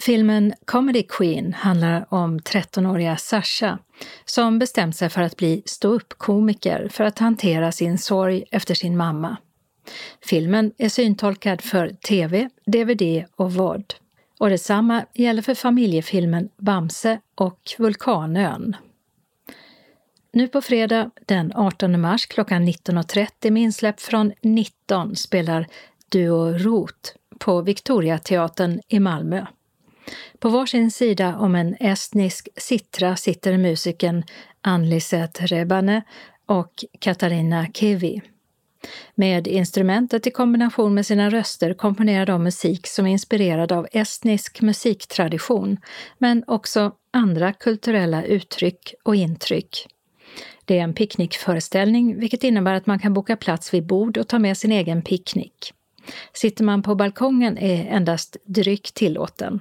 Filmen 0.00 0.54
Comedy 0.64 1.02
Queen 1.02 1.52
handlar 1.52 2.14
om 2.14 2.40
13-åriga 2.40 3.16
Sasha 3.16 3.78
som 4.24 4.58
bestämt 4.58 4.96
sig 4.96 5.08
för 5.08 5.22
att 5.22 5.36
bli 5.36 5.62
ståuppkomiker 5.66 6.88
för 6.88 7.04
att 7.04 7.18
hantera 7.18 7.72
sin 7.72 7.98
sorg 7.98 8.44
efter 8.50 8.74
sin 8.74 8.96
mamma. 8.96 9.36
Filmen 10.24 10.72
är 10.78 10.88
syntolkad 10.88 11.60
för 11.60 11.88
tv, 11.88 12.48
dvd 12.66 13.24
och 13.36 13.54
vod. 13.54 13.94
Och 14.38 14.50
detsamma 14.50 15.04
gäller 15.14 15.42
för 15.42 15.54
familjefilmen 15.54 16.48
Bamse 16.56 17.20
och 17.34 17.60
Vulkanön. 17.78 18.76
Nu 20.32 20.48
på 20.48 20.60
fredag 20.60 21.10
den 21.26 21.52
18 21.54 22.00
mars 22.00 22.26
klockan 22.26 22.68
19.30 22.68 23.50
med 23.50 23.62
insläpp 23.62 24.00
från 24.00 24.32
19 24.42 25.16
spelar 25.16 25.66
Duo 26.08 26.58
Rot 26.58 27.14
på 27.38 27.62
Victoriateatern 27.62 28.80
i 28.88 29.00
Malmö. 29.00 29.46
På 30.38 30.48
varsin 30.48 30.90
sida 30.90 31.36
om 31.38 31.54
en 31.54 31.76
estnisk 31.80 32.48
sittra 32.56 33.16
sitter 33.16 33.58
musikern 33.58 34.24
Anliset 34.60 35.40
Rebane 35.40 36.02
och 36.46 36.84
Katarina 36.98 37.66
Kevi. 37.74 38.22
Med 39.14 39.46
instrumentet 39.46 40.26
i 40.26 40.30
kombination 40.30 40.94
med 40.94 41.06
sina 41.06 41.30
röster 41.30 41.74
komponerar 41.74 42.26
de 42.26 42.42
musik 42.42 42.86
som 42.86 43.06
är 43.06 43.10
inspirerad 43.10 43.72
av 43.72 43.86
estnisk 43.92 44.60
musiktradition, 44.60 45.76
men 46.18 46.44
också 46.46 46.92
andra 47.10 47.52
kulturella 47.52 48.24
uttryck 48.24 48.94
och 49.02 49.16
intryck. 49.16 49.86
Det 50.64 50.78
är 50.78 50.82
en 50.82 50.94
picknickföreställning, 50.94 52.20
vilket 52.20 52.44
innebär 52.44 52.74
att 52.74 52.86
man 52.86 52.98
kan 52.98 53.14
boka 53.14 53.36
plats 53.36 53.74
vid 53.74 53.86
bord 53.86 54.18
och 54.18 54.28
ta 54.28 54.38
med 54.38 54.56
sin 54.56 54.72
egen 54.72 55.02
picknick. 55.02 55.72
Sitter 56.32 56.64
man 56.64 56.82
på 56.82 56.94
balkongen 56.94 57.58
är 57.58 57.86
endast 57.86 58.36
dryck 58.44 58.92
tillåten. 58.94 59.60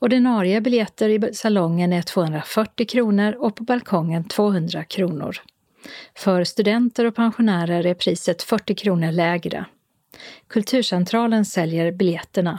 Ordinarie 0.00 0.60
biljetter 0.60 1.08
i 1.08 1.34
salongen 1.34 1.92
är 1.92 2.02
240 2.02 2.86
kronor 2.86 3.32
och 3.38 3.56
på 3.56 3.64
balkongen 3.64 4.24
200 4.24 4.84
kronor. 4.84 5.36
För 6.16 6.44
studenter 6.44 7.04
och 7.04 7.14
pensionärer 7.14 7.86
är 7.86 7.94
priset 7.94 8.42
40 8.42 8.74
kronor 8.74 9.12
lägre. 9.12 9.64
Kulturcentralen 10.48 11.44
säljer 11.44 11.92
biljetterna. 11.92 12.58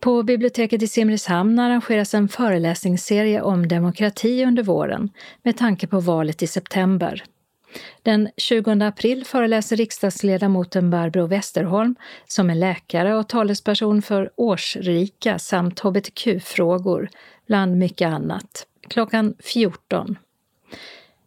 På 0.00 0.22
biblioteket 0.22 0.82
i 0.82 0.88
Simrishamn 0.88 1.58
arrangeras 1.58 2.14
en 2.14 2.28
föreläsningsserie 2.28 3.42
om 3.42 3.68
demokrati 3.68 4.44
under 4.44 4.62
våren 4.62 5.10
med 5.42 5.56
tanke 5.56 5.86
på 5.86 6.00
valet 6.00 6.42
i 6.42 6.46
september. 6.46 7.24
Den 8.02 8.28
20 8.36 8.84
april 8.84 9.24
föreläser 9.24 9.76
riksdagsledamoten 9.76 10.90
Barbro 10.90 11.26
Westerholm, 11.26 11.94
som 12.26 12.50
är 12.50 12.54
läkare 12.54 13.16
och 13.16 13.28
talesperson 13.28 14.02
för 14.02 14.30
årsrika 14.36 15.38
samt 15.38 15.80
hbtq-frågor, 15.80 17.08
bland 17.46 17.76
mycket 17.76 18.08
annat, 18.08 18.66
klockan 18.88 19.34
14. 19.38 20.18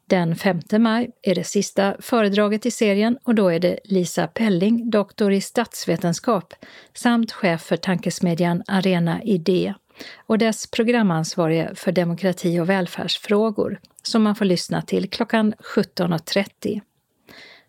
Den 0.09 0.35
5 0.35 0.59
maj 0.71 1.09
är 1.21 1.35
det 1.35 1.43
sista 1.43 1.95
föredraget 1.99 2.65
i 2.65 2.71
serien 2.71 3.17
och 3.23 3.35
då 3.35 3.47
är 3.47 3.59
det 3.59 3.79
Lisa 3.83 4.27
Pelling, 4.27 4.89
doktor 4.89 5.31
i 5.31 5.41
statsvetenskap 5.41 6.53
samt 6.93 7.31
chef 7.31 7.61
för 7.61 7.77
tankesmedjan 7.77 8.63
Arena 8.67 9.23
Idé 9.23 9.73
och 10.15 10.37
dess 10.37 10.67
programansvarige 10.71 11.75
för 11.75 11.91
demokrati 11.91 12.59
och 12.59 12.69
välfärdsfrågor 12.69 13.79
som 14.03 14.23
man 14.23 14.35
får 14.35 14.45
lyssna 14.45 14.81
till 14.81 15.09
klockan 15.09 15.53
17.30. 15.75 16.81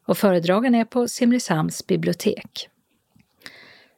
och 0.07 0.19
föredragen 0.19 0.75
är 0.75 0.85
på 0.85 1.09
Simrishamns 1.09 1.87
bibliotek. 1.87 2.69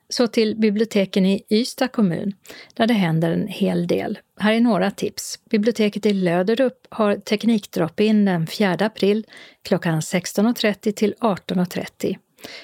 Så 0.09 0.27
till 0.27 0.57
biblioteken 0.57 1.27
i 1.27 1.45
Ystad 1.51 1.89
kommun, 1.89 2.33
där 2.75 2.87
det 2.87 2.95
händer 2.95 3.31
en 3.31 3.47
hel 3.49 3.87
del. 3.87 4.19
Här 4.39 4.53
är 4.53 4.61
några 4.61 4.91
tips. 4.91 5.39
Biblioteket 5.51 6.07
i 6.07 6.13
Löderup 6.13 6.87
har 6.91 7.17
teknikdrop-in 7.17 8.25
den 8.25 8.47
4 8.47 8.71
april 8.81 9.27
klockan 9.63 10.01
16.30 10.01 10.93
till 10.93 11.15
18.30. 11.21 12.17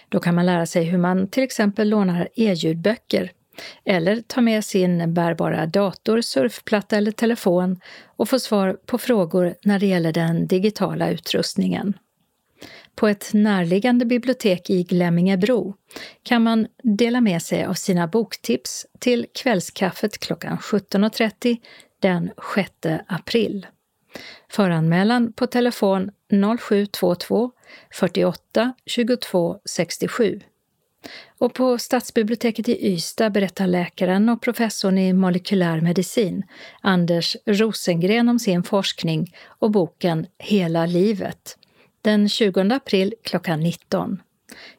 Då 0.08 0.20
kan 0.20 0.34
man 0.34 0.46
lära 0.46 0.66
sig 0.66 0.84
hur 0.84 0.98
man 0.98 1.28
till 1.28 1.42
exempel 1.42 1.88
lånar 1.88 2.28
e-ljudböcker 2.34 3.32
eller 3.84 4.20
ta 4.20 4.40
med 4.40 4.64
sin 4.64 5.14
bärbara 5.14 5.66
dator, 5.66 6.20
surfplatta 6.20 6.96
eller 6.96 7.12
telefon 7.12 7.80
och 8.06 8.28
få 8.28 8.38
svar 8.38 8.78
på 8.86 8.98
frågor 8.98 9.54
när 9.62 9.78
det 9.78 9.86
gäller 9.86 10.12
den 10.12 10.46
digitala 10.46 11.10
utrustningen. 11.10 11.94
På 12.94 13.08
ett 13.08 13.30
närliggande 13.32 14.04
bibliotek 14.04 14.70
i 14.70 14.82
Glemmingebro 14.82 15.74
kan 16.22 16.42
man 16.42 16.66
dela 16.82 17.20
med 17.20 17.42
sig 17.42 17.64
av 17.64 17.74
sina 17.74 18.06
boktips 18.06 18.86
till 18.98 19.26
kvällskaffet 19.34 20.18
klockan 20.18 20.58
17.30 20.58 21.56
den 22.00 22.30
6 22.54 22.72
april. 23.08 23.66
Föranmälan 24.48 25.32
på 25.32 25.46
telefon 25.46 26.10
0722 26.58 27.50
48 27.90 28.72
22 28.86 29.58
67. 29.64 30.40
Och 31.38 31.54
på 31.54 31.78
Stadsbiblioteket 31.78 32.68
i 32.68 32.86
Ystad 32.92 33.30
berättar 33.30 33.66
läkaren 33.66 34.28
och 34.28 34.42
professorn 34.42 34.98
i 34.98 35.12
molekylär 35.12 35.80
medicin, 35.80 36.42
Anders 36.80 37.36
Rosengren, 37.46 38.28
om 38.28 38.38
sin 38.38 38.62
forskning 38.62 39.34
och 39.46 39.70
boken 39.70 40.26
Hela 40.38 40.86
livet 40.86 41.58
den 42.06 42.28
20 42.28 42.60
april 42.60 43.14
klockan 43.22 43.60
19. 43.60 44.22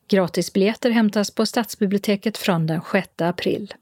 Gratisbiljetter 0.08 0.90
hämtas 0.90 1.32
på 1.32 1.46
Stadsbiblioteket 1.46 2.38
från 2.38 2.68
den 2.68 2.82
6 2.92 3.08
april. 3.18 3.74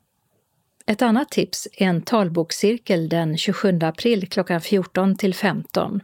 Ett 0.85 1.01
annat 1.01 1.29
tips 1.29 1.67
är 1.73 1.87
en 1.87 2.01
talbokscirkel 2.01 3.09
den 3.09 3.37
27 3.37 3.79
april 3.81 4.27
klockan 4.27 4.61
14 4.61 5.15
till 5.15 5.33
15. 5.33 6.01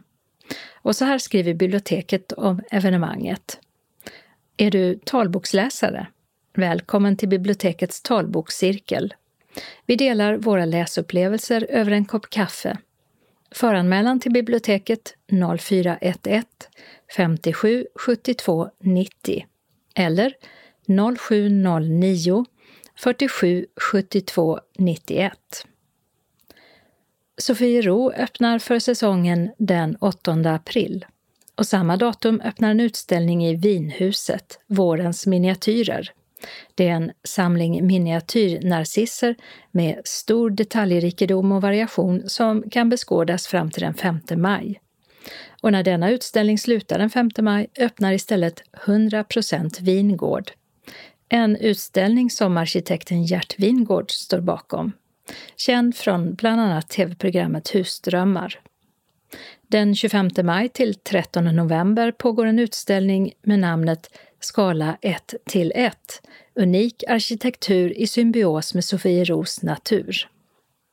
Och 0.72 0.96
så 0.96 1.04
här 1.04 1.18
skriver 1.18 1.54
biblioteket 1.54 2.32
om 2.32 2.60
evenemanget. 2.70 3.58
Är 4.56 4.70
du 4.70 4.98
talboksläsare? 5.04 6.06
Välkommen 6.54 7.16
till 7.16 7.28
bibliotekets 7.28 8.02
talbokscirkel. 8.02 9.14
Vi 9.86 9.96
delar 9.96 10.36
våra 10.36 10.64
läsupplevelser 10.64 11.66
över 11.70 11.92
en 11.92 12.04
kopp 12.04 12.30
kaffe. 12.30 12.78
Föranmälan 13.50 14.20
till 14.20 14.32
biblioteket 14.32 15.14
0411 15.58 16.44
57 17.16 17.86
72 17.94 18.68
90 18.80 19.46
eller 19.94 20.34
0709 21.18 22.44
47 22.96 23.66
72 23.76 24.60
91. 24.78 25.32
Sofiero 27.38 28.12
öppnar 28.12 28.58
för 28.58 28.78
säsongen 28.78 29.50
den 29.58 29.96
8 29.96 30.32
april 30.32 31.06
och 31.54 31.66
samma 31.66 31.96
datum 31.96 32.40
öppnar 32.40 32.70
en 32.70 32.80
utställning 32.80 33.46
i 33.46 33.56
Vinhuset, 33.56 34.60
Vårens 34.66 35.26
miniatyrer. 35.26 36.12
Det 36.74 36.88
är 36.88 36.92
en 36.92 37.12
samling 37.24 37.86
miniatyrnarcisser 37.86 39.34
med 39.70 40.00
stor 40.04 40.50
detaljrikedom 40.50 41.52
och 41.52 41.62
variation 41.62 42.22
som 42.28 42.70
kan 42.70 42.88
beskådas 42.88 43.46
fram 43.46 43.70
till 43.70 43.82
den 43.82 43.94
5 43.94 44.20
maj. 44.36 44.80
Och 45.60 45.72
när 45.72 45.82
denna 45.82 46.10
utställning 46.10 46.58
slutar 46.58 46.98
den 46.98 47.10
5 47.10 47.30
maj 47.40 47.66
öppnar 47.78 48.12
istället 48.12 48.62
100% 48.86 49.80
vingård. 49.82 50.50
En 51.28 51.56
utställning 51.56 52.30
som 52.30 52.56
arkitekten 52.56 53.24
Gert 53.24 53.58
Wingård 53.58 54.10
står 54.10 54.40
bakom. 54.40 54.92
Känd 55.56 55.96
från 55.96 56.34
bland 56.34 56.60
annat 56.60 56.88
tv-programmet 56.88 57.74
Husdrömmar. 57.74 58.60
Den 59.66 59.94
25 59.94 60.30
maj 60.42 60.68
till 60.68 60.94
13 60.94 61.44
november 61.44 62.12
pågår 62.12 62.46
en 62.46 62.58
utställning 62.58 63.32
med 63.42 63.58
namnet 63.58 64.18
Skala 64.40 64.98
1 65.00 65.34
till 65.46 65.72
1, 65.74 65.96
unik 66.54 67.04
arkitektur 67.08 67.98
i 67.98 68.06
symbios 68.06 68.74
med 68.74 68.84
Sofieros 68.84 69.62
natur. 69.62 70.28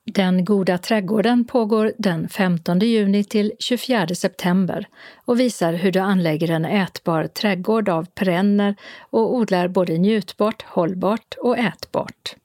Den 0.06 0.46
goda 0.46 0.78
trädgården 0.78 1.46
pågår 1.46 1.94
den 1.98 2.30
15 2.30 2.80
juni 2.80 3.24
till 3.24 3.54
24 3.60 4.08
september 4.08 4.88
och 5.26 5.40
visar 5.40 5.74
hur 5.74 5.92
du 5.92 6.00
anlägger 6.00 6.52
en 6.52 6.66
ätbar 6.66 7.28
trädgård 7.28 7.90
av 7.90 8.06
perenner 8.06 8.76
och 9.00 9.36
odlar 9.36 9.68
både 9.68 9.98
njutbart, 9.98 10.62
hållbart 10.62 11.36
och 11.38 11.58
ätbart. 11.58 12.36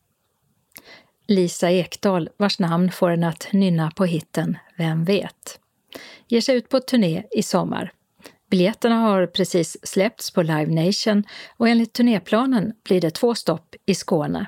Lisa 1.26 1.70
Ekdahl, 1.70 2.30
vars 2.36 2.58
namn 2.58 2.90
får 2.90 3.10
en 3.10 3.24
att 3.24 3.48
nynna 3.52 3.90
på 3.90 4.04
hitten 4.04 4.58
Vem 4.76 5.04
vet? 5.04 5.60
ger 6.28 6.40
sig 6.40 6.56
ut 6.56 6.68
på 6.68 6.80
turné 6.80 7.22
i 7.30 7.42
sommar. 7.42 7.92
Biljetterna 8.54 8.94
har 8.94 9.26
precis 9.26 9.76
släppts 9.82 10.30
på 10.30 10.42
Live 10.42 10.66
Nation 10.66 11.24
och 11.56 11.68
enligt 11.68 11.92
turnéplanen 11.92 12.72
blir 12.84 13.00
det 13.00 13.10
två 13.10 13.34
stopp 13.34 13.74
i 13.86 13.94
Skåne. 13.94 14.46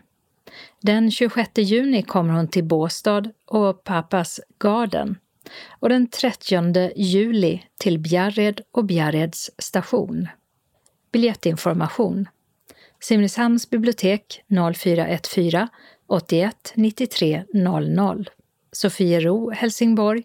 Den 0.83 1.11
26 1.11 1.51
juni 1.57 2.03
kommer 2.03 2.35
hon 2.35 2.49
till 2.49 2.65
Båstad 2.65 3.25
och 3.47 3.85
Papas 3.85 4.41
Garden 4.59 5.19
och 5.81 5.89
den 5.89 6.07
30 6.11 6.91
juli 6.97 7.63
till 7.79 7.99
Bjärred 7.99 8.61
och 8.73 8.85
Bjärreds 8.85 9.51
station. 9.59 10.29
Biljettinformation 11.13 12.29
Simrishamns 13.01 13.71
bibliotek 13.71 14.45
0414 14.77 15.69
81 16.07 16.73
93 16.75 17.45
00 17.53 18.31
Sofiero, 18.73 19.51
Helsingborg 19.51 20.23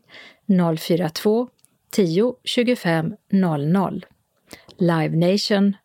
042 0.77 1.49
10 1.91 2.35
25 2.43 3.15
00 3.31 4.05
Live 4.77 5.15
Nation, 5.15 5.75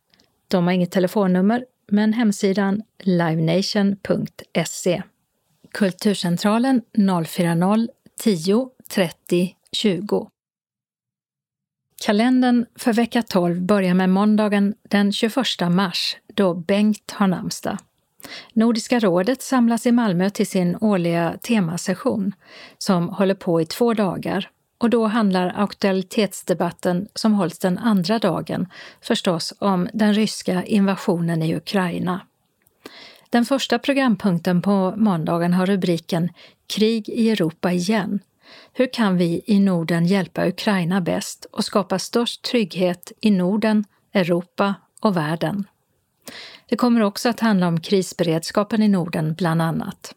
de 0.48 0.64
har 0.64 0.72
inget 0.72 0.90
telefonnummer 0.90 1.64
men 1.88 2.12
hemsidan 2.12 2.82
livenation.se. 3.02 5.02
Kulturcentralen 5.72 6.82
040 7.26 7.88
10 8.18 8.70
30 8.88 9.56
20. 9.72 10.30
Kalendern 12.04 12.66
för 12.78 12.92
vecka 12.92 13.22
12 13.22 13.62
börjar 13.62 13.94
med 13.94 14.10
måndagen 14.10 14.74
den 14.82 15.12
21 15.12 15.36
mars 15.70 16.16
då 16.34 16.54
Bengt 16.54 17.10
har 17.10 17.26
namnsdag. 17.26 17.78
Nordiska 18.52 18.98
rådet 18.98 19.42
samlas 19.42 19.86
i 19.86 19.92
Malmö 19.92 20.30
till 20.30 20.46
sin 20.46 20.76
årliga 20.80 21.38
temasession 21.42 22.32
som 22.78 23.08
håller 23.08 23.34
på 23.34 23.60
i 23.60 23.66
två 23.66 23.94
dagar 23.94 24.50
och 24.78 24.90
då 24.90 25.06
handlar 25.06 25.52
aktualitetsdebatten 25.56 27.08
som 27.14 27.34
hålls 27.34 27.58
den 27.58 27.78
andra 27.78 28.18
dagen 28.18 28.68
förstås 29.00 29.54
om 29.58 29.88
den 29.92 30.14
ryska 30.14 30.64
invasionen 30.64 31.42
i 31.42 31.56
Ukraina. 31.56 32.20
Den 33.30 33.44
första 33.44 33.78
programpunkten 33.78 34.62
på 34.62 34.94
måndagen 34.96 35.54
har 35.54 35.66
rubriken 35.66 36.28
Krig 36.66 37.08
i 37.08 37.30
Europa 37.30 37.72
igen. 37.72 38.20
Hur 38.72 38.92
kan 38.92 39.16
vi 39.16 39.42
i 39.46 39.60
Norden 39.60 40.06
hjälpa 40.06 40.48
Ukraina 40.48 41.00
bäst 41.00 41.46
och 41.52 41.64
skapa 41.64 41.98
störst 41.98 42.42
trygghet 42.42 43.12
i 43.20 43.30
Norden, 43.30 43.84
Europa 44.12 44.74
och 45.00 45.16
världen? 45.16 45.64
Det 46.68 46.76
kommer 46.76 47.00
också 47.00 47.28
att 47.28 47.40
handla 47.40 47.68
om 47.68 47.80
krisberedskapen 47.80 48.82
i 48.82 48.88
Norden 48.88 49.34
bland 49.34 49.62
annat. 49.62 50.14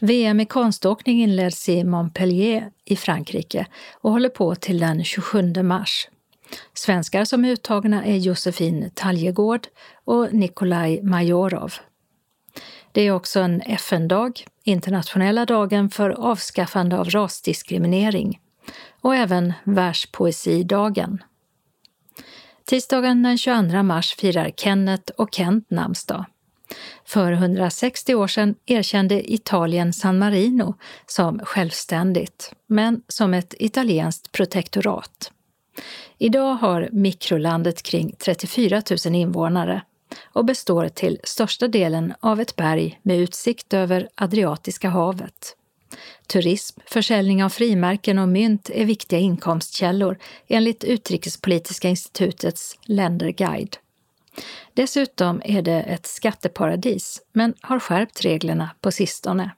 VM 0.00 0.40
i 0.40 0.46
konståkning 0.46 1.22
inleds 1.22 1.68
i 1.68 1.84
Montpellier 1.84 2.70
i 2.84 2.96
Frankrike 2.96 3.66
och 4.00 4.12
håller 4.12 4.28
på 4.28 4.54
till 4.54 4.78
den 4.78 5.04
27 5.04 5.62
mars. 5.62 6.08
Svenskar 6.74 7.24
som 7.24 7.44
är 7.44 7.48
uttagna 7.48 8.04
är 8.04 8.16
Josefin 8.16 8.90
Taljegård 8.94 9.66
och 10.04 10.34
Nikolaj 10.34 11.02
Majorov. 11.02 11.72
Det 12.92 13.02
är 13.02 13.12
också 13.12 13.40
en 13.40 13.60
FN-dag, 13.60 14.44
internationella 14.64 15.46
dagen 15.46 15.90
för 15.90 16.10
avskaffande 16.10 16.98
av 16.98 17.10
rasdiskriminering, 17.10 18.40
och 19.00 19.16
även 19.16 19.52
Världspoesidagen. 19.64 21.22
Tisdagen 22.64 23.22
den 23.22 23.38
22 23.38 23.82
mars 23.82 24.14
firar 24.14 24.50
Kenneth 24.56 25.12
och 25.16 25.34
Kent 25.34 25.70
namnsdag. 25.70 26.24
För 27.08 27.32
160 27.32 28.14
år 28.14 28.26
sedan 28.26 28.54
erkände 28.66 29.32
Italien 29.32 29.92
San 29.92 30.18
Marino 30.18 30.74
som 31.06 31.38
självständigt, 31.38 32.52
men 32.66 33.02
som 33.08 33.34
ett 33.34 33.54
italienskt 33.58 34.32
protektorat. 34.32 35.32
Idag 36.18 36.54
har 36.54 36.88
mikrolandet 36.92 37.82
kring 37.82 38.14
34 38.18 38.82
000 39.06 39.14
invånare 39.14 39.82
och 40.24 40.44
består 40.44 40.88
till 40.88 41.18
största 41.24 41.68
delen 41.68 42.14
av 42.20 42.40
ett 42.40 42.56
berg 42.56 43.00
med 43.02 43.18
utsikt 43.18 43.74
över 43.74 44.08
Adriatiska 44.14 44.88
havet. 44.88 45.56
Turism, 46.26 46.80
försäljning 46.86 47.44
av 47.44 47.48
frimärken 47.48 48.18
och 48.18 48.28
mynt 48.28 48.70
är 48.74 48.84
viktiga 48.84 49.18
inkomstkällor 49.18 50.18
enligt 50.48 50.84
Utrikespolitiska 50.84 51.88
institutets 51.88 52.78
länderguide. 52.82 53.76
Dessutom 54.78 55.42
är 55.44 55.62
det 55.62 55.82
ett 55.82 56.06
skatteparadis, 56.06 57.22
men 57.32 57.54
har 57.60 57.78
skärpt 57.78 58.24
reglerna 58.24 58.70
på 58.80 58.90
sistone. 58.90 59.50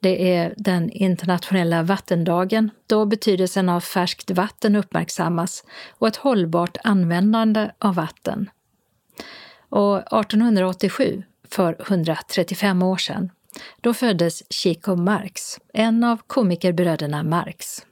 Det 0.00 0.36
är 0.36 0.54
den 0.56 0.90
internationella 0.90 1.82
vattendagen 1.82 2.70
då 2.86 3.06
betydelsen 3.06 3.68
av 3.68 3.80
färskt 3.80 4.30
vatten 4.30 4.76
uppmärksammas 4.76 5.64
och 5.90 6.08
ett 6.08 6.16
hållbart 6.16 6.76
användande 6.84 7.70
av 7.78 7.94
vatten. 7.94 8.50
Och 9.68 9.98
1887, 9.98 11.22
för 11.48 11.76
135 11.80 12.82
år 12.82 12.96
sedan, 12.96 13.30
då 13.80 13.94
föddes 13.94 14.52
Chico 14.52 14.96
Marx, 14.96 15.58
en 15.72 16.04
av 16.04 16.20
komikerbröderna 16.26 17.22
Marx. 17.22 17.86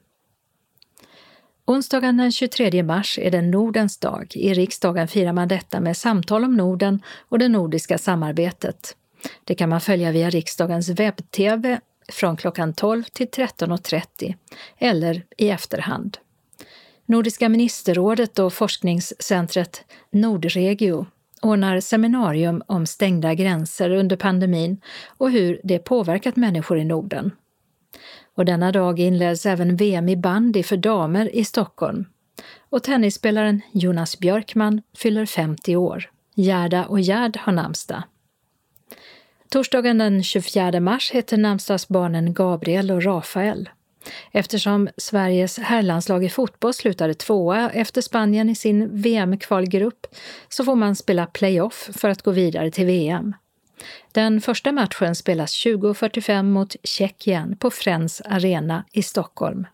Onsdagen 1.69 2.17
den 2.17 2.33
23 2.33 2.83
mars 2.83 3.19
är 3.23 3.31
det 3.31 3.43
Nordens 3.43 3.99
dag. 3.99 4.33
I 4.35 4.55
riksdagen 4.55 5.09
firar 5.09 5.33
man 5.33 5.49
detta 5.49 5.81
med 5.81 5.97
samtal 5.97 6.45
om 6.45 6.57
Norden 6.57 7.03
och 7.29 7.39
det 7.39 7.49
nordiska 7.49 7.99
samarbetet. 7.99 8.97
Det 9.45 9.55
kan 9.55 9.69
man 9.69 9.81
följa 9.81 10.13
via 10.13 10.31
riksdagens 10.31 10.89
webb-tv 10.89 11.81
från 12.09 12.37
klockan 12.37 12.75
12 12.75 13.03
till 13.03 13.27
13.30 13.27 14.35
eller 14.79 15.23
i 15.37 15.51
efterhand. 15.51 16.19
Nordiska 17.07 17.49
ministerrådet 17.49 18.39
och 18.39 18.53
forskningscentret 18.53 19.85
Nordregio 20.11 21.07
ordnar 21.43 21.81
seminarium 21.81 22.63
om 22.67 22.87
stängda 22.87 23.35
gränser 23.35 23.91
under 23.91 24.17
pandemin 24.17 24.81
och 25.07 25.31
hur 25.31 25.61
det 25.65 25.79
påverkat 25.79 26.37
människor 26.37 26.79
i 26.79 26.85
Norden. 26.85 27.31
Och 28.37 28.45
denna 28.45 28.73
dag 28.73 29.01
inleds 29.01 29.47
även 29.47 29.77
VM 29.77 30.09
i 30.09 30.17
bandy 30.17 30.63
för 30.63 30.77
damer 30.77 31.37
i 31.37 31.45
Stockholm. 31.45 32.05
Och 32.71 32.83
tennisspelaren 32.83 33.61
Jonas 33.73 34.19
Björkman 34.19 34.83
fyller 34.97 35.27
50 35.27 35.77
år. 35.77 36.11
Gerda 36.35 36.85
och 36.87 37.01
Gerd 37.01 37.37
har 37.37 37.53
namnsdag. 37.53 38.03
Torsdagen 39.49 39.99
den 39.99 40.23
24 40.23 40.81
mars 40.81 41.11
heter 41.11 41.37
namnsdagsbarnen 41.37 42.35
Gabriel 42.35 42.91
och 42.91 43.03
Rafael. 43.05 43.69
Eftersom 44.33 44.89
Sveriges 44.97 45.59
herrlandslag 45.59 46.25
i 46.25 46.29
fotboll 46.29 46.75
slutade 46.75 47.15
tvåa 47.15 47.71
efter 47.71 48.01
Spanien 48.01 48.51
i 48.51 48.55
sin 48.55 49.03
VM-kvalgrupp 49.03 50.07
så 50.49 50.65
får 50.65 50.75
man 50.75 50.97
spela 50.97 51.27
playoff 51.27 51.91
för 51.93 52.09
att 52.09 52.23
gå 52.23 52.31
vidare 52.31 52.71
till 52.71 52.87
VM. 52.87 53.35
Den 54.13 54.41
första 54.41 54.73
matchen 54.73 55.15
spelas 55.15 55.53
20.45 55.53 56.43
mot 56.43 56.77
Tjeckien 56.83 57.57
på 57.57 57.71
Friends 57.71 58.23
Arena 58.25 58.85
i 58.93 59.03
Stockholm. 59.03 59.67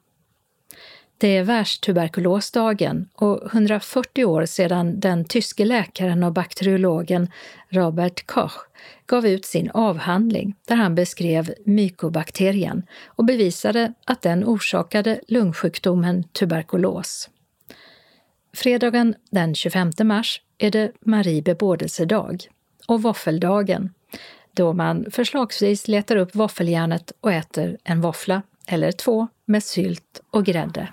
Det 1.22 1.36
är 1.36 1.42
världstuberkulosdagen 1.42 3.08
och 3.14 3.46
140 3.52 4.24
år 4.24 4.46
sedan 4.46 5.00
den 5.00 5.24
tyske 5.24 5.64
läkaren 5.64 6.22
och 6.22 6.32
bakteriologen 6.32 7.30
Robert 7.68 8.26
Koch 8.26 8.66
gav 9.06 9.26
ut 9.26 9.44
sin 9.44 9.70
avhandling 9.70 10.54
där 10.68 10.76
han 10.76 10.94
beskrev 10.94 11.54
mykobakterien 11.66 12.82
och 13.06 13.24
bevisade 13.24 13.92
att 14.06 14.22
den 14.22 14.44
orsakade 14.44 15.20
lungsjukdomen 15.28 16.24
tuberkulos. 16.24 17.30
Fredagen 18.54 19.14
den 19.30 19.54
25 19.54 19.90
mars 20.02 20.40
är 20.58 20.70
det 20.70 20.92
Marie 21.00 21.42
bebådelsedag 21.42 22.46
och 22.86 23.02
våffeldagen 23.02 23.90
då 24.54 24.72
man 24.72 25.06
förslagsvis 25.10 25.88
letar 25.88 26.16
upp 26.16 26.34
våffeljärnet 26.34 27.12
och 27.20 27.32
äter 27.32 27.76
en 27.84 28.00
våffla 28.00 28.42
eller 28.66 28.92
två 28.92 29.28
med 29.44 29.64
sylt 29.64 30.20
och 30.30 30.44
grädde. 30.44 30.88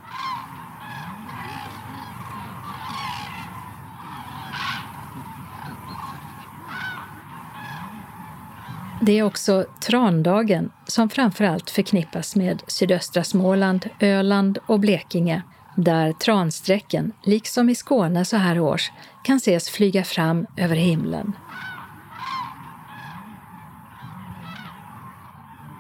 Det 9.02 9.20
är 9.20 9.24
också 9.24 9.66
trandagen 9.82 10.72
som 10.88 11.10
framförallt 11.10 11.70
förknippas 11.70 12.36
med 12.36 12.64
sydöstra 12.68 13.24
Småland, 13.24 13.90
Öland 14.00 14.58
och 14.66 14.80
Blekinge, 14.80 15.42
där 15.76 16.14
transträcken, 16.14 17.12
liksom 17.24 17.70
i 17.70 17.76
Skåne 17.76 18.26
så 18.26 18.38
här 18.38 18.60
års, 18.60 18.92
kan 19.24 19.38
ses 19.38 19.70
flyga 19.70 20.04
fram 20.04 20.48
över 20.58 20.76
himlen. 20.76 21.34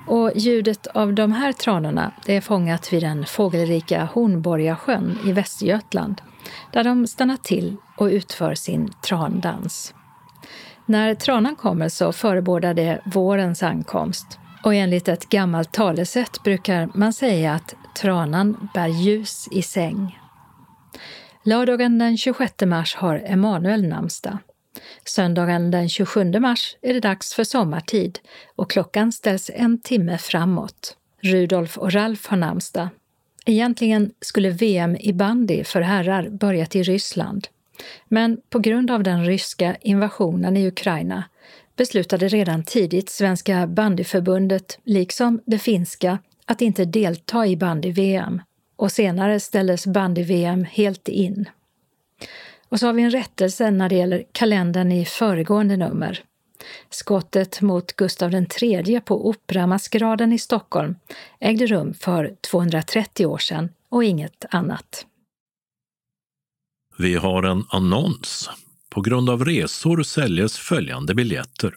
Och 0.09 0.31
ljudet 0.35 0.87
av 0.87 1.13
de 1.13 1.31
här 1.31 1.53
tranorna 1.53 2.11
det 2.25 2.35
är 2.35 2.41
fångat 2.41 2.93
vid 2.93 3.03
den 3.03 3.25
fågelrika 3.25 4.09
Hornborgasjön 4.13 5.17
i 5.25 5.31
Västergötland, 5.31 6.21
där 6.73 6.83
de 6.83 7.07
stannar 7.07 7.37
till 7.37 7.75
och 7.97 8.05
utför 8.05 8.55
sin 8.55 8.89
trandans. 9.01 9.93
När 10.85 11.15
tranan 11.15 11.55
kommer 11.55 11.89
så 11.89 12.11
förebådar 12.11 12.73
det 12.73 13.01
vårens 13.05 13.63
ankomst. 13.63 14.39
Och 14.63 14.73
enligt 14.73 15.07
ett 15.07 15.29
gammalt 15.29 15.71
talesätt 15.71 16.43
brukar 16.43 16.89
man 16.93 17.13
säga 17.13 17.53
att 17.53 17.75
tranan 17.95 18.69
bär 18.73 18.87
ljus 18.87 19.47
i 19.51 19.61
säng. 19.61 20.19
Lördagen 21.43 21.99
den 21.99 22.17
26 22.17 22.53
mars 22.65 22.95
har 22.95 23.21
Emanuel 23.25 23.87
namnsdag. 23.87 24.37
Söndagen 25.09 25.71
den 25.71 25.89
27 25.89 26.39
mars 26.39 26.77
är 26.81 26.93
det 26.93 26.99
dags 26.99 27.33
för 27.33 27.43
sommartid 27.43 28.19
och 28.55 28.69
klockan 28.69 29.11
ställs 29.11 29.51
en 29.53 29.81
timme 29.81 30.17
framåt. 30.17 30.97
Rudolf 31.21 31.77
och 31.77 31.93
Ralf 31.93 32.27
har 32.27 32.37
namnsdag. 32.37 32.89
Egentligen 33.45 34.11
skulle 34.21 34.49
VM 34.49 34.95
i 34.95 35.13
bandy 35.13 35.63
för 35.63 35.81
herrar 35.81 36.29
börjat 36.29 36.75
i 36.75 36.83
Ryssland. 36.83 37.47
Men 38.07 38.37
på 38.49 38.59
grund 38.59 38.91
av 38.91 39.03
den 39.03 39.25
ryska 39.25 39.75
invasionen 39.81 40.57
i 40.57 40.67
Ukraina 40.67 41.23
beslutade 41.75 42.27
redan 42.27 42.63
tidigt 42.63 43.09
Svenska 43.09 43.67
bandyförbundet, 43.67 44.79
liksom 44.83 45.41
det 45.45 45.59
finska, 45.59 46.17
att 46.45 46.61
inte 46.61 46.85
delta 46.85 47.47
i 47.47 47.57
bandy-VM 47.57 48.41
och 48.75 48.91
senare 48.91 49.39
ställdes 49.39 49.87
bandy-VM 49.87 50.63
helt 50.63 51.07
in. 51.07 51.49
Och 52.69 52.79
så 52.79 52.85
har 52.85 52.93
vi 52.93 53.01
en 53.01 53.11
rättelse 53.11 53.71
när 53.71 53.89
det 53.89 53.95
gäller 53.95 54.23
kalendern 54.31 54.91
i 54.91 55.05
föregående 55.05 55.77
nummer. 55.77 56.23
Skottet 56.89 57.61
mot 57.61 57.95
Gustav 57.95 58.33
III 58.33 59.01
på 59.05 59.29
Operamaskeraden 59.29 60.33
i 60.33 60.39
Stockholm 60.39 60.95
ägde 61.39 61.65
rum 61.65 61.93
för 61.93 62.35
230 62.51 63.25
år 63.25 63.37
sedan 63.37 63.69
och 63.89 64.03
inget 64.03 64.45
annat. 64.49 65.05
Vi 66.97 67.15
har 67.15 67.43
en 67.43 67.65
annons. 67.69 68.49
På 68.89 69.01
grund 69.01 69.29
av 69.29 69.45
resor 69.45 70.03
säljes 70.03 70.57
följande 70.57 71.15
biljetter. 71.15 71.75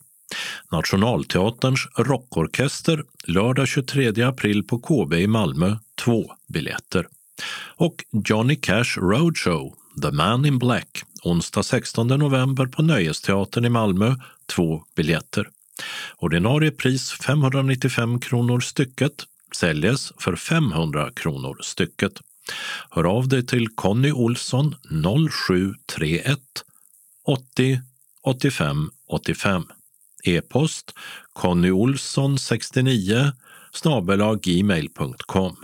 Nationalteaterns 0.73 1.89
rockorkester 1.97 3.05
lördag 3.25 3.69
23 3.69 4.23
april 4.23 4.63
på 4.63 4.79
KB 4.79 5.13
i 5.13 5.27
Malmö, 5.27 5.77
två 6.05 6.33
biljetter. 6.49 7.07
Och 7.77 8.05
Johnny 8.29 8.57
Cash 8.57 8.99
Roadshow, 8.99 9.75
The 10.01 10.11
Man 10.11 10.47
in 10.47 10.59
Black, 10.59 11.05
onsdag 11.23 11.63
16 11.63 12.07
november 12.07 12.67
på 12.67 12.83
Nöjesteatern 12.83 13.65
i 13.65 13.69
Malmö, 13.69 14.15
två 14.47 14.83
biljetter. 14.97 15.49
Ordinarie 16.17 16.71
pris 16.71 17.13
595 17.13 18.21
kronor 18.21 18.61
stycket, 18.61 19.13
säljes 19.57 20.13
för 20.19 20.37
500 20.37 21.11
kronor 21.17 21.57
stycket. 21.61 22.13
Hör 22.91 23.05
av 23.05 23.29
dig 23.29 23.47
till 23.47 23.69
Conny 23.69 24.13
Olsson 24.13 24.75
0731 25.31 26.39
80 27.25 27.81
85 28.23 28.91
85. 29.09 29.65
E-post 30.25 30.95
connyolsson69 31.35 33.33
gmail.com 34.43 35.57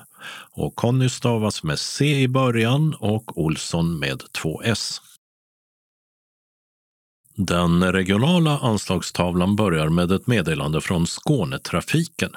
och 0.52 0.76
Conny 0.76 1.08
stavas 1.08 1.62
med 1.62 1.78
C 1.78 2.20
i 2.22 2.28
början 2.28 2.94
och 3.00 3.38
Olsson 3.38 3.98
med 3.98 4.22
två 4.32 4.62
S. 4.64 5.00
Den 7.34 7.92
regionala 7.92 8.58
anslagstavlan 8.58 9.56
börjar 9.56 9.88
med 9.88 10.12
ett 10.12 10.26
meddelande 10.26 10.80
från 10.80 11.06
Skånetrafiken. 11.06 12.30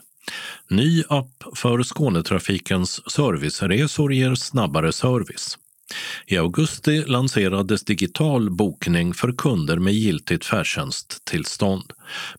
Ny 0.69 1.03
app 1.09 1.43
för 1.55 1.83
Skånetrafikens 1.83 3.11
serviceresor 3.11 4.13
ger 4.13 4.35
snabbare 4.35 4.93
service. 4.93 5.57
I 6.27 6.37
augusti 6.37 7.03
lanserades 7.05 7.83
digital 7.83 8.49
bokning 8.49 9.13
för 9.13 9.31
kunder 9.31 9.77
med 9.77 9.93
giltigt 9.93 10.45
färdtjänsttillstånd. 10.45 11.93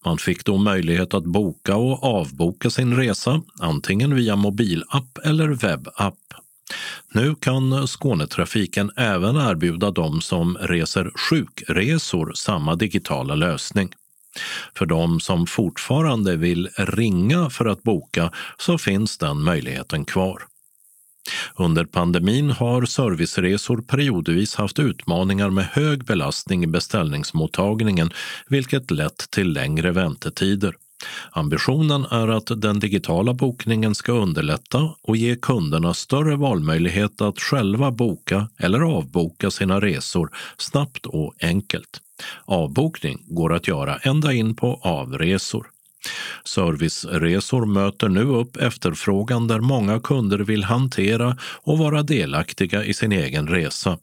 Man 0.04 0.18
fick 0.18 0.44
då 0.44 0.58
möjlighet 0.58 1.14
att 1.14 1.24
boka 1.24 1.76
och 1.76 2.04
avboka 2.04 2.70
sin 2.70 2.96
resa, 2.96 3.42
antingen 3.60 4.14
via 4.14 4.36
mobilapp 4.36 5.18
eller 5.24 5.48
webbapp. 5.48 6.18
Nu 7.14 7.34
kan 7.34 7.88
Skånetrafiken 7.88 8.90
även 8.96 9.36
erbjuda 9.36 9.90
de 9.90 10.20
som 10.20 10.58
reser 10.60 11.10
sjukresor 11.30 12.32
samma 12.34 12.76
digitala 12.76 13.34
lösning. 13.34 13.92
För 14.74 14.86
de 14.86 15.20
som 15.20 15.46
fortfarande 15.46 16.36
vill 16.36 16.68
ringa 16.76 17.50
för 17.50 17.64
att 17.66 17.82
boka 17.82 18.32
så 18.58 18.78
finns 18.78 19.18
den 19.18 19.42
möjligheten 19.42 20.04
kvar. 20.04 20.42
Under 21.56 21.84
pandemin 21.84 22.50
har 22.50 22.84
serviceresor 22.84 23.82
periodvis 23.82 24.54
haft 24.54 24.78
utmaningar 24.78 25.50
med 25.50 25.64
hög 25.64 26.04
belastning 26.04 26.64
i 26.64 26.66
beställningsmottagningen 26.66 28.10
vilket 28.48 28.90
lett 28.90 29.30
till 29.30 29.52
längre 29.52 29.92
väntetider. 29.92 30.74
Ambitionen 31.30 32.04
är 32.10 32.28
att 32.28 32.62
den 32.62 32.80
digitala 32.80 33.34
bokningen 33.34 33.94
ska 33.94 34.12
underlätta 34.12 34.94
och 35.02 35.16
ge 35.16 35.36
kunderna 35.36 35.94
större 35.94 36.36
valmöjlighet 36.36 37.20
att 37.20 37.40
själva 37.40 37.90
boka 37.90 38.48
eller 38.58 38.80
avboka 38.80 39.50
sina 39.50 39.80
resor 39.80 40.30
snabbt 40.56 41.06
och 41.06 41.34
enkelt. 41.40 42.00
Avbokning 42.44 43.24
går 43.26 43.54
att 43.54 43.68
göra 43.68 43.96
ända 43.96 44.32
in 44.32 44.56
på 44.56 44.80
avresor. 44.82 45.71
Serviceresor 46.44 47.66
möter 47.66 48.08
nu 48.08 48.22
upp 48.22 48.56
efterfrågan 48.56 49.48
där 49.48 49.60
många 49.60 50.00
kunder 50.00 50.38
vill 50.38 50.64
hantera 50.64 51.36
och 51.62 51.78
vara 51.78 52.02
delaktiga 52.02 52.84
i 52.84 52.94
sin 52.94 53.12
egen 53.12 53.48
resa. 53.48 53.98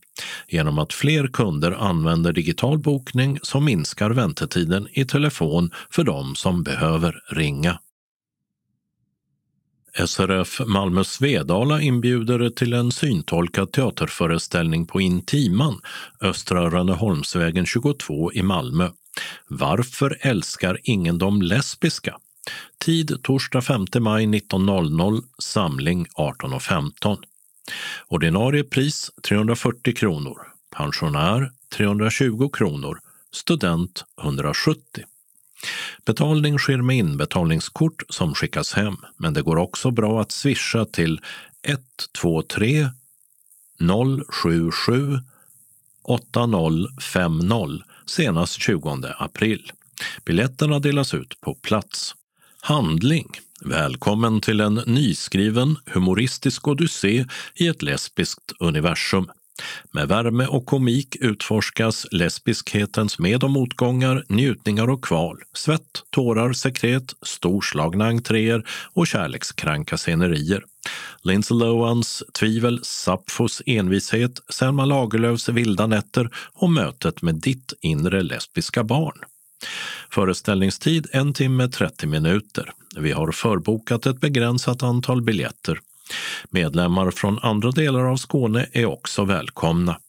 Genom 0.48 0.80
att 0.80 0.94
fler 0.94 1.28
kunder 1.28 1.72
använder 1.72 2.34
digital 2.34 2.80
bokning 2.80 3.40
så 3.42 3.60
minskar 3.60 4.10
väntetiden 4.10 4.88
i 4.92 5.06
telefon 5.06 5.72
för 5.90 6.04
de 6.04 6.36
som 6.36 6.64
behöver 6.64 7.24
ringa. 7.30 7.80
SRF 9.94 10.62
Malmö 10.66 11.04
Svedala 11.04 11.82
inbjuder 11.82 12.50
till 12.50 12.74
en 12.74 12.92
syntolkad 12.92 13.72
teaterföreställning 13.72 14.86
på 14.86 15.02
Intiman, 15.02 15.82
Östra 16.22 16.70
Rönneholmsvägen 16.70 17.66
22 17.66 18.34
i 18.34 18.44
Malmö. 18.44 18.90
Varför 19.48 20.18
älskar 20.22 20.80
ingen 20.84 21.18
de 21.18 21.42
lesbiska? 21.42 22.18
Tid 22.86 23.24
torsdag 23.24 23.62
5 23.62 23.86
maj 24.00 24.26
19.00, 24.26 25.22
samling 25.40 26.06
18.15. 26.18 27.18
Ordinarie 28.08 28.64
pris 28.64 29.12
340 29.28 29.96
kronor, 29.96 30.38
pensionär 30.78 31.52
320 31.78 32.50
kronor, 32.54 33.00
student 33.32 34.04
170. 34.22 35.04
Betalning 36.06 36.60
sker 36.60 36.82
med 36.82 36.98
inbetalningskort 36.98 38.04
som 38.10 38.36
skickas 38.36 38.74
hem, 38.74 38.98
men 39.18 39.34
det 39.34 39.42
går 39.42 39.58
också 39.58 39.92
bra 39.92 40.22
att 40.22 40.32
swisha 40.32 40.86
till 40.86 41.22
123 41.64 42.90
077 44.30 45.20
8050 46.04 47.84
senast 48.06 48.62
20 48.62 49.14
april. 49.18 49.72
Biljetterna 50.26 50.80
delas 50.80 51.14
ut 51.14 51.42
på 51.42 51.56
plats. 51.56 52.16
Handling. 52.62 53.28
Välkommen 53.62 54.42
till 54.42 54.62
en 54.62 54.82
nyskriven 54.86 55.78
humoristisk 55.86 56.68
odyssé 56.68 57.26
i 57.56 57.68
ett 57.68 57.82
lesbiskt 57.82 58.52
universum. 58.60 59.32
Med 59.92 60.08
värme 60.08 60.46
och 60.46 60.66
komik 60.66 61.16
utforskas 61.16 62.08
lesbiskhetens 62.12 63.20
med 63.20 63.44
och 63.44 63.50
motgångar, 63.50 64.26
njutningar 64.30 64.90
och 64.90 65.04
kval, 65.04 65.38
svett, 65.54 66.04
tårar, 66.10 66.54
sekret, 66.54 67.14
storslagna 67.22 68.06
entréer 68.06 68.64
och 68.94 69.08
kärlekskranka 69.08 69.98
scenerier. 69.98 70.64
Lindsay 71.24 71.58
Lohans 71.58 72.24
tvivel, 72.40 72.80
Sapfos 72.84 73.62
envishet, 73.66 74.40
Selma 74.50 74.86
Lagerlöfs 74.86 75.50
vilda 75.50 75.88
nätter 75.88 76.30
och 76.54 76.72
mötet 76.72 77.22
med 77.22 77.36
ditt 77.36 77.74
inre 77.82 78.24
lesbiska 78.24 78.84
barn. 78.84 79.18
Föreställningstid 80.10 81.08
en 81.12 81.34
timme 81.34 81.68
30 81.68 82.08
minuter. 82.08 82.72
Vi 82.96 83.12
har 83.12 83.32
förbokat 83.32 84.06
ett 84.06 84.20
begränsat 84.20 84.84
antal 84.84 85.22
biljetter. 85.22 85.80
Medlemmar 86.50 87.12
från 87.12 87.40
andra 87.40 87.72
delar 87.72 88.06
av 88.06 88.18
Skåne 88.18 88.66
är 88.72 88.86
också 88.86 89.26
välkomna. 89.26 90.00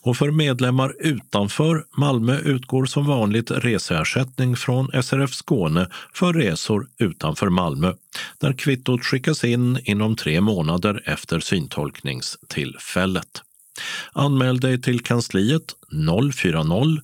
Och 0.00 0.16
för 0.16 0.30
medlemmar 0.30 0.94
utanför 0.98 1.84
Malmö 1.96 2.38
utgår 2.38 2.86
som 2.86 3.06
vanligt 3.06 3.50
reseersättning 3.50 4.56
från 4.56 5.02
SRF 5.02 5.34
Skåne 5.34 5.88
för 6.14 6.32
resor 6.32 6.88
utanför 6.98 7.48
Malmö, 7.48 7.92
där 8.38 8.52
kvittot 8.52 9.04
skickas 9.04 9.44
in 9.44 9.78
inom 9.84 10.16
tre 10.16 10.40
månader 10.40 11.02
efter 11.04 11.40
syntolkningstillfället. 11.40 13.42
Anmäl 14.12 14.60
dig 14.60 14.82
till 14.82 15.00
kansliet 15.00 15.74
040 16.34 17.00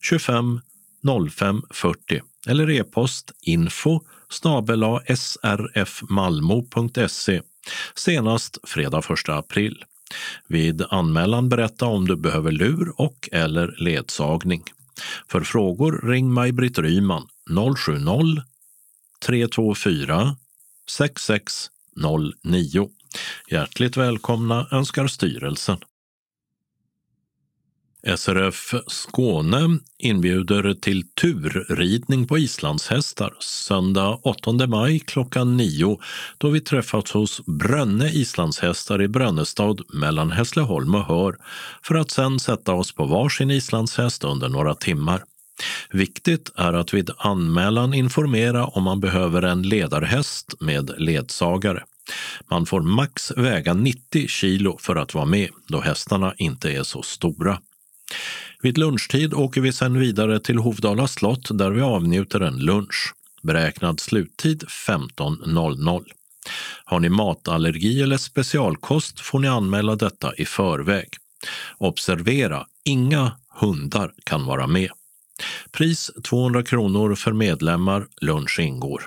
25 0.00 0.60
05 1.30 1.62
40 1.70 2.22
eller 2.46 2.70
e-post 2.70 3.32
info 3.42 4.00
srfmalmo.se 5.16 7.42
senast 7.94 8.58
fredag 8.62 8.98
1 8.98 9.28
april. 9.28 9.84
Vid 10.46 10.82
anmälan 10.90 11.48
berätta 11.48 11.86
om 11.86 12.06
du 12.06 12.16
behöver 12.16 12.52
lur 12.52 13.00
och 13.00 13.28
eller 13.32 13.74
ledsagning. 13.78 14.62
För 15.28 15.40
frågor 15.40 16.08
ring 16.08 16.32
Maj-Britt 16.32 16.78
Ryman 16.78 17.28
070 17.76 18.42
324 19.26 20.36
6609. 20.88 22.90
Hjärtligt 23.50 23.96
välkomna 23.96 24.68
önskar 24.70 25.06
styrelsen. 25.06 25.78
SRF 28.06 28.74
Skåne 28.86 29.78
inbjuder 29.98 30.74
till 30.74 31.02
turridning 31.08 32.26
på 32.26 32.38
islandshästar 32.38 33.34
söndag 33.40 34.18
8 34.22 34.66
maj 34.66 35.00
klockan 35.00 35.56
9 35.56 35.98
då 36.38 36.50
vi 36.50 36.60
träffats 36.60 37.12
hos 37.12 37.46
Brönne 37.46 38.10
islandshästar 38.10 39.02
i 39.02 39.08
Brönnestad 39.08 39.80
mellan 39.92 40.30
Hässleholm 40.30 40.94
och 40.94 41.04
Hör 41.04 41.36
för 41.82 41.94
att 41.94 42.10
sen 42.10 42.40
sätta 42.40 42.72
oss 42.72 42.94
på 42.94 43.06
varsin 43.06 43.50
islandshäst 43.50 44.24
under 44.24 44.48
några 44.48 44.74
timmar. 44.74 45.22
Viktigt 45.90 46.52
är 46.56 46.72
att 46.72 46.94
vid 46.94 47.10
anmälan 47.18 47.94
informera 47.94 48.66
om 48.66 48.82
man 48.82 49.00
behöver 49.00 49.42
en 49.42 49.62
ledarhäst 49.62 50.54
med 50.60 50.90
ledsagare. 50.98 51.82
Man 52.50 52.66
får 52.66 52.80
max 52.80 53.32
väga 53.36 53.74
90 53.74 54.28
kilo 54.28 54.78
för 54.80 54.96
att 54.96 55.14
vara 55.14 55.24
med 55.24 55.48
då 55.68 55.80
hästarna 55.80 56.34
inte 56.38 56.72
är 56.72 56.82
så 56.82 57.02
stora. 57.02 57.58
Vid 58.62 58.78
lunchtid 58.78 59.34
åker 59.34 59.60
vi 59.60 59.72
sedan 59.72 59.98
vidare 59.98 60.40
till 60.40 60.58
Hovdala 60.58 61.08
slott 61.08 61.58
där 61.58 61.70
vi 61.70 61.80
avnjuter 61.80 62.40
en 62.40 62.56
lunch. 62.56 63.14
Beräknad 63.42 64.00
sluttid 64.00 64.64
15.00. 64.88 66.04
Har 66.84 67.00
ni 67.00 67.08
matallergi 67.08 68.02
eller 68.02 68.16
specialkost 68.16 69.20
får 69.20 69.38
ni 69.38 69.48
anmäla 69.48 69.96
detta 69.96 70.34
i 70.34 70.44
förväg. 70.44 71.08
Observera, 71.78 72.66
inga 72.84 73.32
hundar 73.60 74.12
kan 74.24 74.46
vara 74.46 74.66
med. 74.66 74.90
Pris 75.72 76.10
200 76.24 76.62
kronor 76.62 77.14
för 77.14 77.32
medlemmar, 77.32 78.06
lunch 78.20 78.60
ingår. 78.60 79.02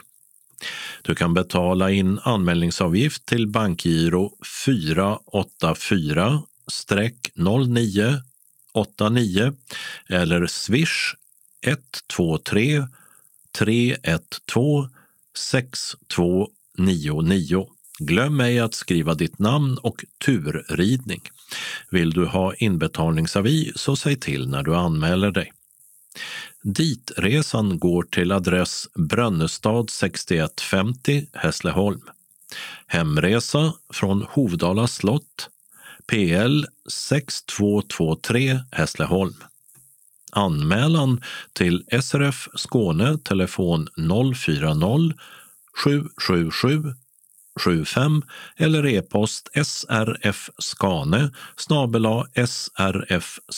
Du 1.02 1.16
kan 1.16 1.34
betala 1.34 1.92
in 1.92 2.20
anmälningsavgift 2.24 3.26
till 3.26 3.48
bankgiro 3.48 4.32
484 4.66 6.42
09 7.68 8.22
89 8.80 9.54
eller 10.08 10.48
swish 10.48 11.16
123 11.62 12.88
312 13.58 14.88
6299. 15.38 17.68
Glöm 18.00 18.40
ej 18.40 18.60
att 18.60 18.74
skriva 18.74 19.14
ditt 19.14 19.40
namn 19.40 19.78
och 19.78 20.06
turridning. 20.26 21.22
Vill 21.90 22.10
du 22.10 22.26
ha 22.26 22.54
inbetalningsavi 22.54 23.72
så 23.76 23.96
säg 23.96 24.16
till 24.16 24.50
när 24.50 24.64
du 24.64 24.76
anmäler 24.76 25.32
dig. 25.32 25.54
Ditresan 26.64 27.80
går 27.80 28.04
till 28.04 28.32
adress 28.32 28.88
Brönnestad 28.96 29.90
6150 29.90 31.28
Hässleholm. 31.34 32.02
Hemresa 32.88 33.74
från 33.94 34.26
Hovdala 34.30 34.88
slott 34.88 35.50
PL 36.10 36.66
6223 36.90 38.60
Hässleholm. 38.72 39.36
Anmälan 40.32 41.22
till 41.54 41.86
SRF 42.02 42.50
Skåne 42.56 43.18
telefon 43.18 43.88
040 44.36 45.14
777 45.84 46.94
75 47.60 48.22
eller 48.58 48.86
e-post 48.86 49.50
srfskane 49.64 51.32
snabela 51.56 52.26
srfskane.se. 52.48 53.50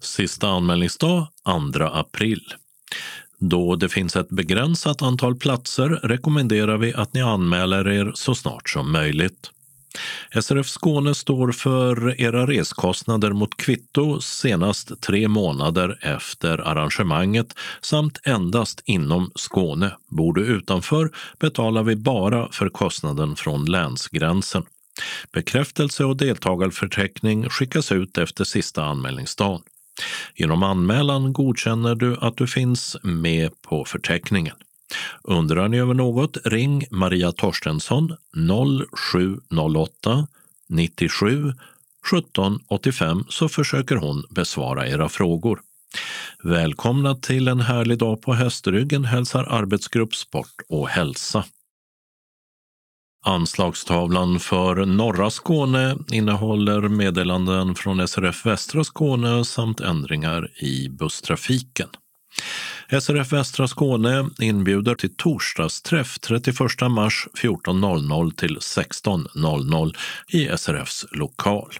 Sista 0.00 0.48
anmälningsdag 0.48 1.26
2 1.74 1.84
april. 1.84 2.54
Då 3.38 3.76
det 3.76 3.88
finns 3.88 4.16
ett 4.16 4.28
begränsat 4.28 5.02
antal 5.02 5.36
platser 5.36 5.88
rekommenderar 5.88 6.76
vi 6.76 6.94
att 6.94 7.14
ni 7.14 7.22
anmäler 7.22 7.88
er 7.88 8.12
så 8.14 8.34
snart 8.34 8.70
som 8.70 8.92
möjligt. 8.92 9.50
SRF 10.40 10.66
Skåne 10.66 11.14
står 11.14 11.52
för 11.52 12.20
era 12.20 12.46
reskostnader 12.46 13.32
mot 13.32 13.56
kvitto 13.56 14.20
senast 14.20 15.00
tre 15.00 15.28
månader 15.28 15.98
efter 16.02 16.58
arrangemanget 16.58 17.54
samt 17.80 18.20
endast 18.24 18.82
inom 18.84 19.30
Skåne. 19.34 19.96
Bor 20.08 20.34
du 20.34 20.46
utanför 20.46 21.10
betalar 21.38 21.82
vi 21.82 21.96
bara 21.96 22.48
för 22.52 22.68
kostnaden 22.68 23.36
från 23.36 23.64
länsgränsen. 23.64 24.62
Bekräftelse 25.32 26.04
och 26.04 26.16
deltagarförteckning 26.16 27.48
skickas 27.48 27.92
ut 27.92 28.18
efter 28.18 28.44
sista 28.44 28.84
anmälningsdagen. 28.84 29.62
Genom 30.34 30.62
anmälan 30.62 31.32
godkänner 31.32 31.94
du 31.94 32.16
att 32.20 32.36
du 32.36 32.46
finns 32.46 32.96
med 33.02 33.62
på 33.62 33.84
förteckningen. 33.84 34.56
Undrar 35.22 35.68
ni 35.68 35.78
över 35.78 35.94
något, 35.94 36.36
ring 36.44 36.84
Maria 36.90 37.32
Torstensson 37.32 38.16
0708 39.50 40.26
97 40.68 41.52
17 42.10 42.60
85 42.68 43.24
så 43.28 43.48
försöker 43.48 43.96
hon 43.96 44.24
besvara 44.30 44.88
era 44.88 45.08
frågor. 45.08 45.60
Välkomna 46.42 47.14
till 47.14 47.48
en 47.48 47.60
härlig 47.60 47.98
dag 47.98 48.22
på 48.22 48.32
hästryggen 48.32 49.04
hälsar 49.04 49.44
arbetsgrupp 49.44 50.14
Sport 50.14 50.54
och 50.68 50.88
hälsa. 50.88 51.44
Anslagstavlan 53.26 54.40
för 54.40 54.86
norra 54.86 55.30
Skåne 55.30 55.96
innehåller 56.12 56.88
meddelanden 56.88 57.74
från 57.74 58.08
SRF 58.08 58.46
Västra 58.46 58.84
Skåne 58.84 59.44
samt 59.44 59.80
ändringar 59.80 60.50
i 60.62 60.88
busstrafiken. 60.88 61.88
SRF 63.00 63.32
Västra 63.32 63.68
Skåne 63.68 64.28
inbjuder 64.40 64.94
till 64.94 65.16
torsdagsträff 65.16 66.18
31 66.18 66.58
mars 66.90 67.26
14.00 67.42 68.34
till 68.34 68.58
16.00 68.58 69.96
i 70.28 70.48
SRFs 70.58 71.06
lokal. 71.10 71.72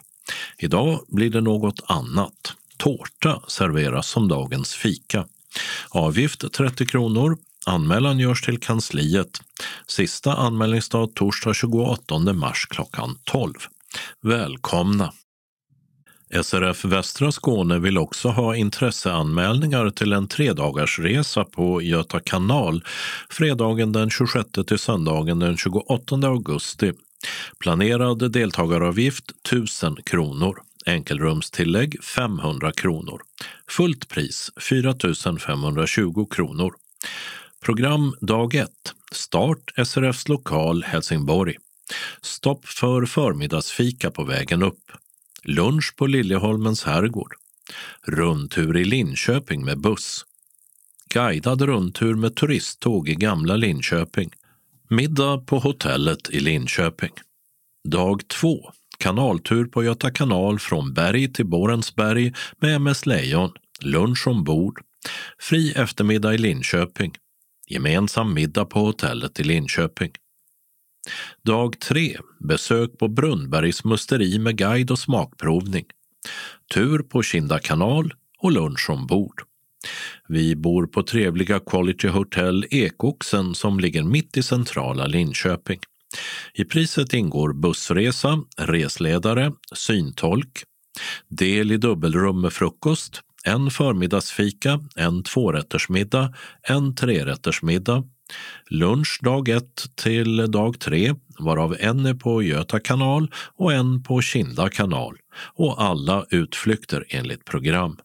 Idag 0.57 0.99
blir 1.07 1.29
det 1.29 1.41
något 1.41 1.79
annat. 1.85 2.53
Tårta 2.77 3.41
serveras 3.47 4.07
som 4.07 4.27
dagens 4.27 4.73
fika. 4.73 5.25
Avgift 5.89 6.53
30 6.53 6.85
kronor. 6.85 7.37
Anmälan 7.65 8.19
görs 8.19 8.41
till 8.41 8.59
kansliet. 8.59 9.41
Sista 9.87 10.33
anmälningsdag 10.33 11.13
torsdag 11.15 11.53
28 11.53 12.33
mars 12.33 12.67
klockan 12.69 13.17
12. 13.23 13.53
Välkomna! 14.21 15.13
SRF 16.33 16.85
Västra 16.85 17.31
Skåne 17.31 17.79
vill 17.79 17.97
också 17.97 18.29
ha 18.29 18.55
intresseanmälningar 18.55 19.89
till 19.89 20.13
en 20.13 20.27
tredagarsresa 20.27 21.43
på 21.43 21.81
Göta 21.81 22.19
kanal 22.19 22.83
fredagen 23.29 23.91
den 23.91 24.09
26 24.09 24.49
till 24.67 24.79
söndagen 24.79 25.39
den 25.39 25.57
28 25.57 26.15
augusti. 26.15 26.93
Planerad 27.59 28.31
deltagaravgift 28.31 29.31
1000 29.47 29.95
kronor. 29.95 30.57
Enkelrumstillägg 30.85 32.03
500 32.03 32.71
kronor. 32.71 33.21
Fullt 33.69 34.07
pris 34.07 34.51
4 34.69 34.95
520 35.39 36.27
kronor. 36.31 36.73
Program 37.65 38.15
dag 38.21 38.55
1. 38.55 38.69
Start 39.11 39.73
SRFs 39.85 40.27
lokal 40.27 40.83
Helsingborg. 40.83 41.55
Stopp 42.21 42.65
för 42.65 43.05
förmiddagsfika 43.05 44.11
på 44.11 44.23
vägen 44.23 44.63
upp. 44.63 44.91
Lunch 45.45 45.95
på 45.95 46.07
Liljeholmens 46.07 46.83
herrgård. 46.83 47.33
Rundtur 48.03 48.77
i 48.77 48.85
Linköping 48.85 49.65
med 49.65 49.79
buss. 49.79 50.25
Guidad 51.13 51.61
rundtur 51.61 52.15
med 52.15 52.35
turisttåg 52.35 53.09
i 53.09 53.15
gamla 53.15 53.55
Linköping. 53.55 54.29
Middag 54.89 55.45
på 55.45 55.59
hotellet 55.59 56.29
i 56.29 56.39
Linköping. 56.39 57.11
Dag 57.87 58.27
två, 58.27 58.71
Kanaltur 58.97 59.65
på 59.65 59.83
Göta 59.83 60.11
kanal 60.11 60.59
från 60.59 60.93
Berg 60.93 61.33
till 61.33 61.45
Borensberg 61.45 62.33
med 62.59 62.75
MS 62.75 63.05
Lejon. 63.05 63.51
Lunch 63.81 64.27
ombord. 64.27 64.81
Fri 65.39 65.71
eftermiddag 65.71 66.33
i 66.33 66.37
Linköping. 66.37 67.13
Gemensam 67.67 68.33
middag 68.33 68.65
på 68.65 68.79
hotellet 68.79 69.39
i 69.39 69.43
Linköping. 69.43 70.11
Dag 71.43 71.79
3. 71.79 72.17
Besök 72.39 72.97
på 72.97 73.07
Brunnbergs 73.07 73.83
musteri 73.83 74.39
med 74.39 74.57
guide 74.57 74.91
och 74.91 74.99
smakprovning. 74.99 75.85
Tur 76.73 76.99
på 76.99 77.23
Kinda 77.23 77.59
kanal 77.59 78.13
och 78.39 78.51
lunch 78.51 78.89
ombord. 78.89 79.41
Vi 80.27 80.55
bor 80.55 80.87
på 80.87 81.03
trevliga 81.03 81.59
Quality 81.59 82.07
Hotel 82.07 82.65
Ekoxen 82.71 83.55
som 83.55 83.79
ligger 83.79 84.03
mitt 84.03 84.37
i 84.37 84.43
centrala 84.43 85.07
Linköping. 85.07 85.79
I 86.53 86.65
priset 86.65 87.13
ingår 87.13 87.53
bussresa, 87.53 88.43
resledare, 88.57 89.51
syntolk, 89.75 90.63
del 91.27 91.71
i 91.71 91.77
dubbelrum 91.77 92.41
med 92.41 92.53
frukost, 92.53 93.21
en 93.43 93.71
förmiddagsfika, 93.71 94.79
en 94.95 95.23
tvårättersmiddag, 95.23 96.33
en 96.63 96.95
trerättersmiddag, 96.95 98.03
Lunch 98.69 99.19
dag 99.21 99.49
1 99.49 99.63
till 99.95 100.51
dag 100.51 100.79
3, 100.79 101.13
varav 101.39 101.75
en 101.79 102.05
är 102.05 102.13
på 102.13 102.43
Göta 102.43 102.79
kanal 102.79 103.31
och 103.55 103.73
en 103.73 104.03
på 104.03 104.21
Kinda 104.21 104.69
kanal 104.69 105.17
och 105.53 105.81
alla 105.81 106.25
utflykter 106.29 107.05
enligt 107.09 107.45
program. 107.45 107.97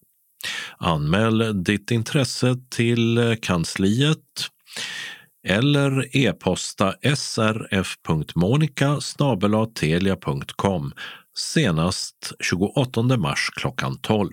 Anmäl 0.79 1.65
ditt 1.65 1.91
intresse 1.91 2.57
till 2.71 3.37
kansliet 3.43 4.19
eller 5.47 6.17
e-posta 6.17 6.95
srf.monica 7.17 9.01
senast 11.37 12.33
28 12.41 13.03
mars 13.03 13.51
klockan 13.57 13.99
12. 13.99 14.31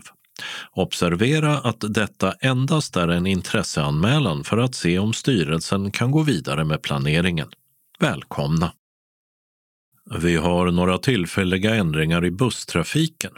Observera 0.71 1.57
att 1.57 1.83
detta 1.89 2.31
endast 2.31 2.95
är 2.95 3.07
en 3.07 3.27
intresseanmälan 3.27 4.43
för 4.43 4.57
att 4.57 4.75
se 4.75 4.99
om 4.99 5.13
styrelsen 5.13 5.91
kan 5.91 6.11
gå 6.11 6.23
vidare 6.23 6.65
med 6.65 6.81
planeringen. 6.81 7.47
Välkomna! 7.99 8.71
Vi 10.19 10.35
har 10.35 10.71
några 10.71 10.97
tillfälliga 10.97 11.75
ändringar 11.75 12.25
i 12.25 12.31
busstrafiken. 12.31 13.31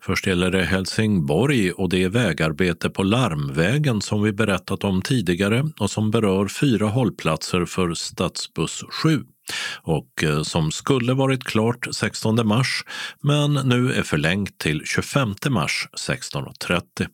Först 0.00 0.26
gäller 0.26 0.50
det 0.50 0.64
Helsingborg 0.64 1.72
och 1.72 1.88
det 1.88 2.02
är 2.02 2.08
vägarbete 2.08 2.90
på 2.90 3.02
Larmvägen 3.02 4.00
som 4.00 4.22
vi 4.22 4.32
berättat 4.32 4.84
om 4.84 5.02
tidigare 5.02 5.70
och 5.80 5.90
som 5.90 6.10
berör 6.10 6.48
fyra 6.48 6.86
hållplatser 6.86 7.64
för 7.64 7.94
stadsbuss 7.94 8.84
7 8.90 9.24
och 9.82 10.24
eh, 10.24 10.42
som 10.42 10.72
skulle 10.72 11.14
varit 11.14 11.44
klart 11.44 11.86
16 11.92 12.46
mars 12.46 12.84
men 13.22 13.54
nu 13.54 13.92
är 13.92 14.02
förlängt 14.02 14.58
till 14.58 14.82
25 14.84 15.34
mars 15.48 15.88
16.30. 16.08 17.08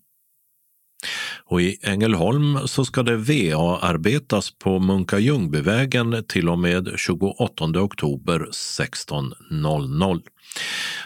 Och 1.45 1.61
I 1.61 1.77
Ängelholm 1.83 2.59
så 2.67 2.85
ska 2.85 3.03
det 3.03 3.17
VA-arbetas 3.17 4.51
på 4.59 4.79
Munka 4.79 5.19
Ljungbyvägen 5.19 6.25
till 6.29 6.49
och 6.49 6.59
med 6.59 6.95
28 6.97 7.65
oktober 7.65 8.49
16.00. 8.53 10.21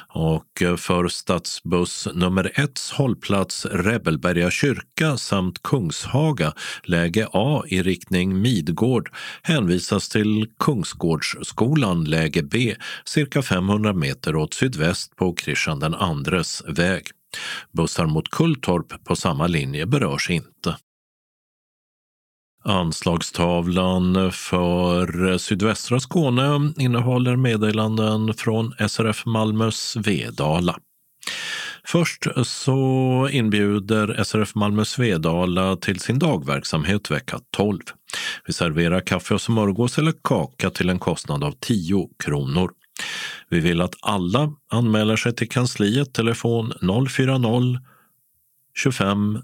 Och 0.09 0.63
för 0.79 1.09
stadsbuss 1.09 2.09
nummer 2.15 2.53
1 2.55 2.81
hållplats 2.93 3.67
Rebelberga 3.67 4.51
kyrka 4.51 5.17
samt 5.17 5.63
Kungshaga, 5.63 6.53
läge 6.83 7.29
A 7.33 7.63
i 7.67 7.83
riktning 7.83 8.43
Midgård, 8.43 9.11
hänvisas 9.43 10.09
till 10.09 10.47
Kungsgårdsskolan, 10.59 12.05
läge 12.05 12.43
B, 12.43 12.77
cirka 13.05 13.43
500 13.43 13.93
meter 13.93 14.37
åt 14.37 14.55
sydväst 14.55 15.17
på 15.17 15.35
Kristian 15.35 15.79
den 15.79 15.95
andres 15.95 16.63
väg. 16.69 17.03
Bussar 17.73 18.07
mot 18.07 18.31
Kulltorp 18.31 19.05
på 19.05 19.17
samma 19.17 19.47
linje 19.47 19.87
berörs 19.87 20.31
inte. 20.31 20.77
Anslagstavlan 22.65 24.33
för 24.33 25.39
sydvästra 25.39 26.01
Skåne 26.01 26.73
innehåller 26.79 27.37
meddelanden 27.37 28.35
från 28.35 28.73
SRF 28.89 29.27
Malmö 29.27 29.71
Svedala. 29.71 30.77
Först 31.87 32.27
så 32.45 33.29
inbjuder 33.33 34.25
SRF 34.25 34.55
Malmö 34.55 34.85
Svedala 34.85 35.77
till 35.77 36.01
sin 36.01 36.19
dagverksamhet 36.19 37.11
vecka 37.11 37.41
12. 37.57 37.79
Vi 38.47 38.53
serverar 38.53 39.01
kaffe 39.01 39.35
och 39.35 39.41
smörgås 39.41 39.99
eller 39.99 40.15
kaka 40.23 40.71
till 40.71 40.91
en 40.91 40.99
kostnad 40.99 41.45
av 41.45 41.55
10 41.61 42.09
kronor. 42.25 42.71
Vi 43.49 43.61
vill 43.61 43.81
att 43.81 43.95
alla 44.01 44.53
anmäler 44.71 45.17
sig 45.17 45.35
till 45.35 45.49
kansliet 45.49 46.15
telefon 46.15 46.73
040 47.09 47.79
25 48.75 49.39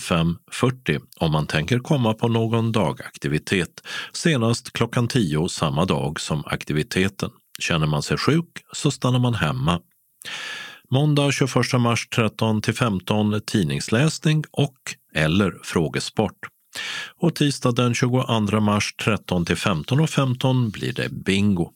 05 0.00 0.36
40, 0.50 1.00
om 1.20 1.32
man 1.32 1.46
tänker 1.46 1.78
komma 1.78 2.14
på 2.14 2.28
någon 2.28 2.72
dagaktivitet 2.72 3.82
senast 4.12 4.72
klockan 4.72 5.08
10 5.08 5.48
samma 5.48 5.84
dag 5.84 6.20
som 6.20 6.42
aktiviteten. 6.46 7.30
Känner 7.58 7.86
man 7.86 8.02
sig 8.02 8.18
sjuk 8.18 8.64
så 8.72 8.90
stannar 8.90 9.18
man 9.18 9.34
hemma. 9.34 9.80
Måndag 10.90 11.32
21 11.32 11.54
mars 11.78 12.08
13 12.08 12.62
till 12.62 12.74
15 12.74 13.40
tidningsläsning 13.46 14.44
och 14.50 14.78
eller 15.14 15.58
frågesport. 15.62 16.38
Och 17.16 17.34
tisdag 17.34 17.72
den 17.72 17.94
22 17.94 18.60
mars 18.60 18.94
13 19.04 19.44
till 19.44 19.56
15.15 19.56 20.06
.15 20.06 20.72
blir 20.72 20.92
det 20.92 21.08
bingo. 21.08 21.72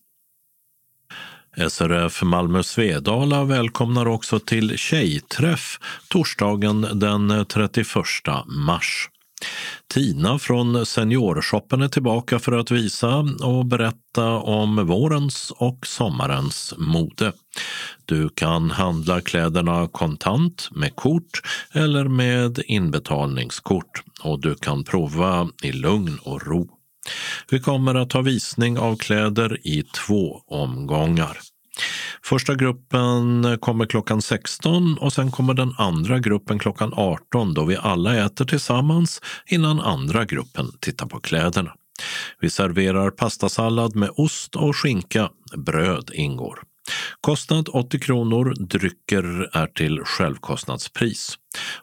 SRF 1.57 2.23
Malmö 2.23 2.63
Svedala 2.63 3.45
välkomnar 3.45 4.07
också 4.07 4.39
till 4.39 4.79
Tjejträff 4.79 5.79
torsdagen 6.09 6.87
den 6.95 7.47
31 7.49 7.87
mars. 8.47 9.09
Tina 9.95 10.39
från 10.39 10.87
Seniorshoppen 10.87 11.83
är 11.83 11.89
tillbaka 11.89 12.39
för 12.39 12.53
att 12.53 12.71
visa 12.71 13.25
och 13.43 13.67
berätta 13.67 14.31
om 14.31 14.87
vårens 14.87 15.53
och 15.57 15.87
sommarens 15.87 16.75
mode. 16.79 17.33
Du 18.05 18.29
kan 18.29 18.71
handla 18.71 19.21
kläderna 19.21 19.89
kontant, 19.93 20.69
med 20.71 20.97
kort 20.97 21.43
eller 21.73 22.05
med 22.05 22.59
inbetalningskort 22.67 24.03
och 24.23 24.41
du 24.41 24.55
kan 24.55 24.85
prova 24.85 25.49
i 25.63 25.73
lugn 25.73 26.19
och 26.23 26.47
ro. 26.47 26.74
Vi 27.51 27.61
kommer 27.61 27.95
att 27.95 28.13
ha 28.13 28.21
visning 28.21 28.79
av 28.79 28.97
kläder 28.97 29.59
i 29.67 29.83
två 29.83 30.41
omgångar. 30.47 31.39
Första 32.25 32.55
gruppen 32.55 33.59
kommer 33.61 33.87
klockan 33.87 34.23
16 34.23 34.99
och 34.99 35.13
sen 35.13 35.31
kommer 35.31 35.55
den 35.55 35.75
andra 35.79 36.19
gruppen 36.19 36.59
klockan 36.59 36.93
18 36.97 37.55
då 37.55 37.65
vi 37.65 37.77
alla 37.77 38.17
äter 38.17 38.45
tillsammans 38.45 39.21
innan 39.47 39.81
andra 39.81 40.25
gruppen 40.25 40.73
tittar 40.81 41.07
på 41.07 41.21
kläderna. 41.21 41.75
Vi 42.41 42.51
serverar 42.51 43.11
pastasallad 43.11 43.97
med 43.97 44.11
ost 44.17 44.57
och 44.57 44.77
skinka. 44.77 45.31
Bröd 45.57 46.11
ingår. 46.15 46.59
Kostnad 47.21 47.69
80 47.73 47.99
kronor. 47.99 48.55
Drycker 48.59 49.49
är 49.53 49.67
till 49.67 50.01
självkostnadspris. 50.05 51.35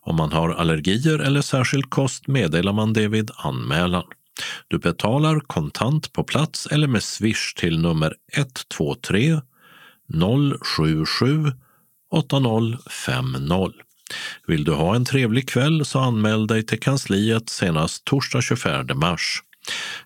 Om 0.01 0.15
man 0.15 0.31
har 0.31 0.49
allergier 0.49 1.19
eller 1.19 1.41
särskild 1.41 1.89
kost 1.89 2.27
meddelar 2.27 2.73
man 2.73 2.93
det 2.93 3.07
vid 3.07 3.31
anmälan. 3.35 4.03
Du 4.67 4.79
betalar 4.79 5.39
kontant 5.39 6.13
på 6.13 6.23
plats 6.23 6.67
eller 6.71 6.87
med 6.87 7.03
swish 7.03 7.53
till 7.55 7.79
nummer 7.79 8.15
123 8.33 9.41
077 10.61 11.51
8050. 12.11 13.71
Vill 14.47 14.63
du 14.63 14.73
ha 14.73 14.95
en 14.95 15.05
trevlig 15.05 15.49
kväll 15.49 15.85
så 15.85 15.99
anmäl 15.99 16.47
dig 16.47 16.65
till 16.65 16.79
kansliet 16.79 17.49
senast 17.49 18.05
torsdag 18.05 18.41
24 18.41 18.85
mars. 18.95 19.43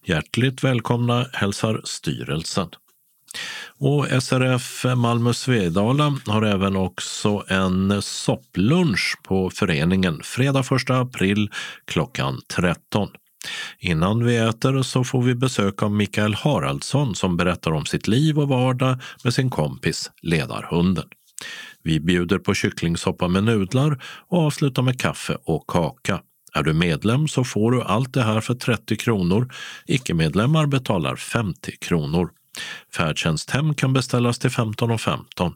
Hjärtligt 0.06 0.64
välkomna 0.64 1.28
hälsar 1.34 1.82
styrelsen. 1.84 2.70
Och 3.78 4.07
SRF 4.24 4.86
Malmö 4.95 5.34
Svedala 5.34 6.18
har 6.26 6.41
även 6.41 6.76
också 6.76 7.44
en 7.48 8.02
sopplunch 8.02 9.16
på 9.24 9.49
föreningen 9.49 10.22
fredag 10.24 10.60
1 10.60 10.90
april 10.90 11.52
klockan 11.86 12.41
13. 12.56 13.10
Innan 13.80 14.26
vi 14.26 14.38
äter 14.38 14.82
så 14.82 15.04
får 15.04 15.22
vi 15.22 15.36
besök 15.36 15.84
av 15.84 15.92
Mikael 15.92 16.34
Haraldsson 16.34 17.16
som 17.16 17.38
berättar 17.38 17.72
om 17.72 17.86
sitt 17.86 18.08
liv 18.08 18.40
och 18.40 18.48
vardag 18.48 19.00
med 19.24 19.34
sin 19.34 19.50
kompis 19.50 20.12
Ledarhunden. 20.22 21.06
Vi 21.84 22.00
bjuder 22.00 22.40
på 22.40 22.54
kycklingsoppa 22.54 23.28
med 23.28 23.44
nudlar 23.44 24.04
och 24.04 24.40
avslutar 24.40 24.82
med 24.82 25.00
kaffe 25.00 25.38
och 25.46 25.68
kaka. 25.68 26.22
Är 26.54 26.64
du 26.64 26.74
medlem 26.74 27.28
så 27.28 27.44
får 27.44 27.72
du 27.72 27.82
allt 27.82 28.14
det 28.14 28.24
här 28.24 28.42
för 28.42 28.54
30 28.56 28.96
kronor. 28.96 29.54
Icke-medlemmar 29.86 30.66
betalar 30.66 31.16
50 31.16 31.78
kronor. 31.78 32.30
Färdtjänsthem 32.96 33.74
kan 33.74 33.94
beställas 33.94 34.40
till 34.40 34.50
15.15. 34.50 34.98
15. 34.98 35.54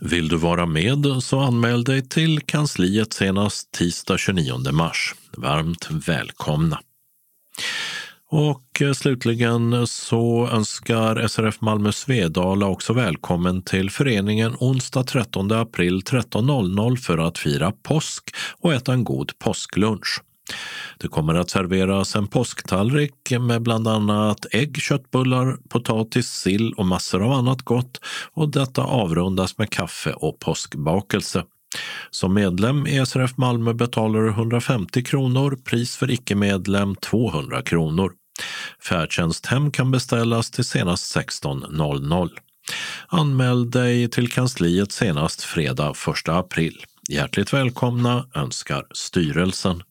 Vill 0.00 0.28
du 0.28 0.36
vara 0.36 0.66
med 0.66 1.06
så 1.20 1.40
anmäl 1.40 1.84
dig 1.84 2.08
till 2.08 2.40
kansliet 2.40 3.12
senast 3.12 3.72
tisdag 3.72 4.18
29 4.18 4.72
mars. 4.72 5.14
Varmt 5.36 5.88
välkomna! 5.90 6.80
Och 8.30 8.82
eh, 8.82 8.92
slutligen 8.92 9.86
så 9.86 10.48
önskar 10.52 11.26
SRF 11.28 11.60
Malmö 11.60 11.92
Svedala 11.92 12.66
också 12.66 12.92
välkommen 12.92 13.62
till 13.62 13.90
föreningen 13.90 14.56
onsdag 14.60 15.02
13 15.02 15.52
april 15.52 16.02
13.00 16.02 16.96
för 16.96 17.18
att 17.18 17.38
fira 17.38 17.72
påsk 17.82 18.34
och 18.60 18.74
äta 18.74 18.92
en 18.92 19.04
god 19.04 19.38
påsklunch. 19.38 20.22
Det 20.98 21.08
kommer 21.08 21.34
att 21.34 21.50
serveras 21.50 22.16
en 22.16 22.26
påsktallrik 22.26 23.30
med 23.40 23.62
bland 23.62 23.88
annat 23.88 24.46
ägg, 24.52 24.76
köttbullar, 24.76 25.56
potatis, 25.68 26.28
sill 26.28 26.72
och 26.72 26.86
massor 26.86 27.22
av 27.22 27.32
annat 27.32 27.62
gott 27.62 28.00
och 28.32 28.48
detta 28.48 28.82
avrundas 28.82 29.58
med 29.58 29.70
kaffe 29.70 30.12
och 30.12 30.38
påskbakelse. 30.38 31.44
Som 32.10 32.34
medlem 32.34 32.86
i 32.86 33.06
SRF 33.06 33.36
Malmö 33.36 33.72
betalar 33.72 34.20
du 34.20 34.28
150 34.28 35.04
kronor, 35.04 35.58
pris 35.64 35.96
för 35.96 36.10
icke-medlem 36.10 36.94
200 36.96 37.62
kronor. 37.62 38.12
Färdtjänsthem 38.82 39.70
kan 39.70 39.90
beställas 39.90 40.50
till 40.50 40.64
senast 40.64 41.16
16.00. 41.16 42.30
Anmäl 43.08 43.70
dig 43.70 44.10
till 44.10 44.32
kansliet 44.32 44.92
senast 44.92 45.42
fredag 45.42 45.94
1 46.24 46.28
april. 46.28 46.84
Hjärtligt 47.08 47.52
välkomna 47.52 48.26
önskar 48.34 48.86
styrelsen. 48.92 49.82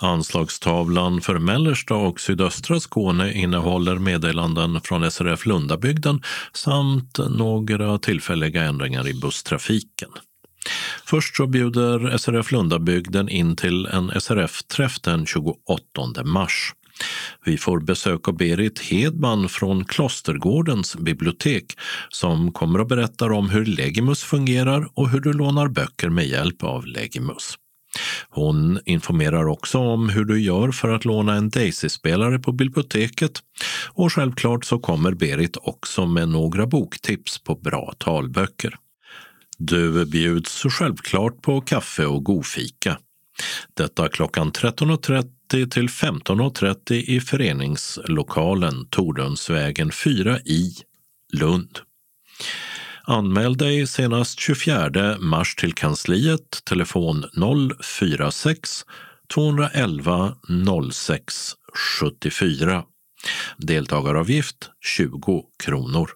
Anslagstavlan 0.00 1.20
för 1.20 1.38
mellersta 1.38 1.94
och 1.94 2.20
sydöstra 2.20 2.80
Skåne 2.80 3.32
innehåller 3.32 3.98
meddelanden 3.98 4.80
från 4.80 5.10
SRF 5.10 5.46
Lundabygden 5.46 6.22
samt 6.52 7.18
några 7.30 7.98
tillfälliga 7.98 8.64
ändringar 8.64 9.08
i 9.08 9.14
busstrafiken. 9.14 10.10
Först 11.04 11.36
så 11.36 11.46
bjuder 11.46 12.18
SRF 12.18 12.52
Lundabygden 12.52 13.28
in 13.28 13.56
till 13.56 13.86
en 13.86 14.20
SRF-träff 14.20 15.00
den 15.00 15.26
28 15.26 16.24
mars. 16.24 16.74
Vi 17.44 17.58
får 17.58 17.80
besök 17.80 18.28
av 18.28 18.36
Berit 18.36 18.78
Hedman 18.78 19.48
från 19.48 19.84
Klostergårdens 19.84 20.96
bibliotek 20.96 21.64
som 22.08 22.52
kommer 22.52 22.78
att 22.78 22.88
berätta 22.88 23.24
om 23.24 23.50
hur 23.50 23.64
Legimus 23.64 24.22
fungerar 24.22 24.88
och 24.94 25.10
hur 25.10 25.20
du 25.20 25.32
lånar 25.32 25.68
böcker 25.68 26.08
med 26.08 26.26
hjälp 26.26 26.62
av 26.62 26.86
Legimus. 26.86 27.54
Hon 28.28 28.78
informerar 28.84 29.46
också 29.46 29.78
om 29.78 30.08
hur 30.08 30.24
du 30.24 30.40
gör 30.40 30.70
för 30.70 30.88
att 30.88 31.04
låna 31.04 31.34
en 31.34 31.50
Daisy-spelare 31.50 32.38
på 32.38 32.52
biblioteket 32.52 33.32
och 33.88 34.12
självklart 34.12 34.64
så 34.64 34.78
kommer 34.78 35.12
Berit 35.12 35.56
också 35.60 36.06
med 36.06 36.28
några 36.28 36.66
boktips 36.66 37.38
på 37.38 37.54
bra 37.54 37.94
talböcker. 37.98 38.74
Du 39.58 40.06
bjuds 40.06 40.62
självklart 40.62 41.42
på 41.42 41.60
kaffe 41.60 42.06
och 42.06 42.24
godfika. 42.24 42.98
Detta 43.74 44.08
klockan 44.08 44.52
13.30 44.52 45.70
till 45.70 45.88
15.30 45.88 46.92
i 46.92 47.20
föreningslokalen 47.20 48.86
Tordönsvägen 48.90 49.92
4 49.92 50.38
i 50.38 50.74
Lund. 51.32 51.78
Anmäl 53.04 53.56
dig 53.56 53.86
senast 53.86 54.40
24 54.40 55.18
mars 55.18 55.54
till 55.54 55.72
kansliet, 55.72 56.64
telefon 56.64 57.24
046 57.80 58.84
211 59.34 60.34
06 60.92 61.52
74. 62.00 62.84
Deltagaravgift 63.56 64.70
20 64.84 65.44
kronor. 65.64 66.10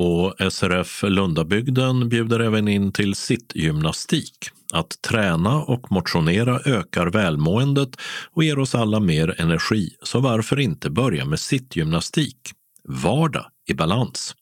Och 0.00 0.52
SRF 0.52 1.04
Lundabygden 1.06 2.08
bjuder 2.08 2.40
även 2.40 2.68
in 2.68 2.92
till 2.92 3.14
sittgymnastik. 3.14 4.50
Att 4.72 5.02
träna 5.02 5.62
och 5.62 5.92
motionera 5.92 6.60
ökar 6.64 7.06
välmåendet 7.06 7.96
och 8.32 8.44
ger 8.44 8.58
oss 8.58 8.74
alla 8.74 9.00
mer 9.00 9.40
energi, 9.40 9.90
så 10.02 10.20
varför 10.20 10.60
inte 10.60 10.90
börja 10.90 11.24
med 11.24 11.40
sittgymnastik? 11.40 12.38
Vardag 12.84 13.46
i 13.68 13.74
balans. 13.74 14.34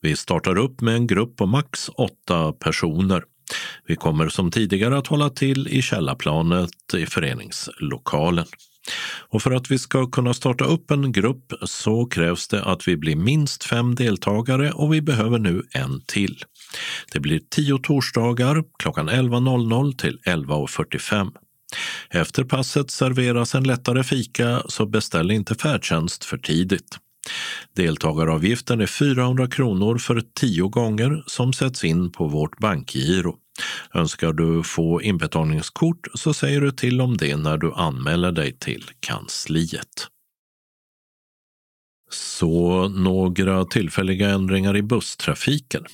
Vi 0.00 0.16
startar 0.16 0.58
upp 0.58 0.80
med 0.80 0.94
en 0.94 1.06
grupp 1.06 1.36
på 1.36 1.46
max 1.46 1.88
åtta 1.88 2.52
personer. 2.52 3.22
Vi 3.86 3.96
kommer 3.96 4.28
som 4.28 4.50
tidigare 4.50 4.98
att 4.98 5.06
hålla 5.06 5.30
till 5.30 5.68
i 5.68 5.82
källarplanet 5.82 6.94
i 6.94 7.06
föreningslokalen. 7.06 8.46
Och 9.28 9.42
för 9.42 9.50
att 9.50 9.70
vi 9.70 9.78
ska 9.78 10.06
kunna 10.06 10.34
starta 10.34 10.64
upp 10.64 10.90
en 10.90 11.12
grupp 11.12 11.52
så 11.62 12.06
krävs 12.06 12.48
det 12.48 12.64
att 12.64 12.88
vi 12.88 12.96
blir 12.96 13.16
minst 13.16 13.64
fem 13.64 13.94
deltagare 13.94 14.72
och 14.72 14.94
vi 14.94 15.02
behöver 15.02 15.38
nu 15.38 15.62
en 15.70 16.00
till. 16.06 16.44
Det 17.12 17.20
blir 17.20 17.40
tio 17.50 17.78
torsdagar 17.82 18.64
klockan 18.78 19.10
11.00 19.10 19.96
till 19.96 20.18
11.45. 20.24 21.32
Efter 22.10 22.44
passet 22.44 22.90
serveras 22.90 23.54
en 23.54 23.64
lättare 23.64 24.02
fika 24.02 24.62
så 24.68 24.86
beställ 24.86 25.30
inte 25.30 25.54
färdtjänst 25.54 26.24
för 26.24 26.38
tidigt. 26.38 26.98
Deltagaravgiften 27.76 28.80
är 28.80 28.86
400 28.86 29.46
kronor 29.46 29.98
för 29.98 30.22
tio 30.40 30.68
gånger 30.68 31.24
som 31.26 31.52
sätts 31.52 31.84
in 31.84 32.12
på 32.12 32.28
vårt 32.28 32.58
bankgiro. 32.58 33.36
Önskar 33.94 34.32
du 34.32 34.62
få 34.62 35.02
inbetalningskort 35.02 36.06
så 36.14 36.34
säger 36.34 36.60
du 36.60 36.70
till 36.70 37.00
om 37.00 37.16
det 37.16 37.36
när 37.36 37.58
du 37.58 37.72
anmäler 37.72 38.32
dig 38.32 38.58
till 38.58 38.84
kansliet. 39.00 40.08
Så 42.10 42.88
några 42.88 43.64
tillfälliga 43.64 44.30
ändringar 44.30 44.76
i 44.76 44.82
busstrafiken. 44.82 45.84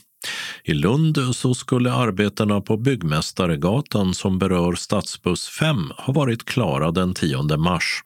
I 0.65 0.75
Lund 0.75 1.19
så 1.33 1.55
skulle 1.55 1.93
arbetena 1.93 2.61
på 2.61 2.77
Byggmästaregatan 2.77 4.15
som 4.15 4.39
berör 4.39 4.75
stadsbuss 4.75 5.49
5 5.49 5.77
ha 5.97 6.13
varit 6.13 6.45
klara 6.45 6.91
den 6.91 7.15
10 7.15 7.57
mars, 7.57 8.05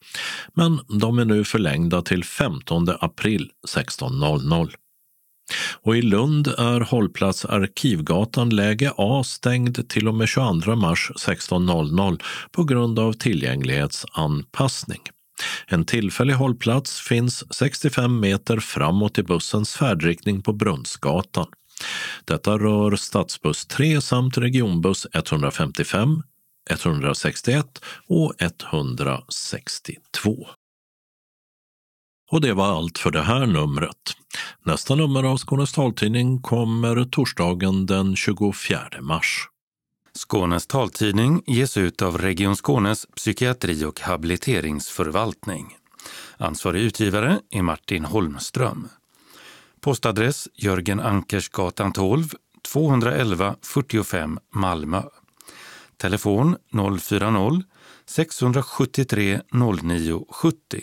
men 0.54 0.80
de 1.00 1.18
är 1.18 1.24
nu 1.24 1.44
förlängda 1.44 2.02
till 2.02 2.24
15 2.24 2.88
april 3.00 3.50
16.00. 3.68 4.70
Och 5.82 5.96
i 5.96 6.02
Lund 6.02 6.48
är 6.48 6.80
hållplats 6.80 7.44
Arkivgatan 7.44 8.50
läge 8.50 8.92
A 8.96 9.24
stängd 9.24 9.88
till 9.88 10.08
och 10.08 10.14
med 10.14 10.28
22 10.28 10.76
mars 10.76 11.10
16.00 11.16 12.22
på 12.50 12.64
grund 12.64 12.98
av 12.98 13.12
tillgänglighetsanpassning. 13.12 15.00
En 15.66 15.84
tillfällig 15.84 16.34
hållplats 16.34 17.00
finns 17.00 17.54
65 17.54 18.20
meter 18.20 18.58
framåt 18.58 19.18
i 19.18 19.22
bussens 19.22 19.76
färdriktning 19.76 20.42
på 20.42 20.52
Brunnsgatan. 20.52 21.46
Detta 22.24 22.58
rör 22.58 22.96
stadsbuss 22.96 23.66
3 23.66 24.00
samt 24.00 24.38
regionbuss 24.38 25.06
155, 25.12 26.22
161 26.70 27.84
och 28.08 28.34
162. 28.38 30.46
Och 32.30 32.40
det 32.40 32.52
var 32.52 32.66
allt 32.66 32.98
för 32.98 33.10
det 33.10 33.22
här 33.22 33.46
numret. 33.46 34.16
Nästa 34.64 34.94
nummer 34.94 35.24
av 35.24 35.36
Skånes 35.36 35.72
taltidning 35.72 36.42
kommer 36.42 37.04
torsdagen 37.04 37.86
den 37.86 38.16
24 38.16 38.80
mars. 39.00 39.48
Skånes 40.16 40.66
taltidning 40.66 41.42
ges 41.46 41.76
ut 41.76 42.02
av 42.02 42.18
Region 42.18 42.56
Skånes 42.56 43.06
psykiatri 43.16 43.84
och 43.84 44.00
habiliteringsförvaltning. 44.00 45.76
Ansvarig 46.36 46.82
utgivare 46.82 47.40
är 47.50 47.62
Martin 47.62 48.04
Holmström. 48.04 48.88
Postadress 49.80 50.48
Jörgen 50.54 51.00
Ankersgatan 51.00 51.92
12, 51.92 52.28
211 52.72 53.56
45 53.62 54.38
Malmö. 54.54 55.02
Telefon 55.96 56.56
040-673 56.72 59.40
0970. 59.52 60.82